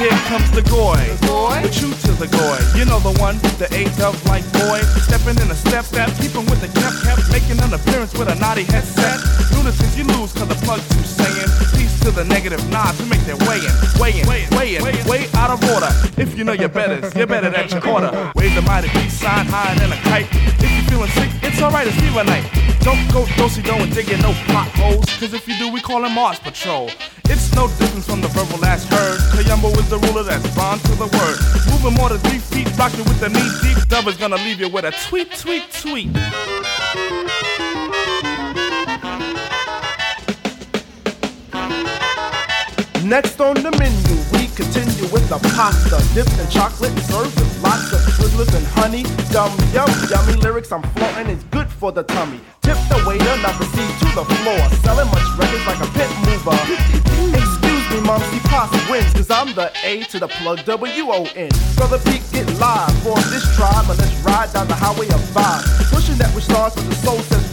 Here 0.03 0.18
comes 0.26 0.50
the 0.50 0.66
goy. 0.66 0.98
The 1.22 1.70
true 1.70 1.94
to 1.94 2.12
the 2.18 2.26
goy. 2.26 2.59
You 2.74 2.84
know 2.84 2.98
the 2.98 3.14
one, 3.22 3.38
the 3.62 3.70
eight 3.70 3.94
of 4.03 4.18
like 4.26 4.42
boy. 4.50 4.82
Stepping 5.07 5.38
in 5.38 5.48
a 5.50 5.55
step 5.55 5.84
step, 5.84 6.11
keeping 6.18 6.44
with 6.50 6.59
the 6.59 6.70
kept 6.74 7.07
kept, 7.07 7.30
making 7.30 7.62
an 7.62 7.70
appearance 7.72 8.12
with 8.18 8.28
a 8.28 8.34
naughty 8.42 8.64
headset. 8.66 9.22
Lunatics, 9.55 9.94
you 9.96 10.05
lose 10.18 10.34
cause 10.34 10.48
the 10.50 10.59
plug's 10.66 10.86
too 10.90 11.07
saying. 11.07 11.50
Peace 11.78 11.94
to 12.03 12.11
the 12.11 12.24
negative 12.24 12.62
nods 12.70 12.98
who 12.98 13.07
make 13.07 13.22
their 13.30 13.38
way 13.46 13.62
in, 13.62 13.74
way 14.03 14.12
in, 14.18 14.26
way 14.26 14.74
in, 14.74 14.82
way 15.07 15.22
out 15.38 15.55
of 15.55 15.62
order. 15.70 15.90
If 16.18 16.36
you 16.36 16.42
know 16.42 16.57
your 16.57 16.72
betters, 16.72 17.14
you're 17.14 17.30
better 17.30 17.55
at 17.55 17.70
your 17.70 17.86
order. 17.86 18.11
Wave 18.34 18.55
the 18.55 18.62
mighty 18.62 18.88
peace 18.90 19.14
sign 19.14 19.46
higher 19.46 19.74
than 19.78 19.92
a 19.92 20.00
kite. 20.11 20.26
If 20.59 20.66
you're 20.66 20.88
feeling 20.90 21.12
sick, 21.14 21.30
it's 21.46 21.62
alright, 21.62 21.86
it's 21.86 21.96
fever 22.03 22.24
night. 22.24 22.46
Don't 22.82 23.07
go 23.14 23.22
dosey 23.38 23.62
do 23.62 23.74
and 23.78 23.94
dig 23.94 24.11
in 24.11 24.20
no 24.20 24.32
potholes, 24.50 25.07
cause 25.22 25.32
if 25.32 25.46
you 25.46 25.57
do, 25.59 25.70
we 25.70 25.80
call 25.80 26.05
it 26.05 26.11
Mars 26.11 26.40
Patrol. 26.40 26.90
It's 27.25 27.53
no 27.55 27.68
difference 27.79 28.07
from 28.07 28.20
the 28.20 28.29
verbal 28.29 28.59
last 28.59 28.89
heard. 28.89 29.18
Kayumbo 29.33 29.77
is 29.79 29.89
the 29.89 29.99
ruler 29.99 30.23
that's 30.23 30.47
bond 30.55 30.81
to 30.83 30.93
the 30.93 31.07
word. 31.07 31.39
Moving 31.70 31.95
more 31.99 32.09
than 32.09 32.18
three 32.18 32.39
feet, 32.39 32.68
rocking 32.79 33.05
with 33.05 33.20
the 33.20 33.29
knee 33.29 33.51
deep. 33.62 33.89
Dub 33.89 34.07
is 34.07 34.16
gonna 34.16 34.37
leave 34.37 34.61
you 34.61 34.68
with 34.68 34.85
a 34.85 34.93
tweet, 35.09 35.31
tweet, 35.33 35.64
tweet. 35.73 36.11
Next 43.05 43.41
on 43.41 43.55
the 43.55 43.70
menu, 43.79 44.16
continue 44.55 45.09
with 45.09 45.28
the 45.28 45.38
pasta 45.57 45.96
dipped 46.14 46.36
in 46.38 46.48
chocolate, 46.48 46.92
served 47.09 47.34
with 47.38 47.62
lots 47.62 47.92
of 47.92 48.00
twizzlers 48.14 48.53
and 48.55 48.66
honey. 48.76 49.05
Yum, 49.32 49.53
yum, 49.72 49.88
yummy 50.11 50.34
lyrics 50.40 50.72
I'm 50.72 50.82
flaunting 50.94 51.28
is 51.28 51.42
good 51.44 51.68
for 51.68 51.92
the 51.92 52.03
tummy. 52.03 52.40
Tip 52.62 52.76
the 52.88 53.03
waiter, 53.07 53.24
now 53.40 53.57
proceed 53.57 53.92
to 54.00 54.09
the 54.12 54.24
floor. 54.24 54.62
Selling 54.84 55.09
much 55.09 55.28
records 55.38 55.66
like 55.66 55.80
a 55.80 55.88
pit 55.96 56.11
mover. 56.24 56.57
Excuse 57.32 57.84
me, 57.90 58.00
mom, 58.05 58.20
see 58.30 58.40
pasta 58.48 58.78
wins, 58.90 59.12
cause 59.12 59.30
I'm 59.30 59.55
the 59.55 59.72
A 59.84 60.05
to 60.12 60.18
the 60.18 60.28
plug 60.28 60.64
W-O-N. 60.64 61.50
Brother 61.76 61.98
Pete, 62.05 62.22
get 62.32 62.46
live 62.59 62.92
for 63.03 63.16
this 63.32 63.44
tribe, 63.57 63.88
and 63.88 63.98
let's 63.98 64.16
ride 64.20 64.53
down 64.53 64.68
the 64.68 64.76
highway 64.76 65.07
of 65.09 65.20
vibe. 65.32 65.64
Pushing 65.90 66.16
that 66.18 66.34
which 66.34 66.44
starts 66.44 66.76
with 66.76 66.88
the 66.88 66.96
soul 66.96 67.18
says 67.18 67.51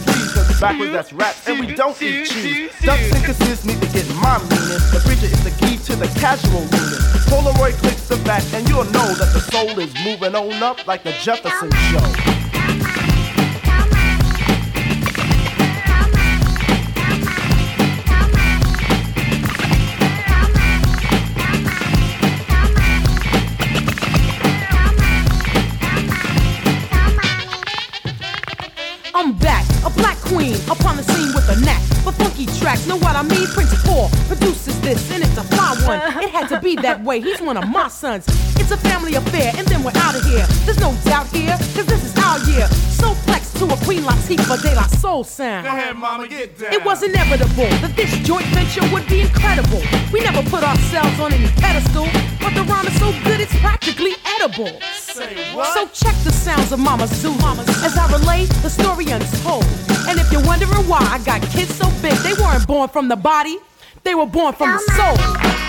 backwards 0.60 0.92
that's 0.92 1.12
rap, 1.12 1.34
and 1.46 1.58
we 1.58 1.74
don't 1.74 2.00
eat 2.02 2.26
cheese. 2.26 2.70
Ducks 2.82 3.10
and 3.12 3.24
consists 3.24 3.64
need 3.64 3.80
to 3.80 3.88
get 3.88 4.06
my 4.16 4.38
meaning. 4.38 4.80
The 4.92 5.00
preacher 5.04 5.26
is 5.26 5.42
the 5.42 5.50
key 5.52 5.78
to 5.78 5.96
the 5.96 6.06
casual 6.20 6.60
meaning. 6.60 7.00
Polaroid 7.26 7.74
clicks 7.80 8.06
the 8.08 8.16
back, 8.24 8.44
and 8.52 8.68
you'll 8.68 8.84
know 8.84 9.14
that 9.14 9.32
the 9.32 9.40
soul 9.40 9.78
is 9.78 9.92
moving 10.04 10.34
on 10.34 10.62
up 10.62 10.86
like 10.86 11.02
the 11.02 11.12
Jefferson 11.22 11.70
Show. 11.90 12.39
Queen, 30.30 30.56
upon 30.70 30.96
the 30.96 31.02
scene 31.02 31.34
with 31.34 31.48
a 31.50 31.58
knack 31.60 31.82
for 32.06 32.12
funky 32.12 32.46
tracks. 32.46 32.86
Know 32.86 32.96
what 32.96 33.16
I 33.16 33.22
mean? 33.22 33.46
Prince 33.48 33.74
Paul 33.84 34.08
produces 34.30 34.80
this, 34.80 35.10
and 35.10 35.22
it's 35.22 35.36
a 35.36 35.44
fly 35.44 35.74
one. 35.84 36.00
It 36.24 36.30
had 36.30 36.48
to 36.48 36.60
be 36.60 36.76
that 36.76 37.02
way. 37.02 37.20
He's 37.20 37.40
one 37.40 37.56
of 37.56 37.68
my 37.68 37.88
sons. 37.88 38.24
It's 38.60 38.70
a 38.70 38.76
family 38.76 39.14
affair, 39.14 39.52
and 39.56 39.66
then 39.66 39.82
we're 39.82 39.96
out 39.96 40.14
of 40.14 40.22
here. 40.24 40.46
There's 40.64 40.78
no 40.80 40.94
doubt 41.04 41.26
here, 41.28 41.56
cause 41.74 41.86
this 41.86 42.04
is 42.04 42.14
our 42.18 42.38
year. 42.50 42.66
So 42.68 43.14
flex 43.14 43.19
to 43.19 43.19
a 43.19 43.19
Queen 44.30 44.38
Latifah 44.38 44.62
De 44.62 44.74
La 44.76 44.86
Soul 45.00 45.24
sound. 45.24 45.66
Go 45.66 45.70
ahead, 45.70 45.96
mama, 45.96 46.28
get 46.28 46.56
down. 46.56 46.72
It 46.72 46.84
was 46.84 47.02
inevitable 47.02 47.68
that 47.82 47.96
this 47.96 48.10
joint 48.18 48.46
venture 48.54 48.86
would 48.92 49.04
be 49.08 49.22
incredible. 49.22 49.82
We 50.12 50.20
never 50.20 50.42
put 50.48 50.62
ourselves 50.62 51.18
on 51.18 51.32
any 51.32 51.48
pedestal, 51.58 52.06
but 52.38 52.54
the 52.54 52.62
rhyme 52.62 52.86
is 52.86 52.96
so 53.00 53.10
good 53.24 53.40
it's 53.40 53.56
practically 53.58 54.14
edible. 54.36 54.70
Say 54.94 55.52
what? 55.54 55.74
So 55.74 55.88
check 55.88 56.14
the 56.22 56.30
sounds 56.30 56.70
of 56.70 56.78
Mama 56.78 57.08
Zulu 57.08 57.34
as 57.82 57.98
I 57.98 58.06
relate 58.12 58.50
the 58.62 58.70
story 58.70 59.06
untold. 59.10 59.66
And 60.06 60.20
if 60.20 60.30
you're 60.30 60.46
wondering 60.46 60.86
why 60.86 61.00
I 61.00 61.18
got 61.24 61.42
kids 61.50 61.74
so 61.74 61.90
big, 62.00 62.14
they 62.22 62.34
weren't 62.34 62.66
born 62.68 62.88
from 62.88 63.08
the 63.08 63.16
body, 63.16 63.58
they 64.04 64.14
were 64.14 64.26
born 64.26 64.54
from 64.54 64.70
the 64.70 64.78
soul. 64.94 65.59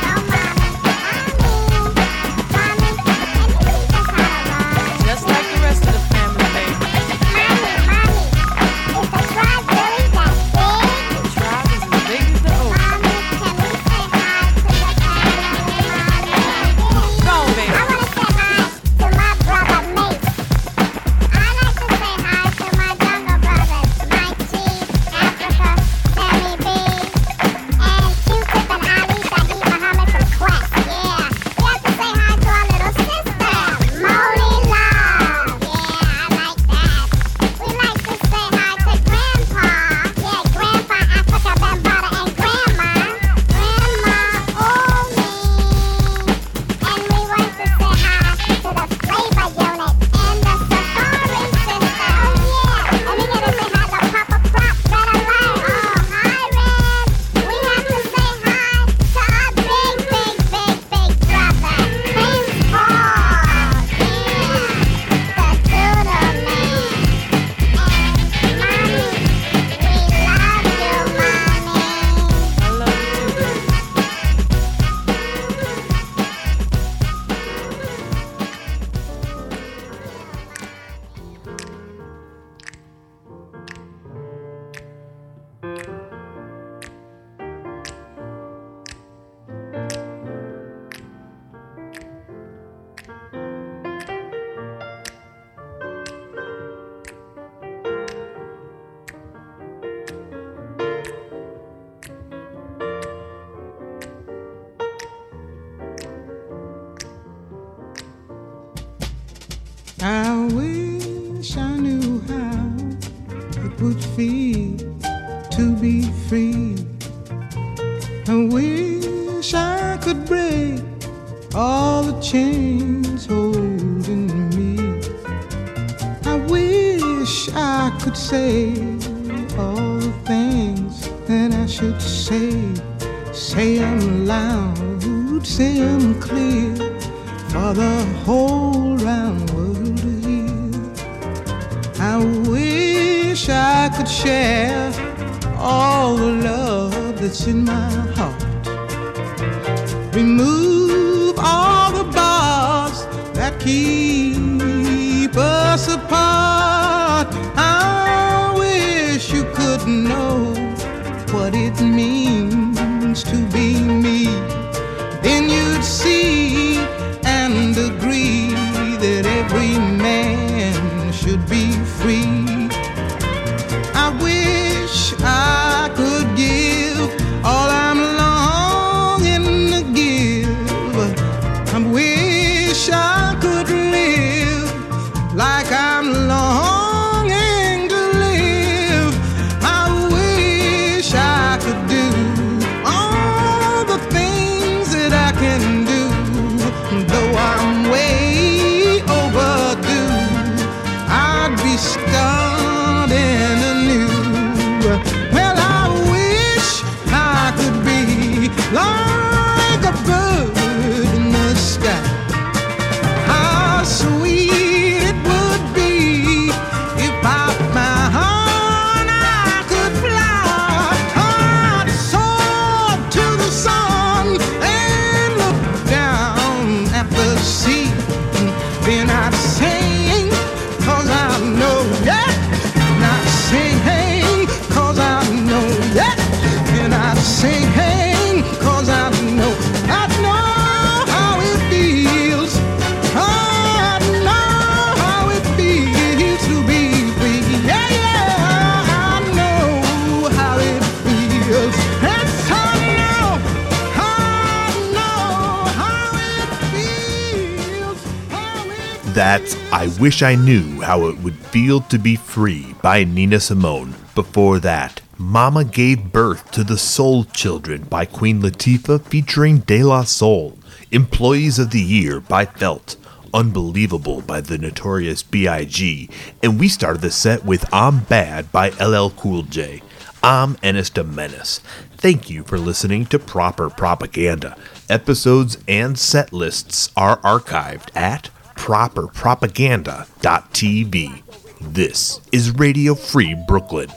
That's 259.22 259.56
I 259.72 259.86
Wish 260.00 260.24
I 260.24 260.34
Knew 260.34 260.82
How 260.82 261.06
It 261.06 261.20
Would 261.20 261.36
Feel 261.36 261.82
to 261.82 262.00
Be 262.00 262.16
Free 262.16 262.74
by 262.82 263.04
Nina 263.04 263.40
Simone. 263.40 263.94
Before 264.16 264.58
that, 264.58 265.02
Mama 265.20 265.64
Gave 265.64 266.12
Birth 266.12 266.50
to 266.54 266.64
the 266.64 266.80
Soul 266.80 267.26
Children 267.26 267.84
by 267.84 268.06
Queen 268.06 268.42
Latifah 268.42 269.04
featuring 269.04 269.60
De 269.60 269.84
La 269.84 270.06
Soul. 270.06 270.58
Employees 270.90 271.60
of 271.60 271.70
the 271.70 271.80
Year 271.80 272.20
by 272.20 272.46
Felt. 272.46 272.96
Unbelievable 273.32 274.22
by 274.22 274.42
the 274.42 274.58
notorious 274.58 275.22
B.I.G. 275.22 276.10
And 276.42 276.60
we 276.60 276.68
started 276.68 277.04
the 277.04 277.12
set 277.12 277.46
with 277.46 277.72
I'm 277.72 278.00
Bad 278.00 278.52
by 278.52 278.70
LL 278.70 279.12
Cool 279.12 279.44
J. 279.44 279.84
I'm 280.24 280.58
Ennis 280.64 280.90
de 280.90 281.04
Menace. 281.04 281.60
Thank 281.96 282.32
you 282.32 282.42
for 282.42 282.58
listening 282.58 283.06
to 283.06 283.20
Proper 283.20 283.70
Propaganda. 283.70 284.58
Episodes 284.90 285.60
and 285.68 286.00
set 286.00 286.34
lists 286.34 286.90
are 286.98 287.18
archived 287.18 287.96
at 287.96 288.32
properpropaganda.tv. 288.56 291.24
This 291.62 292.22
is 292.32 292.52
Radio 292.52 292.96
Free 292.96 293.36
Brooklyn. 293.48 293.90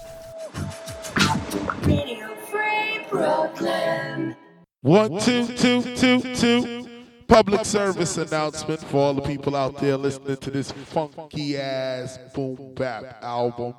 Radio 1.83 2.35
Free 2.51 3.01
Brooklyn. 3.11 4.37
One, 4.83 5.19
two, 5.21 5.47
two, 5.47 5.83
two, 5.97 6.35
two. 6.35 6.89
Public 7.27 7.65
service 7.65 8.19
announcement 8.19 8.81
for 8.81 8.99
all 8.99 9.15
the 9.15 9.23
people 9.23 9.57
out 9.57 9.79
there 9.79 9.97
listening 9.97 10.37
to 10.37 10.51
this 10.51 10.71
funky 10.73 11.57
ass 11.57 12.19
boom 12.35 12.75
bap 12.75 13.23
album. 13.23 13.73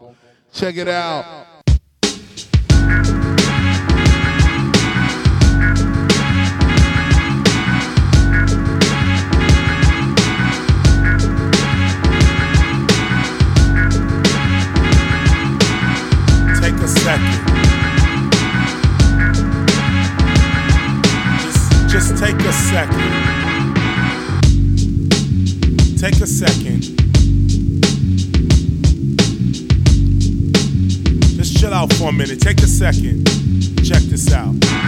Check 0.52 0.78
it 0.78 0.88
out. 0.88 1.55
one 32.06 32.18
minute, 32.18 32.40
take 32.40 32.58
the 32.58 32.68
second. 32.68 33.26
Check 33.84 34.04
this 34.04 34.32
out. 34.32 34.85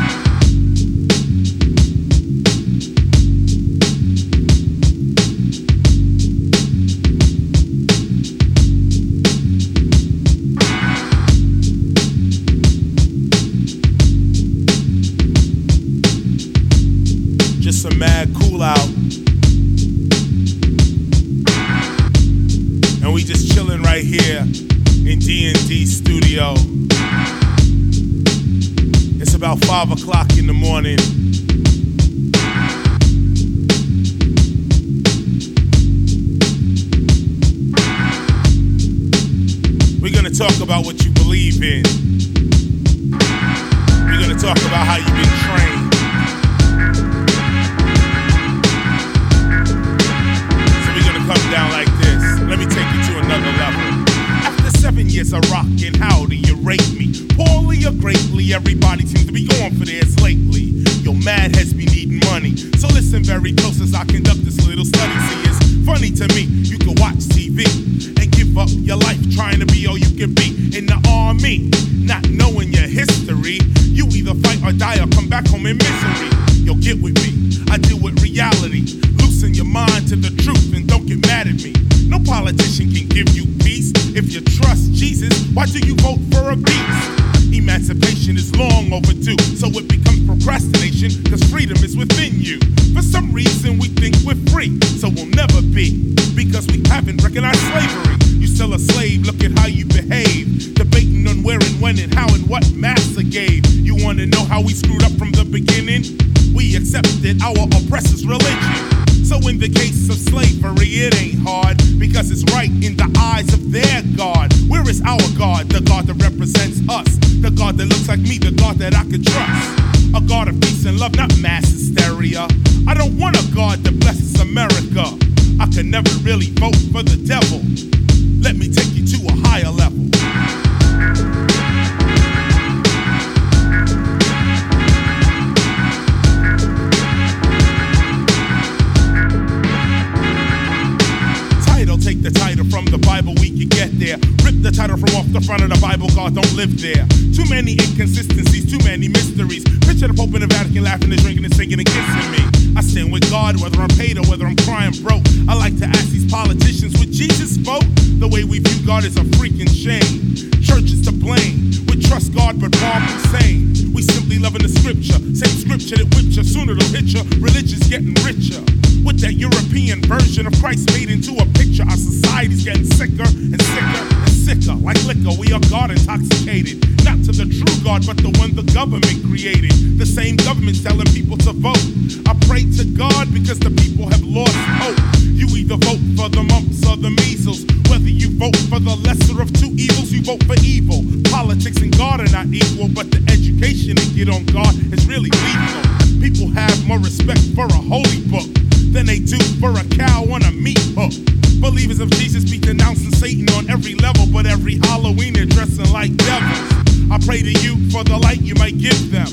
For 188.66 188.80
the 188.80 188.96
lesser 189.06 189.42
of 189.42 189.54
two 189.54 189.70
evils, 189.78 190.12
you 190.12 190.24
vote 190.24 190.44
for 190.46 190.56
evil. 190.66 191.06
Politics 191.30 191.78
and 191.78 191.96
God 191.98 192.22
are 192.22 192.32
not 192.34 192.48
equal, 192.50 192.90
but 192.90 193.12
the 193.12 193.22
education 193.30 193.96
they 193.96 194.10
get 194.18 194.30
on 194.30 194.46
God 194.50 194.74
is 194.94 195.06
really 195.06 195.30
lethal. 195.30 195.84
People 196.18 196.50
have 196.54 196.74
more 196.88 197.00
respect 197.00 197.42
for 197.54 197.66
a 197.66 197.82
holy 197.90 198.22
book 198.28 198.50
than 198.92 199.06
they 199.06 199.20
do 199.20 199.38
for 199.62 199.72
a 199.78 199.86
cow 199.94 200.26
on 200.34 200.42
a 200.44 200.52
meat 200.52 200.82
hook. 200.98 201.14
Believers 201.62 202.00
of 202.00 202.10
Jesus 202.18 202.44
be 202.50 202.58
denouncing 202.58 203.14
Satan 203.14 203.50
on 203.54 203.70
every 203.70 203.96
level, 203.96 204.26
but 204.32 204.46
every 204.46 204.78
Halloween 204.90 205.34
they're 205.34 205.46
dressing 205.46 205.90
like 205.92 206.16
devils. 206.18 206.70
I 207.12 207.18
pray 207.26 207.42
to 207.42 207.54
you 207.62 207.78
for 207.90 208.04
the 208.04 208.18
light 208.18 208.42
you 208.42 208.56
might 208.56 208.78
give 208.78 209.12
them. 209.12 209.28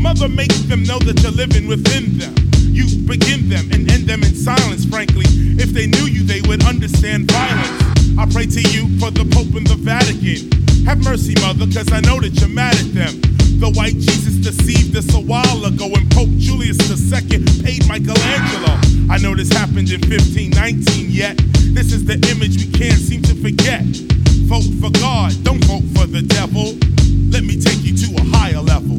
Mother, 0.00 0.28
make 0.28 0.52
them 0.68 0.82
know 0.84 0.98
that 1.00 1.20
you're 1.22 1.32
living 1.32 1.68
within 1.68 2.18
them. 2.18 2.49
You 2.68 2.84
begin 3.06 3.48
them 3.48 3.70
and 3.72 3.90
end 3.90 4.04
them 4.04 4.22
in 4.22 4.34
silence, 4.34 4.84
frankly. 4.84 5.24
If 5.56 5.70
they 5.70 5.86
knew 5.86 6.04
you, 6.04 6.24
they 6.24 6.40
would 6.42 6.64
understand 6.64 7.30
violence. 7.30 7.82
I 8.18 8.26
pray 8.26 8.46
to 8.46 8.60
you 8.60 8.88
for 8.98 9.10
the 9.10 9.24
Pope 9.32 9.54
and 9.56 9.66
the 9.66 9.76
Vatican. 9.76 10.52
Have 10.84 11.02
mercy, 11.04 11.34
mother, 11.40 11.66
cause 11.66 11.92
I 11.92 12.00
know 12.00 12.20
that 12.20 12.38
you're 12.40 12.48
mad 12.48 12.74
at 12.74 12.92
them. 12.92 13.20
The 13.60 13.70
white 13.76 13.94
Jesus 13.94 14.40
deceived 14.40 14.96
us 14.96 15.12
a 15.14 15.20
while 15.20 15.64
ago 15.64 15.88
when 15.88 16.08
Pope 16.10 16.32
Julius 16.40 16.80
II 16.88 17.44
paid 17.60 17.86
Michelangelo. 17.86 18.72
I 19.10 19.18
know 19.18 19.34
this 19.34 19.52
happened 19.52 19.90
in 19.92 20.00
1519, 20.00 21.10
yet 21.10 21.36
this 21.76 21.92
is 21.92 22.04
the 22.04 22.16
image 22.32 22.56
we 22.56 22.72
can't 22.72 22.98
seem 22.98 23.20
to 23.22 23.34
forget. 23.36 23.84
Vote 24.48 24.64
for 24.80 24.90
God, 24.98 25.32
don't 25.44 25.62
vote 25.64 25.84
for 25.94 26.06
the 26.06 26.22
devil. 26.22 26.72
Let 27.30 27.44
me 27.44 27.60
take 27.60 27.84
you 27.84 27.94
to 27.96 28.22
a 28.22 28.24
higher 28.36 28.60
level. 28.60 28.98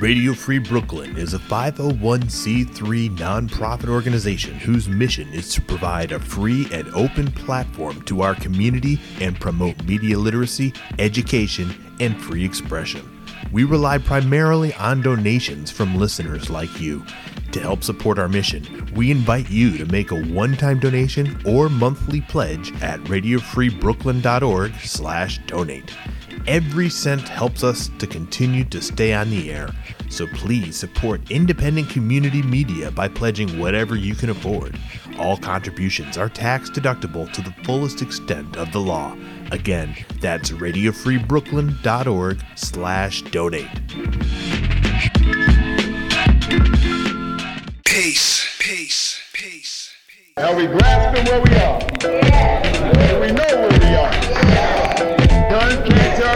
Radio 0.00 0.34
Free 0.34 0.58
Brooklyn 0.58 1.16
is 1.16 1.34
a 1.34 1.38
501c3 1.38 3.16
nonprofit 3.16 3.88
organization 3.88 4.54
whose 4.54 4.88
mission 4.88 5.32
is 5.32 5.54
to 5.54 5.62
provide 5.62 6.10
a 6.10 6.18
free 6.18 6.66
and 6.72 6.92
open 6.94 7.30
platform 7.30 8.02
to 8.02 8.20
our 8.20 8.34
community 8.34 8.98
and 9.20 9.38
promote 9.38 9.84
media 9.84 10.18
literacy, 10.18 10.72
education, 10.98 11.72
and 12.00 12.20
free 12.20 12.44
expression. 12.44 13.08
We 13.52 13.62
rely 13.62 13.98
primarily 13.98 14.74
on 14.74 15.00
donations 15.00 15.70
from 15.70 15.94
listeners 15.94 16.50
like 16.50 16.80
you. 16.80 17.06
To 17.52 17.60
help 17.60 17.84
support 17.84 18.18
our 18.18 18.28
mission, 18.28 18.90
we 18.96 19.12
invite 19.12 19.48
you 19.48 19.78
to 19.78 19.86
make 19.86 20.10
a 20.10 20.24
one-time 20.24 20.80
donation 20.80 21.40
or 21.46 21.68
monthly 21.68 22.22
pledge 22.22 22.72
at 22.82 22.98
radiofreebrooklyn.org/donate. 23.04 25.94
Every 26.46 26.90
cent 26.90 27.26
helps 27.26 27.64
us 27.64 27.90
to 27.98 28.06
continue 28.06 28.64
to 28.64 28.82
stay 28.82 29.14
on 29.14 29.30
the 29.30 29.50
air, 29.50 29.70
so 30.10 30.26
please 30.26 30.76
support 30.76 31.30
independent 31.30 31.88
community 31.88 32.42
media 32.42 32.90
by 32.90 33.08
pledging 33.08 33.58
whatever 33.58 33.96
you 33.96 34.14
can 34.14 34.28
afford. 34.28 34.78
All 35.18 35.38
contributions 35.38 36.18
are 36.18 36.28
tax 36.28 36.68
deductible 36.68 37.32
to 37.32 37.40
the 37.40 37.54
fullest 37.64 38.02
extent 38.02 38.58
of 38.58 38.70
the 38.72 38.78
law. 38.78 39.16
Again, 39.52 39.96
that's 40.20 40.50
radiofreebrooklyn.org 40.50 42.44
slash 42.56 43.22
donate. 43.22 43.70
Peace, 47.86 48.54
peace, 48.58 49.18
peace. 49.32 49.90
Are 50.36 50.54
we 50.54 50.66
grasping 50.66 51.24
where 51.24 51.40
we 51.40 51.54
are? 51.54 51.80
Yeah. 52.02 53.20
We 53.20 53.32
know 53.32 53.44
where 53.44 53.78
we 53.78 53.86
are. 53.96 54.12
Turn, 54.20 54.73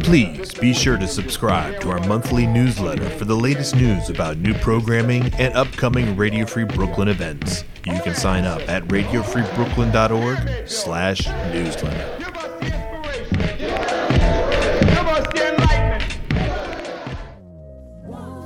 Please 0.00 0.52
be 0.54 0.72
sure 0.72 0.96
to 0.96 1.06
subscribe 1.06 1.80
to 1.80 1.90
our 1.90 2.00
monthly 2.06 2.46
newsletter 2.46 3.08
for 3.10 3.24
the 3.26 3.36
latest 3.36 3.76
news 3.76 4.08
about 4.10 4.38
new 4.38 4.54
programming 4.54 5.32
and 5.34 5.54
upcoming 5.54 6.16
Radio 6.16 6.46
Free 6.46 6.64
Brooklyn 6.64 7.08
events. 7.08 7.64
You 7.86 8.00
can 8.00 8.14
sign 8.14 8.44
up 8.44 8.66
at 8.68 8.82
radiofreebrooklyn.org 8.84 10.68
slash 10.68 11.26
newsletter. 11.52 12.16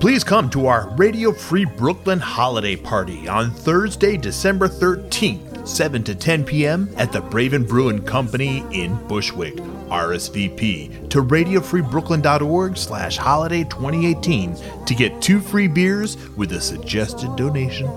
Please 0.00 0.22
come 0.22 0.50
to 0.50 0.66
our 0.66 0.90
Radio 0.96 1.32
Free 1.32 1.64
Brooklyn 1.64 2.20
holiday 2.20 2.76
party 2.76 3.26
on 3.26 3.50
Thursday, 3.50 4.18
December 4.18 4.68
13th, 4.68 5.66
7 5.66 6.04
to 6.04 6.14
10 6.14 6.44
p.m. 6.44 6.92
at 6.98 7.10
the 7.10 7.22
Braven 7.22 7.66
Brewing 7.66 8.02
Company 8.02 8.62
in 8.70 8.96
Bushwick. 9.08 9.58
RSVP 9.88 11.08
to 11.10 11.22
radiofreebrooklyn.org 11.22 12.76
slash 12.76 13.16
holiday 13.16 13.64
2018 13.64 14.56
to 14.86 14.94
get 14.94 15.22
two 15.22 15.40
free 15.40 15.68
beers 15.68 16.16
with 16.30 16.52
a 16.52 16.60
suggested 16.60 17.34
donation. 17.36 17.88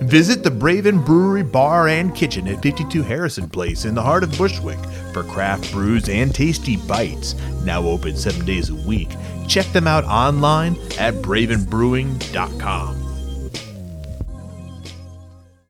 Visit 0.00 0.42
the 0.42 0.50
Braven 0.50 1.04
Brewery 1.04 1.42
Bar 1.42 1.88
and 1.88 2.14
Kitchen 2.14 2.48
at 2.48 2.62
52 2.62 3.02
Harrison 3.02 3.48
Place 3.48 3.84
in 3.84 3.94
the 3.94 4.02
heart 4.02 4.22
of 4.22 4.36
Bushwick 4.36 4.78
for 5.12 5.22
craft 5.24 5.72
brews 5.72 6.08
and 6.08 6.34
tasty 6.34 6.76
bites, 6.76 7.34
now 7.64 7.82
open 7.82 8.16
seven 8.16 8.44
days 8.46 8.70
a 8.70 8.74
week. 8.74 9.10
Check 9.48 9.66
them 9.66 9.86
out 9.86 10.04
online 10.04 10.76
at 10.98 11.14
bravenbrewing.com. 11.14 13.09